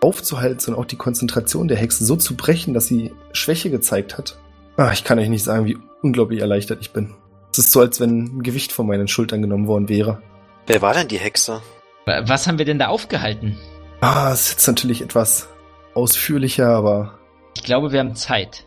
[0.00, 4.38] aufzuhalten, sondern auch die Konzentration der Hexe so zu brechen, dass sie Schwäche gezeigt hat.
[4.76, 7.14] Ah, ich kann euch nicht sagen, wie unglaublich erleichtert ich bin.
[7.52, 10.22] Es ist so, als wenn ein Gewicht von meinen Schultern genommen worden wäre.
[10.66, 11.62] Wer war denn die Hexe?
[12.06, 13.56] Was haben wir denn da aufgehalten?
[14.00, 15.48] Ah, es ist jetzt natürlich etwas
[15.94, 17.18] ausführlicher, aber
[17.56, 18.64] Ich glaube, wir haben Zeit.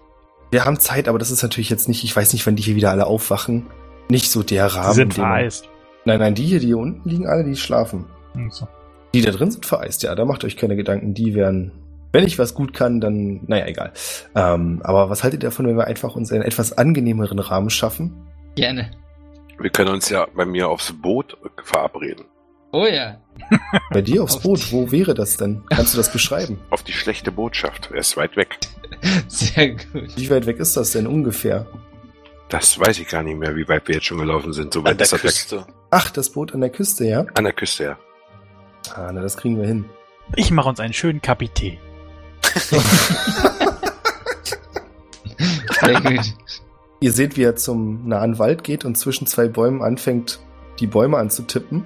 [0.51, 2.75] wir haben Zeit, aber das ist natürlich jetzt nicht, ich weiß nicht, wann die hier
[2.75, 3.67] wieder alle aufwachen.
[4.09, 4.89] Nicht so der Rahmen.
[4.89, 5.69] Sie sind vereist.
[6.05, 8.07] Nein, nein, die hier, die hier unten liegen, alle, die schlafen.
[8.49, 8.67] So.
[9.13, 11.13] Die da drin sind vereist, ja, da macht euch keine Gedanken.
[11.13, 11.71] Die werden,
[12.11, 13.93] wenn ich was gut kann, dann, naja, egal.
[14.35, 18.27] Ähm, aber was haltet ihr davon, wenn wir einfach uns einen etwas angenehmeren Rahmen schaffen?
[18.55, 18.91] Gerne.
[19.59, 22.25] Wir können uns ja bei mir aufs Boot verabreden.
[22.71, 23.19] Oh ja.
[23.91, 25.63] Bei dir aufs Auf Boot, wo wäre das denn?
[25.69, 26.59] Kannst du das beschreiben?
[26.69, 27.89] Auf die schlechte Botschaft.
[27.91, 28.59] Er ist weit weg.
[29.27, 30.15] Sehr gut.
[30.15, 31.65] Wie weit weg ist das denn ungefähr?
[32.49, 34.73] Das weiß ich gar nicht mehr, wie weit wir jetzt schon gelaufen sind.
[34.73, 35.31] So weit An der ist das weg.
[35.31, 35.65] Küste.
[35.91, 37.25] Ach, das Boot an der Küste, ja?
[37.35, 37.97] An der Küste, ja.
[38.93, 39.85] Ah, na, das kriegen wir hin.
[40.35, 41.77] Ich mache uns einen schönen Kapitän.
[45.81, 46.33] Sehr gut.
[47.01, 50.39] Ihr seht, wie er zum nahen Wald geht und zwischen zwei Bäumen anfängt,
[50.79, 51.85] die Bäume anzutippen.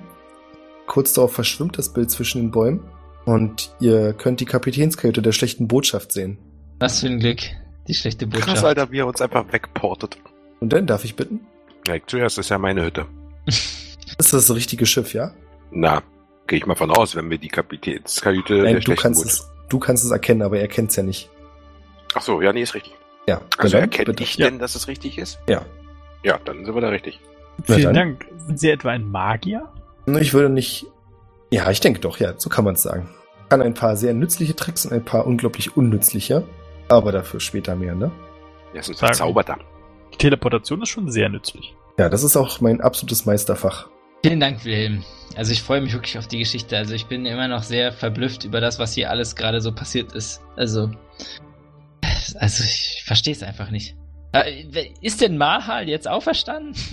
[0.88, 2.82] Kurz darauf verschwimmt das Bild zwischen den Bäumen
[3.26, 6.38] und ihr könnt die Kapitänskajüte der schlechten Botschaft sehen.
[6.80, 7.40] Was für ein Glück.
[7.88, 8.66] Die schlechte Krass, Botschaft.
[8.66, 10.18] Alter, wie er uns einfach wegportet.
[10.60, 11.42] Und dann darf ich bitten?
[11.88, 13.06] Ja, zuerst ist ja meine Hütte.
[14.20, 15.34] Ist das das richtige Schiff, ja?
[15.72, 16.04] Na,
[16.46, 19.42] gehe ich mal von aus, wenn wir die Kapitänskajüte Nein, der du schlechten kannst Botschaft...
[19.42, 21.30] es, du kannst es erkennen, aber er kennt es ja nicht.
[22.14, 22.94] Ach so, ja, nee, ist richtig.
[23.28, 23.42] Ja.
[23.58, 24.24] Also dann, erkenne bitte.
[24.24, 24.50] ich Ja.
[24.50, 25.40] denn, dass es richtig ist?
[25.50, 25.66] Ja.
[26.24, 27.20] Ja, dann sind wir da richtig.
[27.64, 27.94] Vielen.
[27.94, 28.26] Dank.
[28.46, 29.68] Sind Sie etwa ein Magier?
[30.06, 30.86] Ich würde nicht.
[31.52, 33.10] Ja, ich denke doch, ja, so kann man es sagen.
[33.50, 36.44] Kann ein paar sehr nützliche Tricks und ein paar unglaublich unnützliche.
[36.90, 38.12] Aber dafür später mehr, ne?
[38.74, 38.96] Er ist ein.
[38.96, 39.58] Verzauberter.
[40.14, 41.76] Die Teleportation ist schon sehr nützlich.
[41.98, 43.88] Ja, das ist auch mein absolutes Meisterfach.
[44.26, 45.04] Vielen Dank, Wilhelm.
[45.36, 46.78] Also ich freue mich wirklich auf die Geschichte.
[46.78, 50.14] Also ich bin immer noch sehr verblüfft über das, was hier alles gerade so passiert
[50.14, 50.42] ist.
[50.56, 50.92] Also,
[52.36, 53.96] also ich verstehe es einfach nicht.
[54.32, 56.74] Äh, Ist denn Mahal jetzt auferstanden?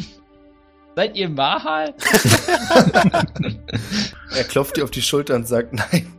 [1.01, 1.95] Seid ihr Mahal?
[4.37, 6.13] Er klopft dir auf die Schulter und sagt, nein.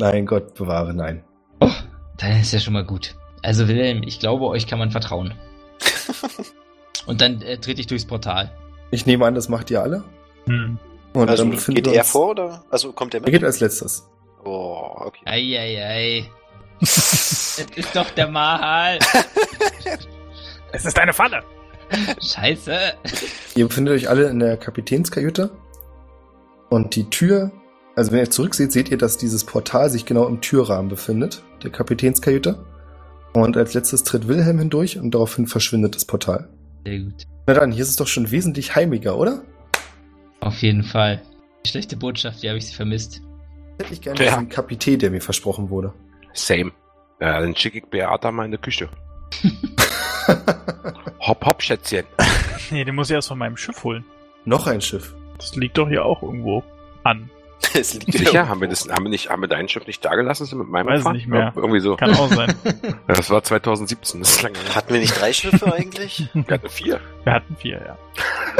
[0.00, 1.22] Nein, Gott bewahre, nein.
[1.60, 1.68] oh,
[2.16, 3.14] dann ist ja schon mal gut.
[3.42, 5.34] Also Wilhelm, ich glaube, euch kann man vertrauen.
[7.06, 8.50] Und dann äh, trete ich durchs Portal.
[8.90, 10.02] Ich nehme an, das macht ihr alle.
[10.46, 10.78] Hm.
[11.12, 12.64] Und Also dann geht er uns- vor oder?
[12.70, 13.32] Also kommt er Er mit?
[13.34, 14.08] geht als letztes.
[14.44, 15.20] Oh, okay.
[15.26, 16.30] Eieiei.
[16.80, 18.98] Das ist doch der Mahal.
[20.72, 21.42] Es ist eine Falle!
[22.22, 22.76] Scheiße.
[23.54, 25.50] Ihr befindet euch alle in der Kapitänskajüte.
[26.68, 27.52] Und die Tür,
[27.94, 31.70] also wenn ihr zurückseht, seht ihr, dass dieses Portal sich genau im Türrahmen befindet, der
[31.70, 32.64] Kapitänskajüte.
[33.34, 36.48] Und als letztes tritt Wilhelm hindurch und daraufhin verschwindet das Portal.
[36.86, 37.24] Sehr gut.
[37.46, 39.42] Na dann, hier ist es doch schon wesentlich heimiger, oder?
[40.40, 41.22] Auf jeden Fall.
[41.64, 43.20] Die schlechte Botschaft, die habe ich vermisst.
[43.78, 44.30] Hätte ich gerne Ja.
[44.32, 45.92] diesen Kapitän, der mir versprochen wurde.
[46.32, 46.72] Same.
[47.20, 48.88] Ja, dann schicke ich Beata mal in die Küche.
[51.26, 52.04] Hopp, hopp, Schätzchen.
[52.70, 54.04] Nee, den muss ich erst von meinem Schiff holen.
[54.44, 55.14] Noch ein Schiff.
[55.38, 56.64] Das liegt doch hier auch irgendwo
[57.04, 57.30] an.
[57.74, 58.48] Es liegt Sicher?
[58.48, 60.86] Haben wir das, haben wir nicht, haben wir dein Schiff nicht dagelassen sind mit meinem
[60.86, 61.16] Weiß Abfahrt?
[61.16, 61.40] nicht mehr.
[61.40, 61.96] Ja, irgendwie so.
[61.96, 62.54] Kann auch sein.
[63.06, 64.74] Das war 2017, das ist lange her.
[64.74, 66.28] Hatten wir nicht drei Schiffe eigentlich?
[66.34, 67.00] Wir hatten vier.
[67.24, 67.98] Wir hatten vier, ja.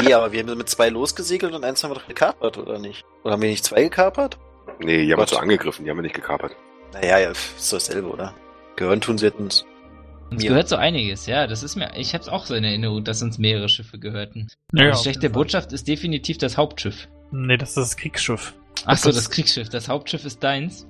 [0.02, 3.04] nee, aber wir haben mit zwei losgesegelt und eins haben wir doch gekapert, oder nicht?
[3.24, 4.38] Oder haben wir nicht zwei gekapert?
[4.78, 5.30] Nee, die haben wir Was?
[5.30, 6.54] so angegriffen, die haben wir nicht gekapert.
[6.92, 8.34] Naja, ja, ist doch dasselbe, oder?
[8.76, 9.64] Gehören tun sie uns.
[10.30, 10.48] Uns Mir.
[10.48, 11.46] gehört so einiges, ja.
[11.46, 11.90] Das ist mir.
[11.96, 14.48] Ich habe auch so in Erinnerung, dass uns mehrere Schiffe gehörten.
[14.72, 15.30] ja die auf schlechte.
[15.30, 17.08] Botschaft ist definitiv das Hauptschiff.
[17.30, 18.54] Nee, das ist das Kriegsschiff.
[18.84, 19.68] Ach so, Das das ist- Kriegsschiff.
[19.68, 20.86] Das Hauptschiff ist deins.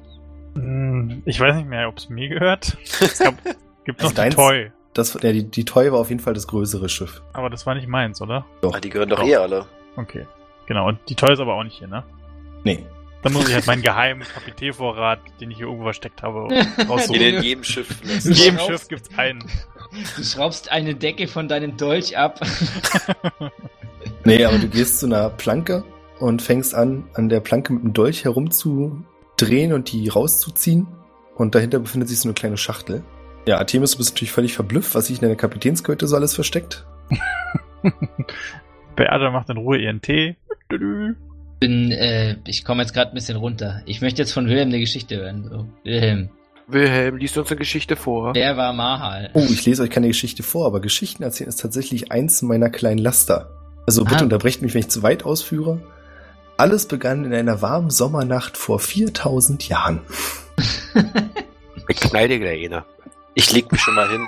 [0.55, 2.76] Hm, Ich weiß nicht mehr, ob es mir gehört.
[3.01, 3.34] Es gab,
[3.84, 4.72] gibt noch Also die deins- Toy.
[4.95, 7.20] Das, ja, die, die Toy war auf jeden Fall das größere Schiff.
[7.34, 8.47] Aber das war nicht meins, oder?
[8.62, 9.26] Ah, die gehören doch Doch.
[9.26, 9.66] eh alle.
[9.97, 10.26] Okay.
[10.66, 12.03] Genau, und die Toy ist aber auch nicht hier, ne?
[12.64, 12.87] Nee.
[13.27, 16.47] Dann muss ich halt meinen geheimen Kapitänvorrat, den ich hier irgendwo versteckt habe,
[16.79, 17.20] In raussuchen.
[17.20, 17.89] in jedem Schiff.
[18.24, 19.43] In jedem Schiff gibt's einen.
[20.16, 22.41] Du schraubst eine Decke von deinem Dolch ab.
[24.24, 25.85] Nee, aber du gehst zu einer Planke
[26.18, 30.87] und fängst an, an der Planke mit dem Dolch herumzudrehen und die rauszuziehen.
[31.37, 33.03] Und dahinter befindet sich so eine kleine Schachtel.
[33.47, 36.87] Ja, Artemis, du bist natürlich völlig verblüfft, was sich in deiner Kapitänskajüte so alles versteckt.
[38.97, 40.37] Beata macht in Ruhe ihren Tee.
[41.61, 43.82] Bin, äh, ich komme jetzt gerade ein bisschen runter.
[43.86, 45.48] Ich möchte jetzt von Wilhelm eine Geschichte hören.
[45.50, 45.66] So.
[45.84, 46.28] Wilhelm,
[46.66, 48.34] Wilhelm, liest uns eine Geschichte vor.
[48.34, 49.30] wer war Mahal?
[49.34, 52.98] Oh, ich lese euch keine Geschichte vor, aber Geschichten erzählen ist tatsächlich eins meiner kleinen
[52.98, 53.50] Laster.
[53.86, 54.24] Also bitte Ah.
[54.24, 55.80] unterbrecht mich, wenn ich zu weit ausführe.
[56.59, 60.00] Alles begann in einer warmen Sommernacht vor 4000 Jahren.
[61.88, 62.84] Ich knall dir gleich eine.
[63.34, 64.26] Ich leg mich schon mal hin.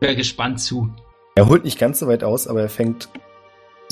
[0.00, 0.88] Hör gespannt zu.
[1.34, 3.08] Er holt nicht ganz so weit aus, aber er fängt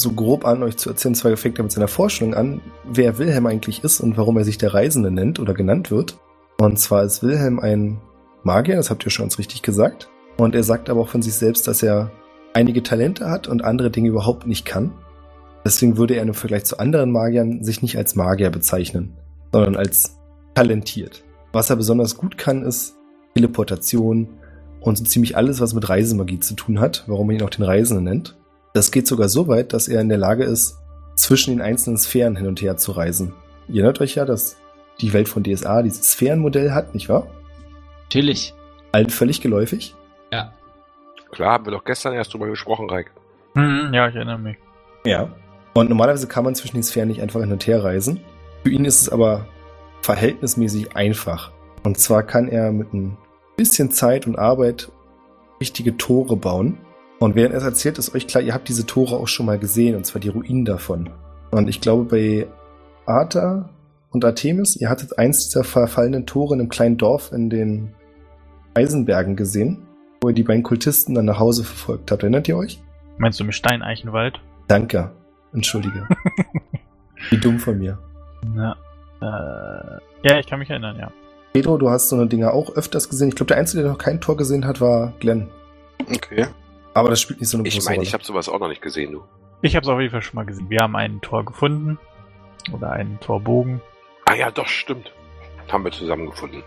[0.00, 1.14] so grob an, euch zu erzählen.
[1.14, 4.58] Zwar fängt er mit seiner Vorstellung an, wer Wilhelm eigentlich ist und warum er sich
[4.58, 6.18] der Reisende nennt oder genannt wird.
[6.58, 7.98] Und zwar ist Wilhelm ein
[8.42, 10.08] Magier, das habt ihr schon ganz richtig gesagt.
[10.36, 12.10] Und er sagt aber auch von sich selbst, dass er
[12.54, 14.92] einige Talente hat und andere Dinge überhaupt nicht kann.
[15.64, 19.16] Deswegen würde er im Vergleich zu anderen Magiern sich nicht als Magier bezeichnen,
[19.52, 20.16] sondern als
[20.54, 21.22] talentiert.
[21.52, 22.96] Was er besonders gut kann, ist
[23.34, 24.28] Teleportation
[24.80, 27.64] und so ziemlich alles, was mit Reisemagie zu tun hat, warum man ihn auch den
[27.64, 28.36] Reisenden nennt.
[28.72, 30.78] Das geht sogar so weit, dass er in der Lage ist,
[31.16, 33.34] zwischen den einzelnen Sphären hin und her zu reisen.
[33.68, 34.56] Ihr erinnert euch ja, dass
[35.00, 37.26] die Welt von DSA dieses Sphärenmodell hat, nicht wahr?
[38.04, 38.54] Natürlich.
[38.92, 39.94] Allen völlig geläufig.
[40.32, 40.52] Ja.
[41.30, 43.12] Klar, haben wir doch gestern erst drüber gesprochen, Reik.
[43.54, 44.56] Hm, ja, ich erinnere mich.
[45.04, 45.30] Ja.
[45.74, 48.20] Und normalerweise kann man zwischen den Sphären nicht einfach hin und her reisen.
[48.64, 49.46] Für ihn ist es aber
[50.02, 51.52] verhältnismäßig einfach.
[51.84, 53.16] Und zwar kann er mit ein
[53.56, 54.90] bisschen Zeit und Arbeit
[55.58, 56.78] wichtige Tore bauen.
[57.20, 59.58] Und während er es erzählt, ist euch klar, ihr habt diese Tore auch schon mal
[59.58, 61.10] gesehen, und zwar die Ruinen davon.
[61.50, 62.46] Und ich glaube, bei
[63.04, 63.68] Arta
[64.10, 67.94] und Artemis, ihr hattet eins dieser verfallenen Tore in einem kleinen Dorf in den
[68.72, 69.86] Eisenbergen gesehen,
[70.22, 72.22] wo ihr die beiden Kultisten dann nach Hause verfolgt habt.
[72.22, 72.80] Erinnert ihr euch?
[73.18, 74.40] Meinst du im Steineichenwald?
[74.66, 75.10] Danke.
[75.52, 76.08] Entschuldige.
[77.30, 77.98] Wie dumm von mir.
[78.56, 78.76] Ja.
[79.20, 81.12] Äh, ja, ich kann mich erinnern, ja.
[81.52, 83.28] Pedro, du hast so eine Dinger auch öfters gesehen.
[83.28, 85.50] Ich glaube, der Einzige, der noch kein Tor gesehen hat, war Glenn.
[86.08, 86.46] Okay.
[86.94, 88.06] Aber das spielt nicht so eine Ich große meine, Rolle.
[88.08, 89.22] ich habe sowas auch noch nicht gesehen, du.
[89.62, 90.70] Ich habe es auf jeden Fall schon mal gesehen.
[90.70, 91.98] Wir haben ein Tor gefunden.
[92.72, 93.80] Oder einen Torbogen.
[94.26, 95.12] Ah ja, doch, stimmt.
[95.70, 96.62] Haben wir zusammengefunden.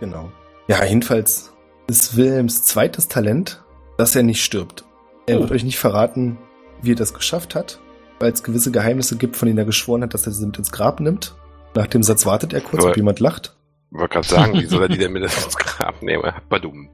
[0.00, 0.30] Genau.
[0.68, 1.52] Ja, jedenfalls
[1.86, 3.62] ist Wilhelms zweites Talent,
[3.98, 4.84] dass er nicht stirbt.
[5.26, 6.38] Er wird euch nicht verraten,
[6.80, 7.78] wie er das geschafft hat,
[8.20, 10.72] weil es gewisse Geheimnisse gibt, von denen er geschworen hat, dass er sie mit ins
[10.72, 11.34] Grab nimmt.
[11.74, 13.54] Nach dem Satz wartet er kurz, Aber- ob jemand lacht.
[13.90, 16.32] Ich wollte gerade sagen, wie soll er die denn mit ins Grab nehmen?
[16.48, 16.88] Badum.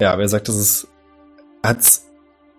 [0.00, 0.86] Ja, aber er sagt, dass es
[1.64, 2.06] hat's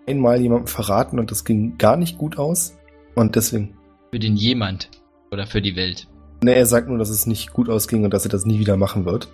[0.06, 2.76] einmal jemandem verraten und das ging gar nicht gut aus.
[3.14, 3.76] Und deswegen,
[4.12, 4.90] Für den jemand.
[5.30, 6.08] Oder für die Welt.
[6.42, 8.76] ne, er sagt nur, dass es nicht gut ausging und dass er das nie wieder
[8.76, 9.28] machen wird.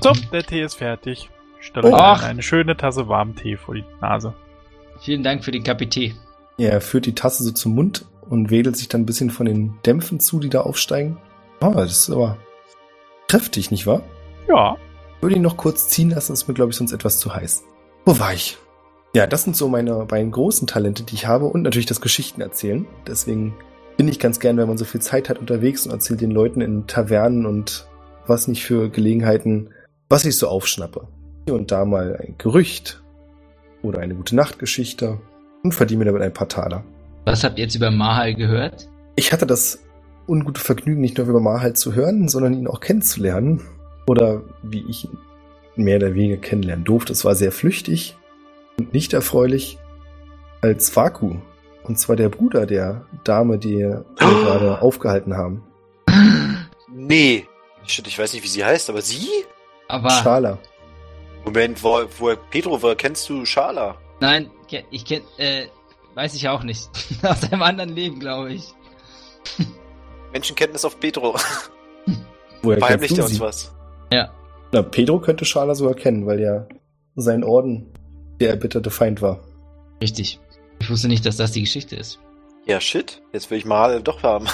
[0.00, 1.30] So, der Tee ist fertig.
[1.58, 2.22] Stell Ach.
[2.22, 4.34] eine schöne Tasse warmen Tee vor die Nase.
[5.00, 6.14] Vielen Dank für den Kapitän.
[6.58, 9.74] Er führt die Tasse so zum Mund und wedelt sich dann ein bisschen von den
[9.84, 11.18] Dämpfen zu, die da aufsteigen.
[11.60, 12.36] Ah, das ist aber
[13.28, 14.02] kräftig, nicht wahr?
[14.48, 14.76] Ja.
[15.20, 17.64] Würde ihn noch kurz ziehen lassen, ist mir, glaube ich, sonst etwas zu heiß.
[18.06, 18.56] Wo war ich?
[19.12, 22.40] Ja, das sind so meine beiden großen Talente, die ich habe und natürlich das Geschichten
[22.40, 22.86] erzählen.
[23.08, 23.54] Deswegen
[23.96, 26.60] bin ich ganz gern, wenn man so viel Zeit hat unterwegs und erzählt den Leuten
[26.60, 27.88] in Tavernen und
[28.28, 29.70] was nicht für Gelegenheiten,
[30.08, 31.08] was ich so aufschnappe.
[31.46, 33.02] Hier und da mal ein Gerücht
[33.82, 35.18] oder eine gute Nachtgeschichte
[35.64, 36.84] und verdiene mir damit ein paar Taler.
[37.24, 38.88] Was habt ihr jetzt über Mahal gehört?
[39.16, 39.80] Ich hatte das
[40.28, 43.60] ungute Vergnügen, nicht nur über Mahal zu hören, sondern ihn auch kennenzulernen.
[44.06, 45.08] Oder wie ich
[45.76, 47.12] ihn mehr oder weniger kennenlernen durfte.
[47.12, 48.16] Es war sehr flüchtig
[48.80, 49.78] und nicht erfreulich
[50.62, 51.36] als Vaku.
[51.82, 55.62] Und zwar der Bruder der Dame, die wir gerade aufgehalten haben.
[56.90, 57.46] Nee.
[57.86, 59.28] Shit, ich weiß nicht, wie sie heißt, aber sie?
[59.88, 60.58] Aber Schala.
[61.44, 63.96] Moment, wo, wo Pedro, woher kennst du Schala?
[64.20, 64.50] nein,
[64.90, 65.66] ich kenn, äh,
[66.14, 66.88] weiß ich auch nicht.
[67.22, 68.74] Aus einem anderen Leben, glaube ich.
[70.32, 71.34] Menschenkenntnis auf Pedro.
[72.62, 73.40] Woher kennst Verheimlicht du er uns sie?
[73.40, 73.74] was?
[74.12, 74.30] Ja.
[74.72, 76.66] Na, Pedro könnte Schala sogar kennen, weil ja
[77.16, 77.92] sein Orden
[78.40, 79.40] der erbitterte Feind war.
[80.02, 80.40] Richtig.
[80.80, 82.18] Ich wusste nicht, dass das die Geschichte ist.
[82.66, 83.22] Ja, shit.
[83.32, 84.46] Jetzt will ich mal doch haben.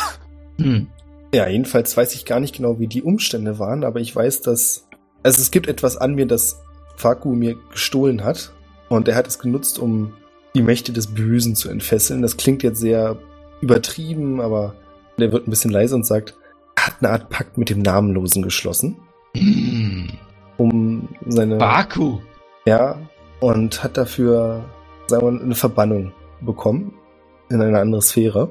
[0.59, 0.89] Hm.
[1.35, 4.89] Ja, jedenfalls weiß ich gar nicht genau, wie die Umstände waren, aber ich weiß, dass.
[5.23, 6.61] Also es gibt etwas an mir, das
[6.97, 8.53] Faku mir gestohlen hat.
[8.89, 10.15] Und er hat es genutzt, um
[10.55, 12.23] die Mächte des Bösen zu entfesseln.
[12.23, 13.19] Das klingt jetzt sehr
[13.61, 14.75] übertrieben, aber
[15.19, 16.35] der wird ein bisschen leiser und sagt,
[16.77, 18.97] er hat eine Art Pakt mit dem Namenlosen geschlossen,
[19.37, 20.09] Hm.
[20.57, 21.57] um seine.
[21.57, 22.19] Baku.
[22.65, 22.99] Ja,
[23.41, 24.65] und hat dafür,
[25.07, 26.95] sagen wir, eine Verbannung bekommen
[27.49, 28.51] in eine andere Sphäre.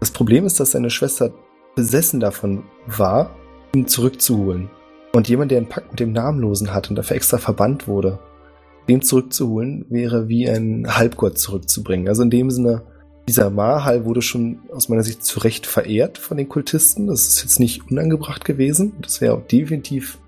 [0.00, 1.32] Das Problem ist, dass seine Schwester
[1.74, 3.30] besessen davon war,
[3.74, 4.70] ihn zurückzuholen.
[5.14, 8.18] Und jemand, der einen Pakt mit dem Namenlosen hat und dafür extra verbannt wurde,
[8.88, 12.08] den zurückzuholen, wäre wie ein Halbgott zurückzubringen.
[12.08, 12.82] Also in dem Sinne,
[13.28, 17.06] dieser Mahal wurde schon aus meiner Sicht zu Recht verehrt von den Kultisten.
[17.06, 18.94] Das ist jetzt nicht unangebracht gewesen.
[19.00, 20.18] Das wäre auch definitiv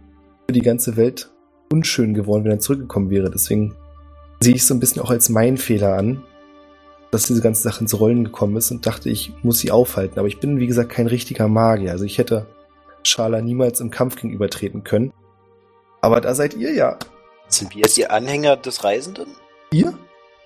[0.46, 1.30] für die ganze Welt
[1.74, 3.30] unschön geworden, wenn er zurückgekommen wäre.
[3.30, 3.74] Deswegen
[4.40, 6.22] sehe ich es so ein bisschen auch als mein Fehler an,
[7.10, 10.18] dass diese ganze Sache ins Rollen gekommen ist und dachte, ich muss sie aufhalten.
[10.18, 11.90] Aber ich bin, wie gesagt, kein richtiger Magier.
[11.92, 12.46] Also ich hätte
[13.02, 15.12] Schala niemals im Kampf gegenübertreten können.
[16.00, 16.98] Aber da seid ihr ja.
[17.48, 19.26] Sind wir jetzt die Anhänger des Reisenden?
[19.72, 19.94] Ihr?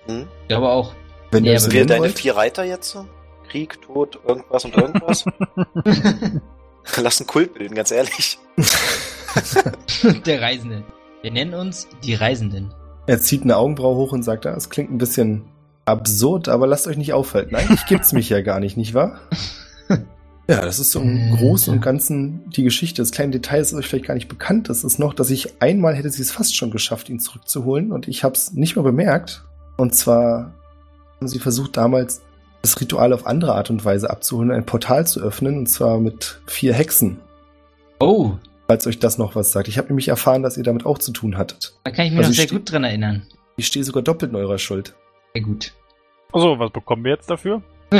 [0.07, 0.27] Hm?
[0.43, 0.93] Ich glaube auch.
[1.31, 2.17] Wenn Ja, ihr aber Wir deine wollt?
[2.19, 2.97] vier Reiter jetzt?
[3.49, 5.25] Krieg, Tod, irgendwas und irgendwas?
[7.01, 8.37] Lass einen Kult bilden, ganz ehrlich.
[10.25, 10.83] Der Reisende.
[11.21, 12.73] Wir nennen uns die Reisenden.
[13.05, 15.43] Er zieht eine Augenbraue hoch und sagt, ah, es klingt ein bisschen
[15.83, 17.55] absurd, aber lasst euch nicht aufhalten.
[17.55, 19.19] Eigentlich gibt's mich ja gar nicht, nicht wahr?
[20.47, 23.03] Ja, das ist so im Großen und Ganzen die Geschichte.
[23.03, 24.67] Das kleine Detail ist euch vielleicht gar nicht bekannt.
[24.67, 28.07] Das ist noch, dass ich einmal hätte sie es fast schon geschafft, ihn zurückzuholen und
[28.07, 29.45] ich habe es nicht mehr bemerkt.
[29.77, 30.55] Und zwar
[31.17, 32.23] haben sie versucht damals
[32.63, 36.41] das Ritual auf andere Art und Weise abzuholen, ein Portal zu öffnen und zwar mit
[36.47, 37.19] vier Hexen.
[37.99, 38.31] Oh,
[38.69, 39.67] Falls euch das noch was sagt.
[39.67, 41.73] Ich habe nämlich erfahren, dass ihr damit auch zu tun hattet.
[41.83, 43.25] da kann ich mich Also noch sehr gut dran erinnern.
[43.57, 44.93] Ich stehe sogar doppelt in eurer Schuld.
[45.33, 45.73] Sehr gut.
[46.31, 47.63] Also, was bekommen wir jetzt dafür?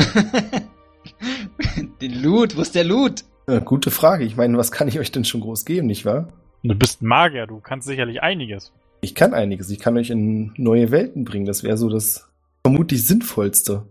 [2.02, 3.24] Den Loot, wo ist der Loot?
[3.48, 4.26] Äh, gute Frage.
[4.26, 6.32] Ich meine, was kann ich euch denn schon groß geben, nicht wahr?
[6.62, 8.72] Du bist ein Magier, du kannst sicherlich einiges.
[9.02, 9.72] Ich kann einiges.
[9.72, 11.48] Ich kann euch in neue Welten bringen.
[11.48, 12.30] Das wäre so das
[12.62, 13.88] vermutlich sinnvollste,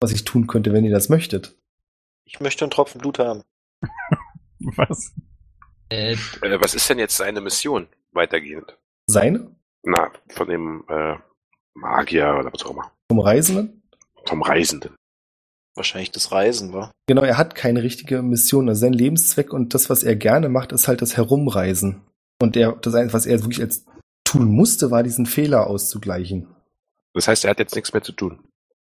[0.00, 1.54] was ich tun könnte, wenn ihr das möchtet.
[2.24, 3.42] Ich möchte einen Tropfen Blut haben.
[4.58, 5.12] Was?
[5.90, 8.76] Äh, Äh, was ist denn jetzt seine Mission weitergehend?
[9.06, 9.54] Seine?
[9.82, 11.14] Na, von dem äh,
[11.74, 12.92] Magier oder was auch immer.
[13.10, 13.82] Vom Reisenden?
[14.26, 14.94] Vom Reisenden.
[15.74, 16.90] Wahrscheinlich das Reisen, war.
[17.06, 18.68] Genau, er hat keine richtige Mission.
[18.68, 22.02] Also sein Lebenszweck und das, was er gerne macht, ist halt das Herumreisen.
[22.42, 23.84] Und er, das, Einzige, was er wirklich als
[24.24, 26.48] tun musste, war diesen Fehler auszugleichen.
[27.14, 28.40] Das heißt, er hat jetzt nichts mehr zu tun.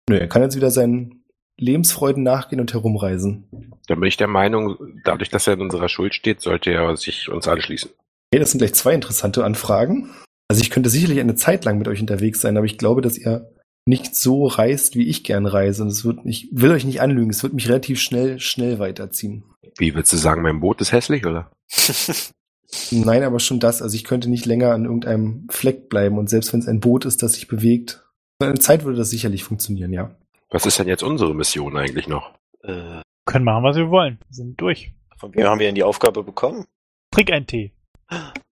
[0.08, 1.22] Nö, er kann jetzt wieder seinen
[1.62, 3.44] Lebensfreuden nachgehen und herumreisen.
[3.86, 7.28] Dann bin ich der Meinung, dadurch, dass er in unserer Schuld steht, sollte er sich
[7.28, 7.90] uns anschließen.
[8.32, 10.10] Okay, das sind gleich zwei interessante Anfragen.
[10.48, 13.16] Also ich könnte sicherlich eine Zeit lang mit euch unterwegs sein, aber ich glaube, dass
[13.16, 13.51] ihr
[13.86, 15.82] nicht so reist, wie ich gern reise.
[15.82, 19.44] Und es wird, ich will euch nicht anlügen, es wird mich relativ schnell, schnell weiterziehen.
[19.78, 21.51] Wie willst du sagen, mein Boot ist hässlich, oder?
[22.90, 23.82] Nein, aber schon das.
[23.82, 27.05] Also ich könnte nicht länger an irgendeinem Fleck bleiben und selbst wenn es ein Boot
[27.05, 28.05] ist, das sich bewegt,
[28.40, 30.16] eine Zeit würde das sicherlich funktionieren, ja.
[30.52, 32.34] Was ist denn jetzt unsere Mission eigentlich noch?
[32.62, 34.18] äh, Können machen, was wir wollen.
[34.28, 34.92] Wir sind durch.
[35.16, 36.66] von wem haben wir denn die Aufgabe bekommen?
[37.10, 37.72] Trink einen Tee.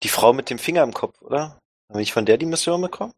[0.03, 1.41] Die Frau mit dem Finger im Kopf, oder?
[1.51, 3.13] Haben wir nicht von der die Mission bekommen?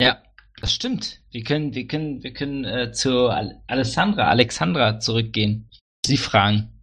[0.00, 0.22] ja,
[0.60, 1.20] das stimmt.
[1.30, 5.68] Wir können, wir können, wir können äh, zu Al Alessandra, Alexandra zurückgehen.
[6.06, 6.80] Sie fragen,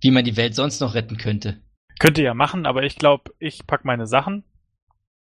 [0.00, 1.60] wie man die Welt sonst noch retten könnte.
[1.98, 4.44] Könnt ihr ja machen, aber ich glaube, ich pack meine Sachen,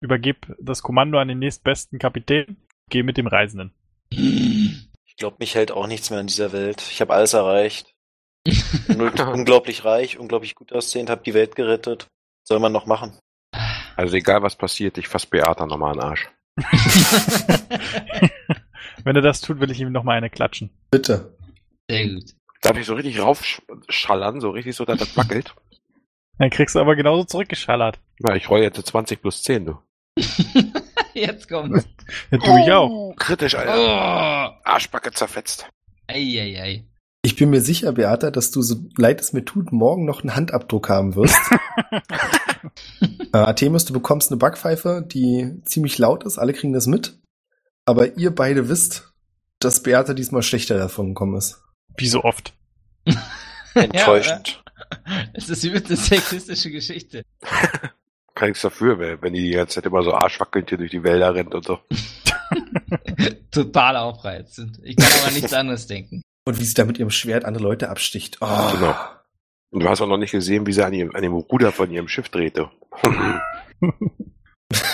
[0.02, 2.58] übergebe das Kommando an den nächstbesten Kapitän,
[2.90, 3.74] gehe mit dem Reisenden.
[5.22, 6.82] Ich glaube, mich hält auch nichts mehr in dieser Welt.
[6.90, 7.94] Ich habe alles erreicht.
[8.88, 12.08] Bin unglaublich reich, unglaublich gut aussehend, habe die Welt gerettet.
[12.44, 13.20] Soll man noch machen?
[13.96, 16.28] Also egal, was passiert, ich fass Beata nochmal an den Arsch.
[19.04, 20.72] Wenn er das tut, will ich ihm noch mal eine klatschen.
[20.90, 21.38] Bitte.
[21.88, 22.34] Sehr gut.
[22.64, 25.54] Darf ich so richtig raufschallern, so richtig so, dass das wackelt?
[26.40, 28.00] Dann kriegst du aber genauso zurückgeschallert.
[28.18, 29.78] Na, ich roll jetzt eine 20 plus 10, du.
[31.14, 31.88] Jetzt kommt's.
[32.32, 33.16] Ja, tu ich auch.
[33.18, 33.76] Kritisch, Alter.
[33.76, 34.70] Oh.
[34.70, 35.68] Arschbacke zerfetzt.
[36.08, 36.86] Eieiei.
[37.24, 40.36] Ich bin mir sicher, Beata, dass du, so leid es mir tut, morgen noch einen
[40.36, 41.38] Handabdruck haben wirst.
[43.34, 47.20] äh, Artemis, du bekommst eine Backpfeife, die ziemlich laut ist, alle kriegen das mit.
[47.86, 49.14] Aber ihr beide wisst,
[49.60, 51.62] dass Beata diesmal schlechter davon gekommen ist.
[51.96, 52.54] Wie so oft.
[53.76, 54.64] Enttäuschend.
[55.34, 57.24] Es ist übrigens eine sexistische Geschichte.
[58.36, 61.04] Kann nichts dafür, wenn wenn die die ganze Zeit immer so arschwackelnd hier durch die
[61.04, 61.80] Wälder rennt und so.
[63.52, 64.80] Total aufreizend.
[64.84, 66.22] Ich kann aber nichts anderes denken.
[66.46, 68.38] Und wie sie da mit ihrem Schwert andere Leute absticht.
[68.42, 68.72] Oh.
[68.72, 68.96] Genau.
[69.72, 71.92] Und du hast auch noch nicht gesehen, wie sie an, ihrem, an dem Ruder von
[71.92, 72.70] ihrem Schiff drehte.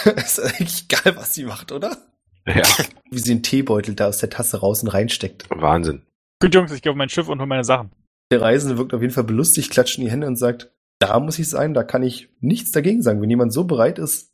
[0.06, 1.98] ist eigentlich egal, was sie macht, oder?
[2.46, 2.64] ja,
[3.12, 5.50] Wie sie den Teebeutel da aus der Tasse raus und reinsteckt.
[5.50, 6.04] Wahnsinn.
[6.40, 7.92] Gut, Jungs, ich gehe auf mein Schiff und hol meine Sachen.
[8.32, 11.40] Der Reisende wirkt auf jeden Fall belustigt, klatscht in die Hände und sagt, da muss
[11.40, 13.22] ich sein, da kann ich nichts dagegen sagen.
[13.22, 14.32] Wenn jemand so bereit ist,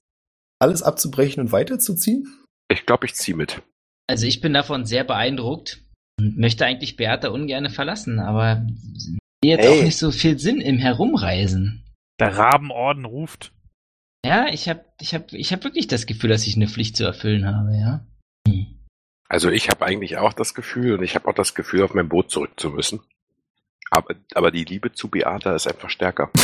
[0.60, 2.28] alles abzubrechen und weiterzuziehen,
[2.72, 3.62] Ich glaube, ich zieh mit.
[4.10, 5.82] Also ich bin davon sehr beeindruckt
[6.20, 8.66] und möchte eigentlich Beata ungern verlassen, aber
[8.98, 9.80] sehe jetzt Hey.
[9.80, 11.84] auch nicht so viel Sinn im Herumreisen.
[12.20, 13.54] Der Rabenorden ruft.
[14.26, 17.04] Ja, ich habe ich hab, ich hab wirklich das Gefühl, dass ich eine Pflicht zu
[17.04, 18.06] erfüllen habe, ja.
[18.48, 18.68] Hm.
[19.28, 22.08] Also ich habe eigentlich auch das Gefühl und ich habe auch das Gefühl, auf mein
[22.08, 23.02] Boot zurück zu müssen.
[23.94, 26.32] Aber, aber die Liebe zu Beata ist einfach stärker.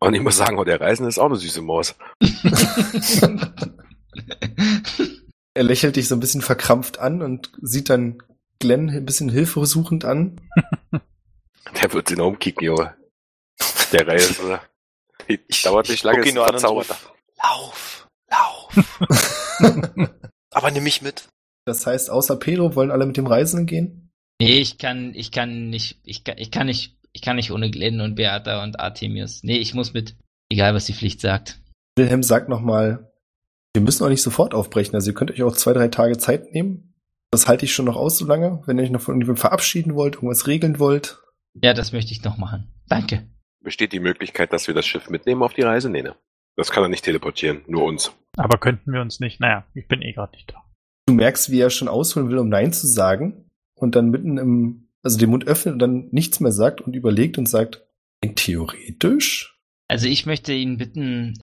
[0.00, 1.94] Und ich muss sagen, oh, der Reisende ist auch eine süße Maus.
[5.54, 8.22] er lächelt dich so ein bisschen verkrampft an und sieht dann
[8.60, 10.40] Glenn ein bisschen hilfesuchend an.
[11.82, 12.96] Der wird ihn umkicken, Junge.
[13.92, 14.60] Der Reisende.
[15.26, 17.12] Ich- dauert nicht ich lange, ihn nur an und ruf,
[17.42, 19.00] Lauf, lauf.
[20.50, 21.28] Aber nimm mich mit.
[21.68, 24.10] Das heißt, außer Pedro wollen alle mit dem Reisenden gehen?
[24.40, 27.70] Nee, ich kann, ich kann nicht, ich kann, ich kann nicht, ich kann nicht ohne
[27.70, 29.42] Glenn und Beata und Artemius.
[29.42, 30.16] Nee, ich muss mit.
[30.50, 31.60] Egal, was die Pflicht sagt.
[31.96, 33.12] Wilhelm sagt nochmal,
[33.74, 34.94] wir müssen auch nicht sofort aufbrechen.
[34.94, 36.94] Also ihr könnt euch auch zwei, drei Tage Zeit nehmen.
[37.30, 38.62] Das halte ich schon noch aus so lange.
[38.64, 41.20] Wenn ihr euch noch von irgendjemandem verabschieden wollt, irgendwas regeln wollt.
[41.60, 42.72] Ja, das möchte ich noch machen.
[42.88, 43.28] Danke.
[43.60, 45.90] Besteht die Möglichkeit, dass wir das Schiff mitnehmen auf die Reise?
[45.90, 46.16] Nee, ne?
[46.56, 48.12] Das kann er nicht teleportieren, nur uns.
[48.38, 49.38] Aber könnten wir uns nicht.
[49.38, 50.64] Naja, ich bin eh gerade nicht da.
[51.08, 53.48] Du merkst, wie er schon ausholen will, um Nein zu sagen.
[53.74, 57.38] Und dann mitten im, also den Mund öffnet und dann nichts mehr sagt und überlegt
[57.38, 57.82] und sagt,
[58.34, 59.58] theoretisch?
[59.88, 61.40] Also ich möchte ihn bitten,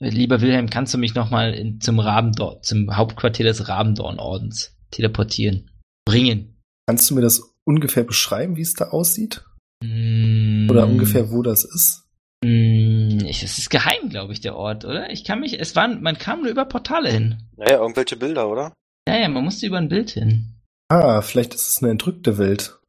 [0.00, 5.70] lieber Wilhelm, kannst du mich nochmal zum Rabendorn, zum Hauptquartier des Rabendorn-Ordens teleportieren?
[6.04, 6.60] Bringen.
[6.88, 9.44] Kannst du mir das ungefähr beschreiben, wie es da aussieht?
[9.84, 12.08] Mm, Oder ungefähr, wo das ist?
[12.42, 13.44] Mm, nicht.
[13.44, 15.10] Es ist geheim, glaube ich, der Ort, oder?
[15.10, 17.44] Ich kann mich, es waren, man kam nur über Portale hin.
[17.56, 18.72] Naja, irgendwelche Bilder, oder?
[19.08, 20.56] Ja, ja, man musste über ein Bild hin.
[20.88, 22.80] Ah, vielleicht ist es eine entrückte Welt.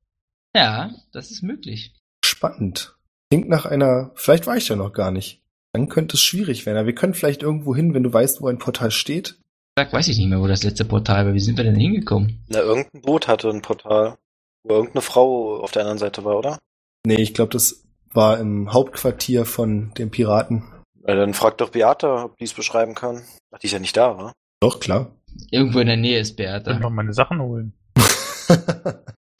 [0.56, 1.96] Ja, das ist möglich.
[2.26, 2.98] Spannend.
[3.32, 5.42] Klingt nach einer, vielleicht war ich ja noch gar nicht.
[5.74, 6.78] Dann könnte es schwierig werden.
[6.78, 9.40] Aber wir können vielleicht irgendwo hin, wenn du weißt, wo ein Portal steht.
[9.78, 11.34] Sag, weiß ich nicht mehr, wo das letzte Portal war.
[11.34, 12.44] Wie sind wir denn hingekommen?
[12.50, 14.18] Na, irgendein Boot hatte ein Portal,
[14.64, 16.60] wo irgendeine Frau auf der anderen Seite war, oder?
[17.06, 20.66] Nee, ich glaube, das war im Hauptquartier von den Piraten.
[21.04, 23.24] Na, dann frag doch Beata, ob die es beschreiben kann.
[23.52, 24.34] Ach, die ist ja nicht da, wa?
[24.60, 25.16] Doch, klar.
[25.50, 26.80] Irgendwo in der Nähe ist Ich Beata.
[26.80, 27.74] noch meine Sachen holen.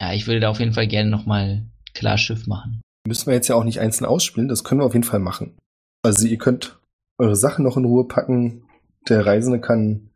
[0.00, 1.62] Ja, ich würde da auf jeden Fall gerne nochmal
[1.94, 2.82] klar Schiff machen.
[3.06, 5.56] Müssen wir jetzt ja auch nicht einzeln ausspielen, das können wir auf jeden Fall machen.
[6.04, 6.80] Also ihr könnt
[7.18, 8.64] eure Sachen noch in Ruhe packen.
[9.08, 10.10] Der Reisende kann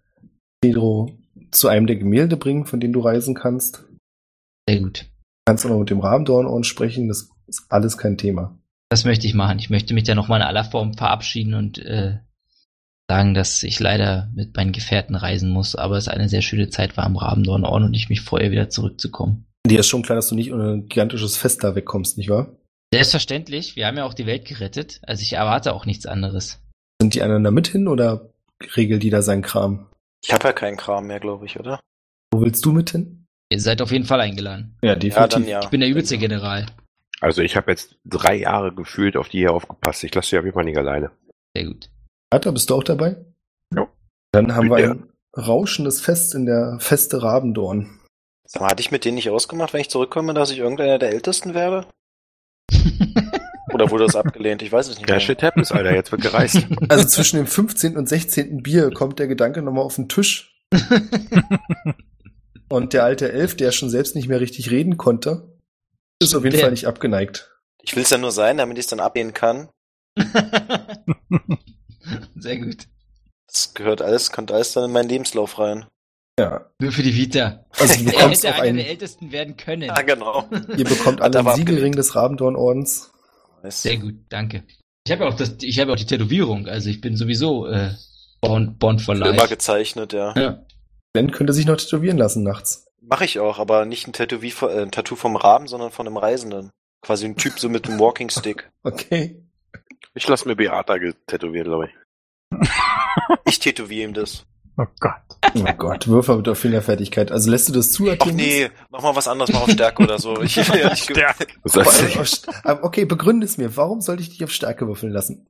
[0.60, 1.16] Pedro
[1.52, 3.84] zu einem der Gemälde bringen, von denen du reisen kannst.
[4.68, 5.06] Sehr gut.
[5.46, 8.58] Kannst auch noch mit dem Rabendorn sprechen, das ist alles kein Thema.
[8.88, 9.60] Das möchte ich machen.
[9.60, 12.18] Ich möchte mich da nochmal in aller Form verabschieden und äh,
[13.08, 16.96] sagen, dass ich leider mit meinen Gefährten reisen muss, aber es eine sehr schöne Zeit
[16.96, 19.46] war am Rabendorn-Ort und ich mich freue, wieder zurückzukommen.
[19.66, 22.56] Dir ist schon klar, dass du nicht ohne ein gigantisches Fest da wegkommst, nicht wahr?
[22.92, 26.60] Selbstverständlich, wir haben ja auch die Welt gerettet, also ich erwarte auch nichts anderes.
[27.00, 28.30] Sind die anderen da mit hin oder
[28.76, 29.86] regelt die da seinen Kram?
[30.24, 31.80] Ich habe ja keinen Kram mehr, glaube ich, oder?
[32.32, 33.26] Wo willst du mit hin?
[33.50, 34.76] Ihr seid auf jeden Fall eingeladen.
[34.82, 35.60] Ja, Ja, dann ja.
[35.62, 36.66] Ich bin der übelste General.
[37.20, 40.04] Also ich habe jetzt drei Jahre gefühlt auf die hier aufgepasst.
[40.04, 41.10] Ich lasse sie auf jeden Fall nicht alleine.
[41.56, 41.88] Sehr gut.
[42.30, 43.16] Atta, bist du auch dabei?
[43.74, 43.88] Jo.
[44.32, 44.90] Dann haben wir Ja.
[44.92, 48.00] ein rauschendes Fest in der Feste Rabendorn.
[48.46, 51.10] Sag mal, hatte ich mit denen nicht ausgemacht, wenn ich zurückkomme, dass ich irgendeiner der
[51.10, 51.86] Ältesten werde?
[53.72, 54.62] Oder wurde das abgelehnt?
[54.62, 55.20] Ich weiß es nicht Ja, mehr.
[55.20, 55.94] shit happens, Alter.
[55.94, 56.66] Jetzt wird gereist.
[56.88, 57.96] Also zwischen dem 15.
[57.96, 58.62] und 16.
[58.62, 60.52] Bier kommt der Gedanke nochmal auf den Tisch.
[62.68, 65.56] Und der alte Elf, der schon selbst nicht mehr richtig reden konnte,
[66.20, 67.52] ist auf jeden Der- Fall nicht abgeneigt.
[67.82, 69.68] Ich will es ja nur sein, damit ich es dann ablehnen kann.
[72.36, 72.86] Sehr gut.
[73.46, 75.86] Das gehört alles, kommt alles dann in meinen Lebenslauf rein.
[76.38, 76.66] Ja.
[76.80, 77.64] Nur für die Vita.
[77.78, 79.82] Also du Er bekommst hätte auch einer einen, der Ältesten werden können.
[79.82, 80.48] Ja, genau.
[80.76, 83.10] ihr bekommt alle einen Siegelring des Rabendorn-Ordens.
[83.68, 84.64] Sehr gut, danke.
[85.06, 87.92] Ich habe ja auch das, ich habe auch die Tätowierung, also ich bin sowieso äh,
[88.40, 89.48] born, born for du, immer life.
[89.48, 90.34] gezeichnet, ja.
[90.36, 90.64] Ja.
[91.12, 92.86] Ben könnte sich noch tätowieren lassen nachts.
[93.00, 96.06] Mache ich auch, aber nicht ein Tattoo, wie, äh, ein Tattoo vom Raben, sondern von
[96.06, 96.70] einem Reisenden.
[97.02, 98.68] Quasi ein Typ so mit einem Walking Stick.
[98.82, 99.45] Okay.
[100.14, 100.96] Ich lasse mir Beata
[101.26, 102.58] tätowieren, glaube ich.
[103.46, 104.44] Ich tätowiere ihm das.
[104.76, 105.14] Oh Gott.
[105.54, 107.32] Oh Gott, Würfer mit auf Fingerfertigkeit.
[107.32, 110.18] Also lässt du das zu, Ach nee, mach mal was anderes, mach auf Stärke oder
[110.18, 110.40] so.
[110.42, 111.46] Ich ja nicht ge- Stärke.
[111.64, 113.74] Das Aber, heißt, äh, auf St- äh, okay, begründe es mir.
[113.76, 115.46] Warum sollte ich dich auf Stärke würfeln lassen?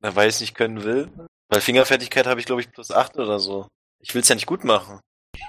[0.00, 1.08] Na, weil ich es nicht können will.
[1.48, 3.66] Weil Fingerfertigkeit habe ich, glaube ich, plus 8 oder so.
[3.98, 5.00] Ich will es ja nicht gut machen.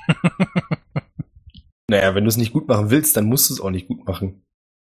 [1.87, 4.07] Naja, wenn du es nicht gut machen willst, dann musst du es auch nicht gut
[4.07, 4.45] machen.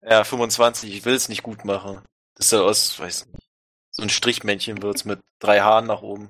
[0.07, 2.01] Ja, 25, ich will es nicht gut machen.
[2.43, 3.47] Das soll aus, weiß nicht.
[3.91, 6.29] So ein Strichmännchen wird's mit drei Haaren nach oben.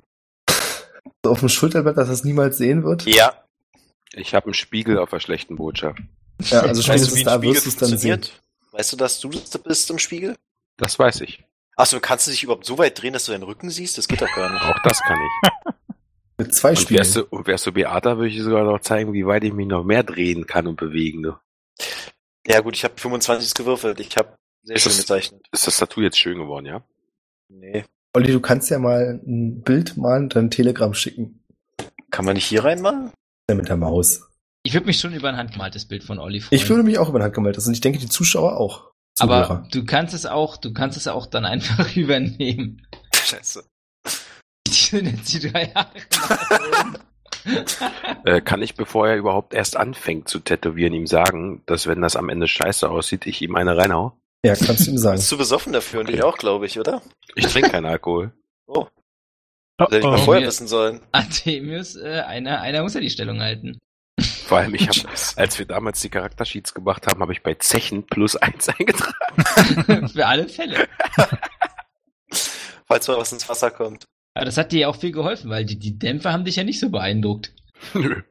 [1.23, 3.07] So auf dem Schulterblatt, dass es niemals sehen wird.
[3.07, 3.33] Ja.
[4.11, 5.97] ich habe einen Spiegel auf der schlechten Botschaft.
[6.39, 8.21] Ja, also Weißt spätestens du, wie ein da Spiegel wirst du es dann sehen.
[8.73, 10.35] Weißt du, dass du das bist im Spiegel?
[10.77, 11.43] Das weiß ich.
[11.75, 13.97] Achso, kannst du dich überhaupt so weit drehen, dass du deinen Rücken siehst?
[13.97, 14.61] Das geht doch gar nicht.
[14.61, 15.49] Auch das kann ich.
[16.37, 19.13] Mit zwei Und wärst du, und wärst du Beata, würde ich dir sogar noch zeigen,
[19.13, 21.21] wie weit ich mich noch mehr drehen kann und bewegen.
[21.21, 21.39] Ne?
[22.45, 23.99] Ja gut, ich habe 25 gewürfelt.
[23.99, 25.45] Ich habe sehr Ist schön das- gezeichnet.
[25.51, 26.83] Ist das Tattoo jetzt schön geworden, ja?
[27.49, 27.85] Nee.
[28.15, 31.43] Olli, du kannst ja mal ein Bild malen und dann ein Telegramm schicken.
[32.11, 33.11] Kann man nicht hier reinmachen?
[33.49, 34.29] Ja, mit der Maus.
[34.63, 36.55] Ich würde mich schon über ein handgemaltes Bild von Olli freuen.
[36.61, 37.57] Ich würde mich auch über den Hand gemalt.
[37.57, 38.91] und ich denke, die Zuschauer auch.
[39.19, 39.67] aber Zuhörer.
[39.71, 42.85] du kannst es auch, du kannst es auch dann einfach übernehmen.
[43.13, 43.65] Scheiße.
[44.67, 45.89] Die sind jetzt die drei Jahre.
[48.25, 52.15] Äh, kann ich, bevor er überhaupt erst anfängt zu tätowieren, ihm sagen, dass wenn das
[52.15, 54.17] am Ende scheiße aussieht, ich ihm eine reinhau?
[54.45, 55.15] Ja, kannst du ihm sagen.
[55.17, 56.17] Bist zu besoffen dafür und Okay.
[56.17, 57.01] ich auch, glaube ich, oder?
[57.35, 58.33] Ich trinke keinen Alkohol.
[58.67, 58.87] Oh,
[59.79, 60.25] Oh, hätte ich mal oh.
[60.25, 60.99] vorher wissen sollen.
[61.11, 63.79] Artemius, äh, einer, einer muss ja die Stellung halten.
[64.45, 65.37] Vor allem, ich habe, Scheiße.
[65.37, 70.09] als wir damals die Charaktersheets gemacht haben, habe ich bei Zechen plus eins eingetragen.
[70.13, 70.87] Für alle Fälle.
[72.87, 74.05] Falls mal was ins Wasser kommt.
[74.35, 76.63] Aber das hat dir ja auch viel geholfen, weil die, die Dämpfer haben dich ja
[76.63, 77.51] nicht so beeindruckt.
[77.93, 78.21] Nö.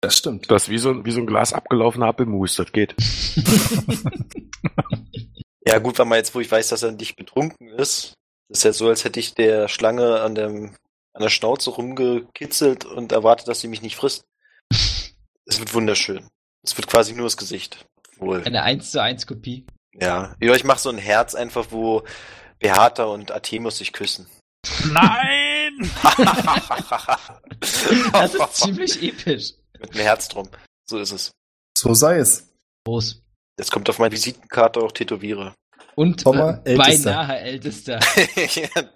[0.00, 0.50] Das stimmt.
[0.50, 2.94] Das ist wie so, ein- wie so ein Glas abgelaufener Apfelmus, das geht.
[5.68, 8.14] Ja gut, weil man jetzt, wo ich weiß, dass er nicht betrunken ist,
[8.48, 10.74] ist ja so, als hätte ich der Schlange an dem
[11.12, 14.24] an der Schnauze rumgekitzelt und erwartet, dass sie mich nicht frisst.
[14.70, 16.26] Es wird wunderschön.
[16.64, 17.84] Es wird quasi nur das Gesicht.
[18.16, 18.42] Wohl.
[18.44, 19.66] Eine 1 zu 1 Kopie.
[19.92, 20.34] Ja.
[20.40, 22.02] ja ich mache so ein Herz einfach, wo
[22.60, 24.26] Beata und Artemus sich küssen.
[24.90, 25.90] Nein!
[28.12, 29.52] Das ist ziemlich episch.
[29.78, 30.48] Mit einem Herz drum.
[30.88, 31.30] So ist es.
[31.76, 32.48] So sei es.
[32.86, 33.20] Groß.
[33.58, 35.54] Jetzt kommt auf meine Visitenkarte auch Tätowiere.
[35.96, 37.10] Und Komma, äh, Ältester.
[37.10, 38.00] beinahe ältester.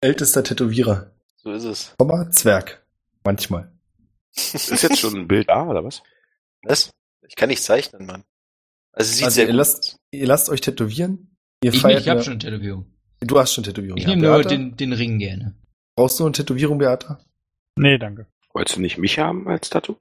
[0.00, 1.12] ältester Tätowierer.
[1.36, 1.94] So ist es.
[1.98, 2.84] Komma, Zwerg.
[3.24, 3.72] Manchmal.
[4.34, 6.02] Ist jetzt schon ein Bild da, oder was?
[6.62, 6.90] Was?
[7.28, 8.24] Ich kann nicht zeichnen, Mann.
[8.92, 9.96] Also sieht Also sehr ihr gut lasst, aus.
[10.10, 11.36] ihr lasst euch tätowieren.
[11.62, 12.86] Ihr Ich, feiert nicht, ich habe schon eine Tätowierung.
[13.20, 13.96] Du hast schon Tätowierung.
[13.98, 14.10] Ich ja.
[14.10, 15.54] nehme nur den, den Ring gerne.
[15.94, 17.24] Brauchst du eine Tätowierung, Beata?
[17.78, 18.26] Nee, danke.
[18.52, 19.96] Wolltest du nicht mich haben als Tattoo?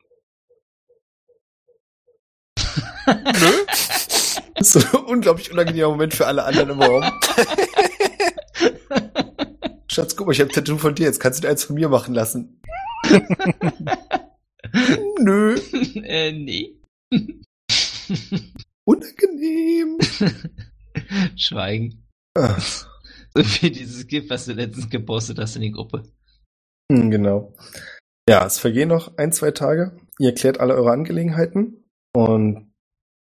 [3.05, 7.03] Das ist so ein unglaublich unangenehmer Moment für alle anderen im Raum.
[9.91, 11.03] Schatz, guck mal, ich habe ein Tattoo von dir.
[11.05, 12.61] Jetzt kannst du dir eins von mir machen lassen.
[15.19, 15.55] Nö,
[16.03, 16.79] äh, nee.
[18.85, 19.97] unangenehm.
[21.35, 22.03] Schweigen.
[22.37, 26.03] Ah, So wie dieses GIF, was du letztens gepostet hast in die Gruppe.
[26.91, 27.53] hm, genau.
[28.29, 29.97] Ja, es vergehen noch ein, zwei Tage.
[30.19, 31.83] Ihr klärt alle eure Angelegenheiten.
[32.15, 32.71] Und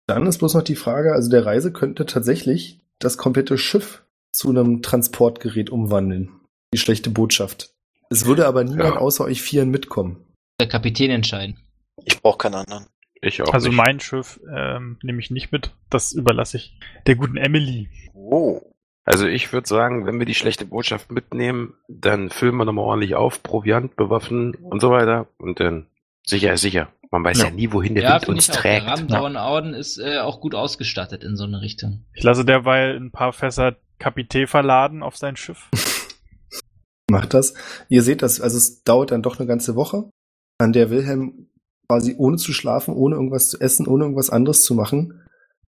[0.07, 4.03] dann ist bloß noch die Frage, also der Reise könnte tatsächlich das komplette Schiff
[4.33, 6.31] zu einem Transportgerät umwandeln.
[6.75, 7.73] Die schlechte Botschaft.
[8.11, 9.01] Es würde aber niemand Ja.
[9.01, 10.25] außer euch Vieren mitkommen.
[10.61, 11.59] Der Kapitän entscheiden.
[12.05, 12.87] Ich brauche keinen anderen.
[13.23, 13.77] Ich auch Also nicht.
[13.77, 15.73] mein Schiff ähm, nehme ich nicht mit.
[15.91, 17.89] Das überlasse ich der guten Emily.
[18.15, 18.61] Oh.
[19.05, 23.15] Also ich würde sagen, wenn wir die schlechte Botschaft mitnehmen, dann füllen wir nochmal ordentlich
[23.15, 25.29] auf, Proviant, bewaffnen und so weiter.
[25.39, 25.87] Und dann
[26.25, 26.89] sicher ist sicher.
[27.11, 27.51] Man weiß ja, Ja.
[27.51, 28.63] nie, wohin der ja, Wind uns ich auch.
[28.63, 28.87] Der trägt.
[28.87, 32.05] Ramdown Orden ist äh, auch gut ausgestattet in so eine Richtung.
[32.15, 35.69] Ich lasse derweil ein paar Fässer Kapitän verladen auf sein Schiff.
[37.11, 37.55] Macht das.
[37.89, 40.11] Ihr seht das, also es dauert dann doch eine ganze Woche,
[40.59, 41.49] an der Wilhelm
[41.89, 45.23] quasi ohne zu schlafen, ohne irgendwas zu essen, ohne irgendwas anderes zu machen,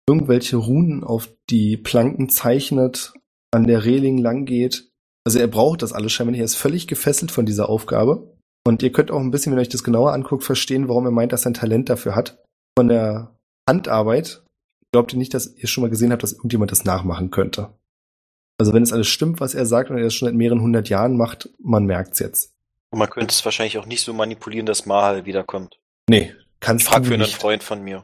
[0.06, 3.14] irgendwelche Runen auf die Planken zeichnet,
[3.50, 4.90] an der Reling lang geht.
[5.24, 6.40] Also er braucht das alles scheinbar nicht.
[6.40, 8.31] Er ist völlig gefesselt von dieser Aufgabe.
[8.64, 11.10] Und ihr könnt auch ein bisschen, wenn ihr euch das genauer anguckt, verstehen, warum er
[11.10, 12.38] meint, dass er ein Talent dafür hat.
[12.78, 13.36] Von der
[13.68, 14.42] Handarbeit
[14.92, 17.70] glaubt ihr nicht, dass ihr schon mal gesehen habt, dass irgendjemand das nachmachen könnte.
[18.58, 20.88] Also wenn es alles stimmt, was er sagt und er das schon seit mehreren hundert
[20.88, 22.52] Jahren macht, man merkt's jetzt.
[22.90, 25.80] Und man könnte es wahrscheinlich auch nicht so manipulieren, dass Mahal wiederkommt.
[26.08, 27.26] Nee, kannst Frag du für einen.
[27.26, 28.02] Freund von mir.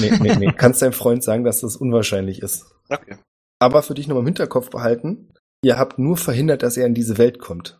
[0.00, 0.52] Nee, nee, nee.
[0.56, 2.66] Kannst deinem Freund sagen, dass das unwahrscheinlich ist.
[2.88, 3.16] Okay.
[3.58, 5.32] Aber für dich nochmal im Hinterkopf behalten,
[5.62, 7.78] ihr habt nur verhindert, dass er in diese Welt kommt.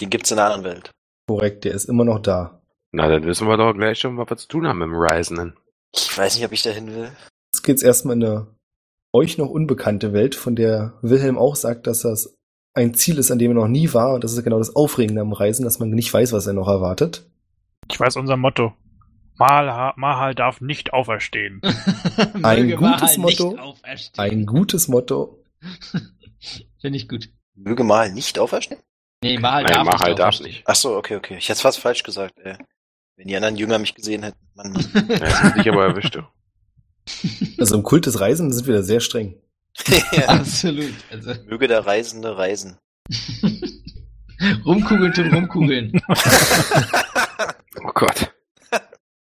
[0.00, 0.90] Den gibt's in der anderen Welt.
[1.26, 2.60] Korrekt, der ist immer noch da.
[2.92, 5.56] Na, dann wissen wir doch gleich schon, was wir zu tun haben mit dem Risenden.
[5.92, 7.10] Ich weiß nicht, ob ich dahin will.
[7.52, 8.46] Jetzt geht's erstmal in eine
[9.12, 12.36] euch noch unbekannte Welt, von der Wilhelm auch sagt, dass das
[12.74, 14.14] ein Ziel ist, an dem er noch nie war.
[14.14, 16.68] Und das ist genau das Aufregende am Reisen, dass man nicht weiß, was er noch
[16.68, 17.30] erwartet.
[17.90, 18.74] Ich weiß unser Motto.
[19.36, 21.60] Mahal, Mahal darf nicht auferstehen.
[22.42, 23.50] Ein gutes Motto.
[23.50, 24.24] Nicht auferstehen.
[24.24, 25.44] Ein gutes Motto.
[26.80, 27.30] Finde ich gut.
[27.54, 28.80] Möge Mahal nicht auferstehen?
[29.24, 30.62] Nee, Mahal Nein, darf Mahal nicht darf nicht.
[30.66, 31.36] Ach so, okay, okay.
[31.38, 32.58] Ich hätte fast falsch gesagt, ey.
[33.16, 34.38] Wenn die anderen Jünger mich gesehen hätten.
[34.54, 34.74] Mann.
[35.08, 36.16] Ja, dich aber erwischt.
[36.16, 36.20] du.
[37.58, 39.40] Also im Kult des Reisenden sind wir da sehr streng.
[40.12, 40.26] ja.
[40.26, 40.92] Absolut.
[41.10, 42.76] Also, Möge der Reisende reisen.
[44.66, 46.02] rumkugeln tun rumkugeln.
[47.82, 48.30] Oh Gott.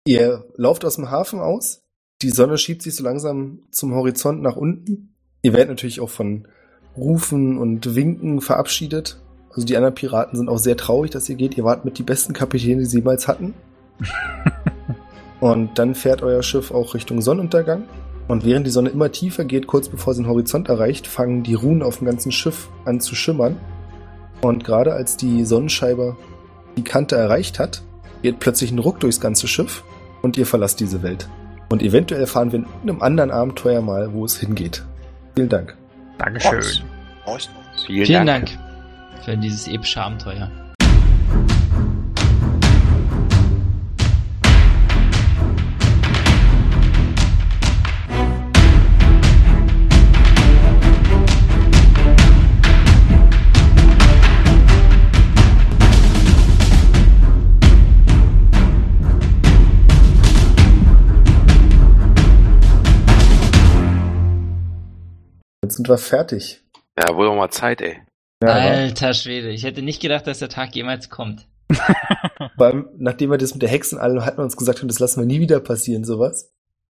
[0.05, 1.81] Ihr lauft aus dem Hafen aus.
[2.21, 5.15] Die Sonne schiebt sich so langsam zum Horizont nach unten.
[5.43, 6.49] Ihr werdet natürlich auch von
[6.97, 9.22] Rufen und Winken verabschiedet.
[9.55, 11.57] Also die anderen Piraten sind auch sehr traurig, dass ihr geht.
[11.57, 13.53] Ihr wart mit die besten Kapitäne, die sie jemals hatten.
[15.39, 17.83] und dann fährt euer Schiff auch Richtung Sonnenuntergang.
[18.27, 21.53] Und während die Sonne immer tiefer geht, kurz bevor sie den Horizont erreicht, fangen die
[21.53, 23.57] Runen auf dem ganzen Schiff an zu schimmern.
[24.41, 26.15] Und gerade als die Sonnenscheibe
[26.77, 27.83] die Kante erreicht hat,
[28.21, 29.83] geht plötzlich ein Ruck durchs ganze Schiff
[30.21, 31.27] und ihr verlasst diese Welt.
[31.69, 34.83] Und eventuell erfahren wir in einem anderen Abenteuer mal, wo es hingeht.
[35.35, 35.75] Vielen Dank.
[36.17, 36.61] Dankeschön.
[37.85, 38.45] Vielen, Vielen Dank.
[38.47, 38.62] Dank
[39.23, 40.51] für dieses epische Abenteuer.
[65.63, 66.61] Jetzt sind wir fertig.
[66.99, 68.01] Ja, wohl noch mal Zeit, ey.
[68.47, 71.47] Ja, Alter Schwede, ich hätte nicht gedacht, dass der Tag jemals kommt.
[72.57, 75.25] vor allem, nachdem wir das mit der Hexen alle hatten uns gesagt, das lassen wir
[75.25, 76.51] nie wieder passieren, sowas.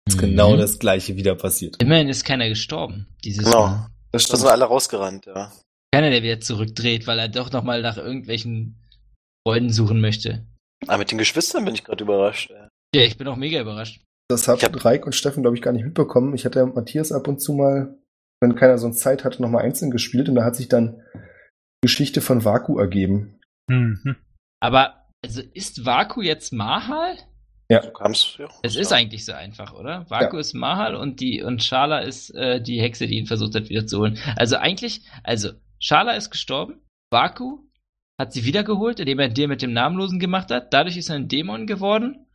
[0.09, 0.59] Ist genau Mhm.
[0.59, 1.77] das gleiche wieder passiert.
[1.82, 3.06] Immerhin ist keiner gestorben.
[3.24, 3.66] Dieses Genau.
[3.66, 3.86] Mal.
[4.12, 5.52] Das Da sind wir alle rausgerannt, ja.
[5.93, 8.77] Keiner, der wieder zurückdreht, weil er doch nochmal nach irgendwelchen
[9.47, 10.47] Freunden suchen möchte.
[10.86, 12.51] Aber mit den Geschwistern bin ich gerade überrascht.
[12.94, 14.01] Ja, ich bin auch mega überrascht.
[14.28, 16.35] Das hat Ich hab- Reik und Steffen, glaube ich, gar nicht mitbekommen.
[16.35, 17.97] Ich hatte Matthias ab und zu mal,
[18.40, 21.02] wenn keiner sonst Zeit hatte, nochmal einzeln gespielt und da hat sich dann
[21.82, 23.40] Geschichte von Vaku ergeben.
[23.69, 24.16] Mhm.
[24.61, 27.16] Aber, also ist Vaku jetzt Mahal?
[27.70, 28.48] So kam's, ja.
[28.62, 30.05] Es ist eigentlich so einfach, oder?
[30.11, 33.69] Vaku ist Mahal und die und Shala ist äh, die Hexe, die ihn versucht hat
[33.69, 34.19] wiederzuholen.
[34.36, 36.81] Also eigentlich, also Shala ist gestorben,
[37.11, 37.61] Baku
[38.19, 40.74] hat sie wiedergeholt, indem er den mit dem Namenlosen gemacht hat.
[40.74, 42.27] Dadurch ist er ein Dämon geworden.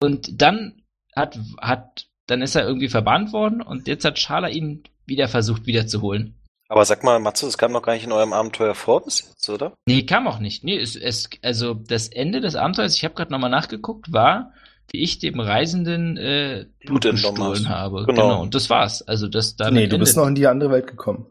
[0.00, 0.82] Und dann
[1.16, 5.66] hat, hat, dann ist er irgendwie verbannt worden und jetzt hat Schala ihn wieder versucht
[5.66, 6.38] wiederzuholen.
[6.74, 9.48] Aber sag mal, Matze, das kam noch gar nicht in eurem Abenteuer vor bis jetzt,
[9.48, 9.76] oder?
[9.86, 10.64] Nee, kam auch nicht.
[10.64, 14.52] Nee, es, es, also das Ende des Abenteuers, ich habe gerade nochmal nachgeguckt, war,
[14.90, 18.04] wie ich dem Reisenden äh, Blut Blut gestohlen habe.
[18.06, 18.22] Genau.
[18.22, 18.42] Genau.
[18.42, 19.02] Und das war's.
[19.02, 21.26] Also das damit nee, du bist endet- noch in die andere Welt gekommen.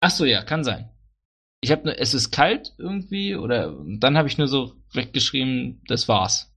[0.00, 0.88] Ach so, ja, kann sein.
[1.60, 6.08] Ich habe nur, es ist kalt irgendwie oder dann habe ich nur so weggeschrieben, das
[6.08, 6.50] war's.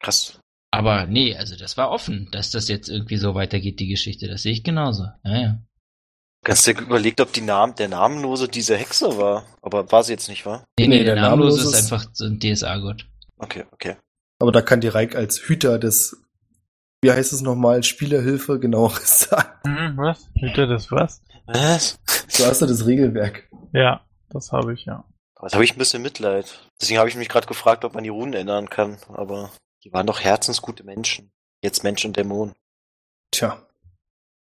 [0.00, 0.40] Krass.
[0.70, 4.26] Aber nee, also das war offen, dass das jetzt irgendwie so weitergeht, die Geschichte.
[4.28, 5.04] Das sehe ich genauso.
[5.24, 5.62] Ja, ja.
[6.44, 9.44] Ganz dir überlegt, ob die Namen, der Namenlose diese Hexe war.
[9.60, 10.64] Aber war sie jetzt nicht, wahr?
[10.78, 13.06] Nee, Nee, nee, der, der Namenlose Namenlose ist ist- einfach so ein DSA-Gott.
[13.38, 13.96] Okay, okay.
[14.40, 16.16] Aber da kann die Reik als Hüter des,
[17.02, 19.48] wie heißt es nochmal, Spielerhilfe genaueres sagen.
[19.66, 20.30] Hm, was?
[20.38, 21.22] Hüter das was?
[21.46, 21.98] Was?
[22.36, 23.48] Du hast ja das Regelwerk.
[23.72, 25.04] Ja, das habe ich, ja.
[25.40, 26.68] Da habe ich ein bisschen Mitleid.
[26.80, 28.98] Deswegen habe ich mich gerade gefragt, ob man die Runen ändern kann.
[29.08, 29.50] Aber
[29.84, 31.30] die waren doch herzensgute Menschen.
[31.62, 32.54] Jetzt Mensch und Dämon.
[33.32, 33.60] Tja.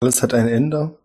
[0.01, 0.97] Alles hat ein Ende.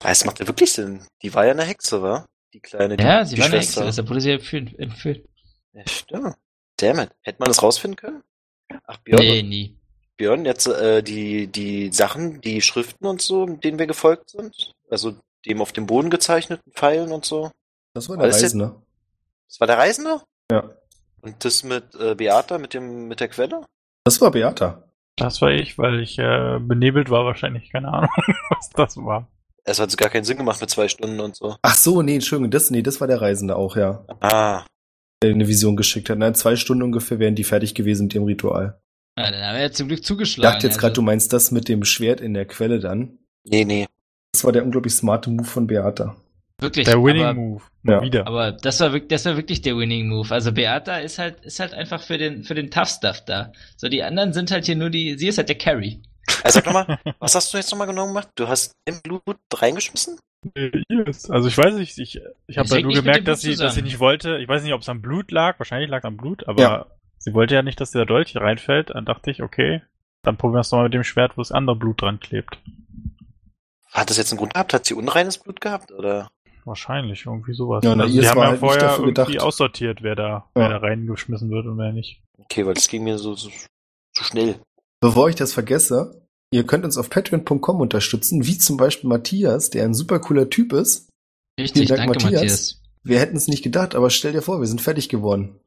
[0.00, 1.02] Das macht ja wirklich Sinn.
[1.22, 2.26] Die war ja eine Hexe, war?
[2.52, 3.80] Die kleine, die, Ja, sie die war eine Schwester.
[3.82, 4.78] Hexe, deshalb wurde sie entführt.
[4.78, 5.28] entführt.
[5.72, 6.34] Ja, stimmt.
[6.78, 7.10] Damn it.
[7.22, 8.22] Hätte man das rausfinden können?
[8.86, 9.76] Ach, Björn, Nee, nie.
[10.16, 14.72] Björn, jetzt äh, die, die Sachen, die Schriften und so, denen wir gefolgt sind.
[14.90, 15.16] Also
[15.46, 17.50] dem auf dem Boden gezeichneten Pfeilen und so.
[17.94, 18.82] Das war der Alles Reisende.
[19.48, 20.20] Das war der Reisende?
[20.50, 20.70] Ja.
[21.22, 23.66] Und das mit äh, Beata, mit dem, mit der Quelle?
[24.04, 24.84] Das war Beata.
[25.16, 27.70] Das war ich, weil ich äh, benebelt war wahrscheinlich.
[27.70, 28.10] Keine Ahnung,
[28.50, 29.28] was das war.
[29.64, 31.56] Es hat gar keinen Sinn gemacht mit zwei Stunden und so.
[31.62, 34.04] Ach so, nee, Entschuldigung, das, nee, das war der Reisende auch, ja.
[34.20, 34.64] Ah,
[35.22, 36.18] Der eine Vision geschickt hat.
[36.18, 38.80] Nein, zwei Stunden ungefähr wären die fertig gewesen mit dem Ritual.
[39.18, 40.52] Ja, dann haben wir ja zum Glück Ich zugeschlagen.
[40.54, 43.18] dachte jetzt gerade, du also, meinst das mit dem Schwert in der Quelle dann.
[43.44, 43.86] nee, nee.
[44.32, 46.16] Das war der unglaublich smarte Move von Beata.
[46.60, 47.62] wirklich, Der Winning aber, Move.
[47.82, 48.00] Ja.
[48.00, 48.26] Wieder.
[48.28, 50.32] aber das war wirklich, das war wirklich der Winning Move.
[50.32, 53.52] Also Beata ist halt, ist halt einfach für den, für den Tough Stuff da.
[53.76, 56.00] So die anderen sind halt hier nur die, sie ist halt der Carry.
[56.44, 58.28] Also sag nochmal, was hast du jetzt nochmal genau gemacht?
[58.34, 59.22] Du hast im Blut
[59.54, 60.18] reingeschmissen?
[60.54, 61.30] Äh, yes.
[61.30, 63.98] Also ich weiß nicht, ich, ich habe halt nur gemerkt, dass sie, dass sie nicht
[63.98, 66.62] wollte, ich weiß nicht, ob es am Blut lag, wahrscheinlich lag es am Blut, aber
[66.62, 66.86] Ja.
[67.18, 68.90] sie wollte ja nicht, dass der Dolch hier reinfällt.
[68.90, 69.82] Dann dachte ich, okay,
[70.22, 72.58] dann probieren wir es mal mit dem Schwert, wo das andere Blut dran klebt.
[73.92, 74.72] Hat das jetzt einen Grund gehabt?
[74.72, 75.90] Hat sie unreines Blut gehabt?
[75.92, 76.30] Oder?
[76.64, 77.82] Wahrscheinlich, irgendwie sowas.
[77.84, 79.40] Ja, na, also die haben ja halt vorher irgendwie gedacht.
[79.40, 80.44] aussortiert, wer da, Ja.
[80.54, 82.22] wer da reingeschmissen wird und wer nicht.
[82.38, 83.50] Okay, weil das ging mir so, so,
[84.16, 84.60] so schnell.
[85.00, 86.19] Bevor ich das vergesse,
[86.52, 90.72] ihr könnt uns auf patreon.com unterstützen, wie zum Beispiel Matthias, der ein super cooler Typ
[90.72, 91.08] ist.
[91.58, 92.40] Richtig, Vielen Dank, danke Matthias.
[92.42, 92.82] Matthias.
[93.02, 95.58] Wir hätten es nicht gedacht, aber stell dir vor, wir sind fertig geworden.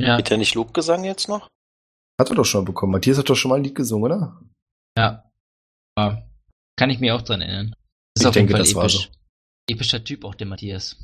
[0.00, 1.48] Ja, Geht ja nicht Lobgesang jetzt noch?
[2.20, 2.92] Hat er doch schon bekommen.
[2.92, 4.40] Matthias hat doch schon mal ein Lied gesungen, oder?
[4.96, 5.22] ja.
[6.78, 7.74] Kann ich mir auch dran erinnern.
[8.14, 9.10] Ist Ich auf jeden denke, Fall das war episch.
[9.68, 10.96] Epischer Typ auch, der Matthias.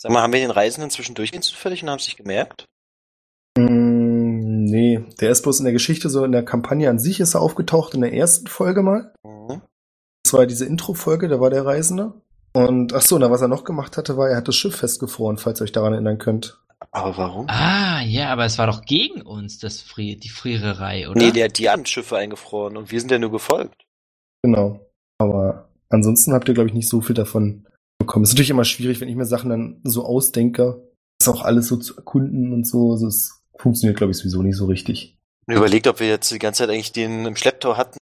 [0.00, 2.66] Sag mal, haben wir den Reisenden zwischendurch zufällig und haben es nicht gemerkt?
[3.58, 7.34] Mm, nee, der ist bloß in der Geschichte, so in der Kampagne an sich ist
[7.34, 9.12] er aufgetaucht in der ersten Folge mal.
[9.24, 9.60] Mhm.
[10.22, 12.14] Das war diese Intro-Folge, da war der Reisende.
[12.52, 15.36] Und ach so, na, was er noch gemacht hatte, war, er hat das Schiff festgefroren,
[15.36, 16.60] falls ihr euch daran erinnern könnt.
[16.92, 17.46] Aber warum?
[17.48, 21.20] Ah, ja, aber es war doch gegen uns, das Fri die Friererei, oder?
[21.20, 23.84] Nee, der hat die anderen Schiffe eingefroren und wir sind ja nur gefolgt.
[24.42, 24.80] Genau.
[25.18, 27.66] Aber ansonsten habt ihr, glaube ich, nicht so viel davon
[28.08, 28.24] bekommen.
[28.24, 30.82] Es ist natürlich immer schwierig, wenn ich mir Sachen dann so ausdenke,
[31.20, 32.90] das auch alles so zu erkunden und so.
[32.92, 35.16] Also es funktioniert, glaube ich, sowieso nicht so richtig.
[35.46, 37.98] Überlegt, ob wir jetzt die ganze Zeit eigentlich den im Schlepptau hatten.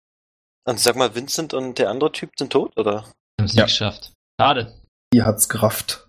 [0.65, 3.03] Und sag mal, Vincent und der andere Typ sind tot, oder?
[3.37, 3.63] Wir haben es Ja.
[3.63, 4.13] nicht geschafft.
[4.39, 4.73] Schade.
[5.13, 6.07] Ihr hat's gerafft.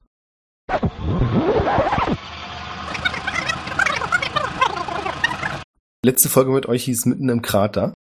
[6.05, 7.95] Letzte Folge mit euch hieß Mitten im Krater.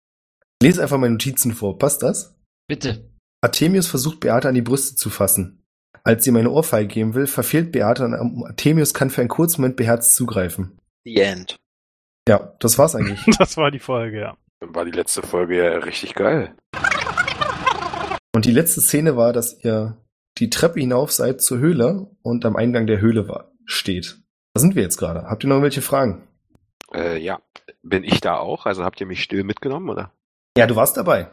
[0.60, 1.78] Ich lese einfach meine Notizen vor.
[1.78, 2.34] Passt das?
[2.68, 3.10] Bitte.
[3.42, 5.61] Artemius versucht Beate an die Brüste zu fassen.
[6.04, 9.60] Als sie ihm eine Ohrfeige geben will, verfehlt Beate und Artemius kann für einen kurzen
[9.60, 10.78] Moment beherzt zugreifen.
[11.04, 11.60] The End.
[12.28, 13.24] Ja, das war's eigentlich.
[13.38, 14.36] Das war die Folge, ja.
[14.60, 16.54] Dann war die letzte Folge ja richtig geil.
[18.34, 19.96] Und die letzte Szene war, dass ihr
[20.38, 24.18] die Treppe hinauf seid zur Höhle und am Eingang der Höhle war, steht.
[24.54, 25.24] Da sind wir jetzt gerade.
[25.24, 26.26] Habt ihr noch irgendwelche Fragen?
[26.94, 27.40] Äh, ja.
[27.82, 28.66] Bin ich da auch?
[28.66, 30.12] Also habt ihr mich still mitgenommen, oder?
[30.56, 31.30] Ja, du warst dabei.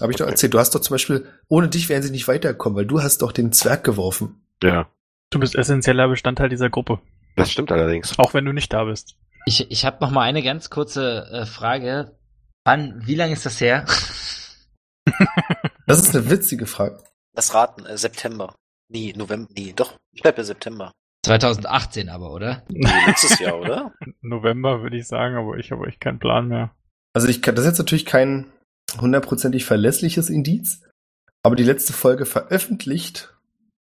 [0.00, 0.32] Habe ich doch Okay.
[0.32, 0.54] erzählt.
[0.54, 3.32] Du hast doch zum Beispiel, ohne dich wären sie nicht weitergekommen, weil du hast doch
[3.32, 4.44] den Zwerg geworfen.
[4.62, 4.88] Ja.
[5.30, 7.00] Du bist essentieller Bestandteil dieser Gruppe.
[7.36, 8.18] Das stimmt allerdings.
[8.18, 9.16] Auch wenn du nicht da bist.
[9.46, 12.16] Ich, ich habe noch mal eine ganz kurze äh, Frage.
[12.64, 13.86] Wann, wie lange ist das her?
[15.86, 17.02] Das ist eine witzige Frage.
[17.34, 18.54] Das Raten, äh, September.
[18.88, 19.98] Nee, November, nee, doch.
[20.12, 20.92] Ich bleib bei September.
[21.24, 22.62] 2018 aber, oder?
[22.68, 23.92] Nee, letztes Jahr, oder?
[24.20, 26.74] November würde ich sagen, aber ich habe echt keinen Plan mehr.
[27.14, 28.52] Also ich kann, das ist jetzt natürlich kein
[29.00, 30.82] hundertprozentig verlässliches Indiz.
[31.42, 33.34] Aber die letzte Folge veröffentlicht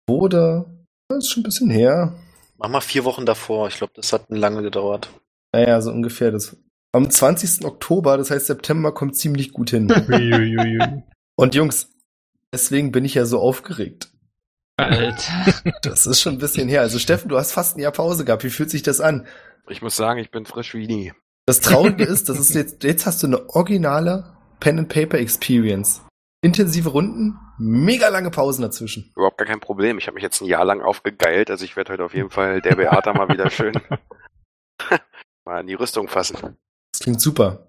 [0.08, 0.66] wurde,
[1.08, 2.14] das ist schon ein bisschen her.
[2.58, 3.68] Mach mal vier Wochen davor.
[3.68, 5.10] Ich glaube, das hat lange gedauert.
[5.52, 6.56] Naja, so ungefähr das.
[6.92, 7.64] Am 20.
[7.64, 9.88] Oktober, das heißt September kommt ziemlich gut hin.
[11.36, 11.90] Und Jungs,
[12.52, 14.10] deswegen bin ich ja so aufgeregt.
[14.76, 15.54] Alter.
[15.82, 16.80] Das ist schon ein bisschen her.
[16.80, 18.44] Also Steffen, du hast fast ein Jahr Pause gehabt.
[18.44, 19.26] Wie fühlt sich das an?
[19.68, 21.12] Ich muss sagen, ich bin frisch wie nie.
[21.46, 26.02] Das Traurige ist, das ist jetzt, jetzt hast du eine originale Pen and Paper Experience.
[26.42, 29.10] Intensive Runden, mega lange Pausen dazwischen.
[29.16, 29.98] Überhaupt gar kein Problem.
[29.98, 32.60] Ich habe mich jetzt ein Jahr lang aufgegeilt, also ich werde heute auf jeden Fall
[32.60, 33.74] der Beata mal wieder schön
[35.44, 36.56] mal in die Rüstung fassen.
[36.92, 37.68] Das klingt super.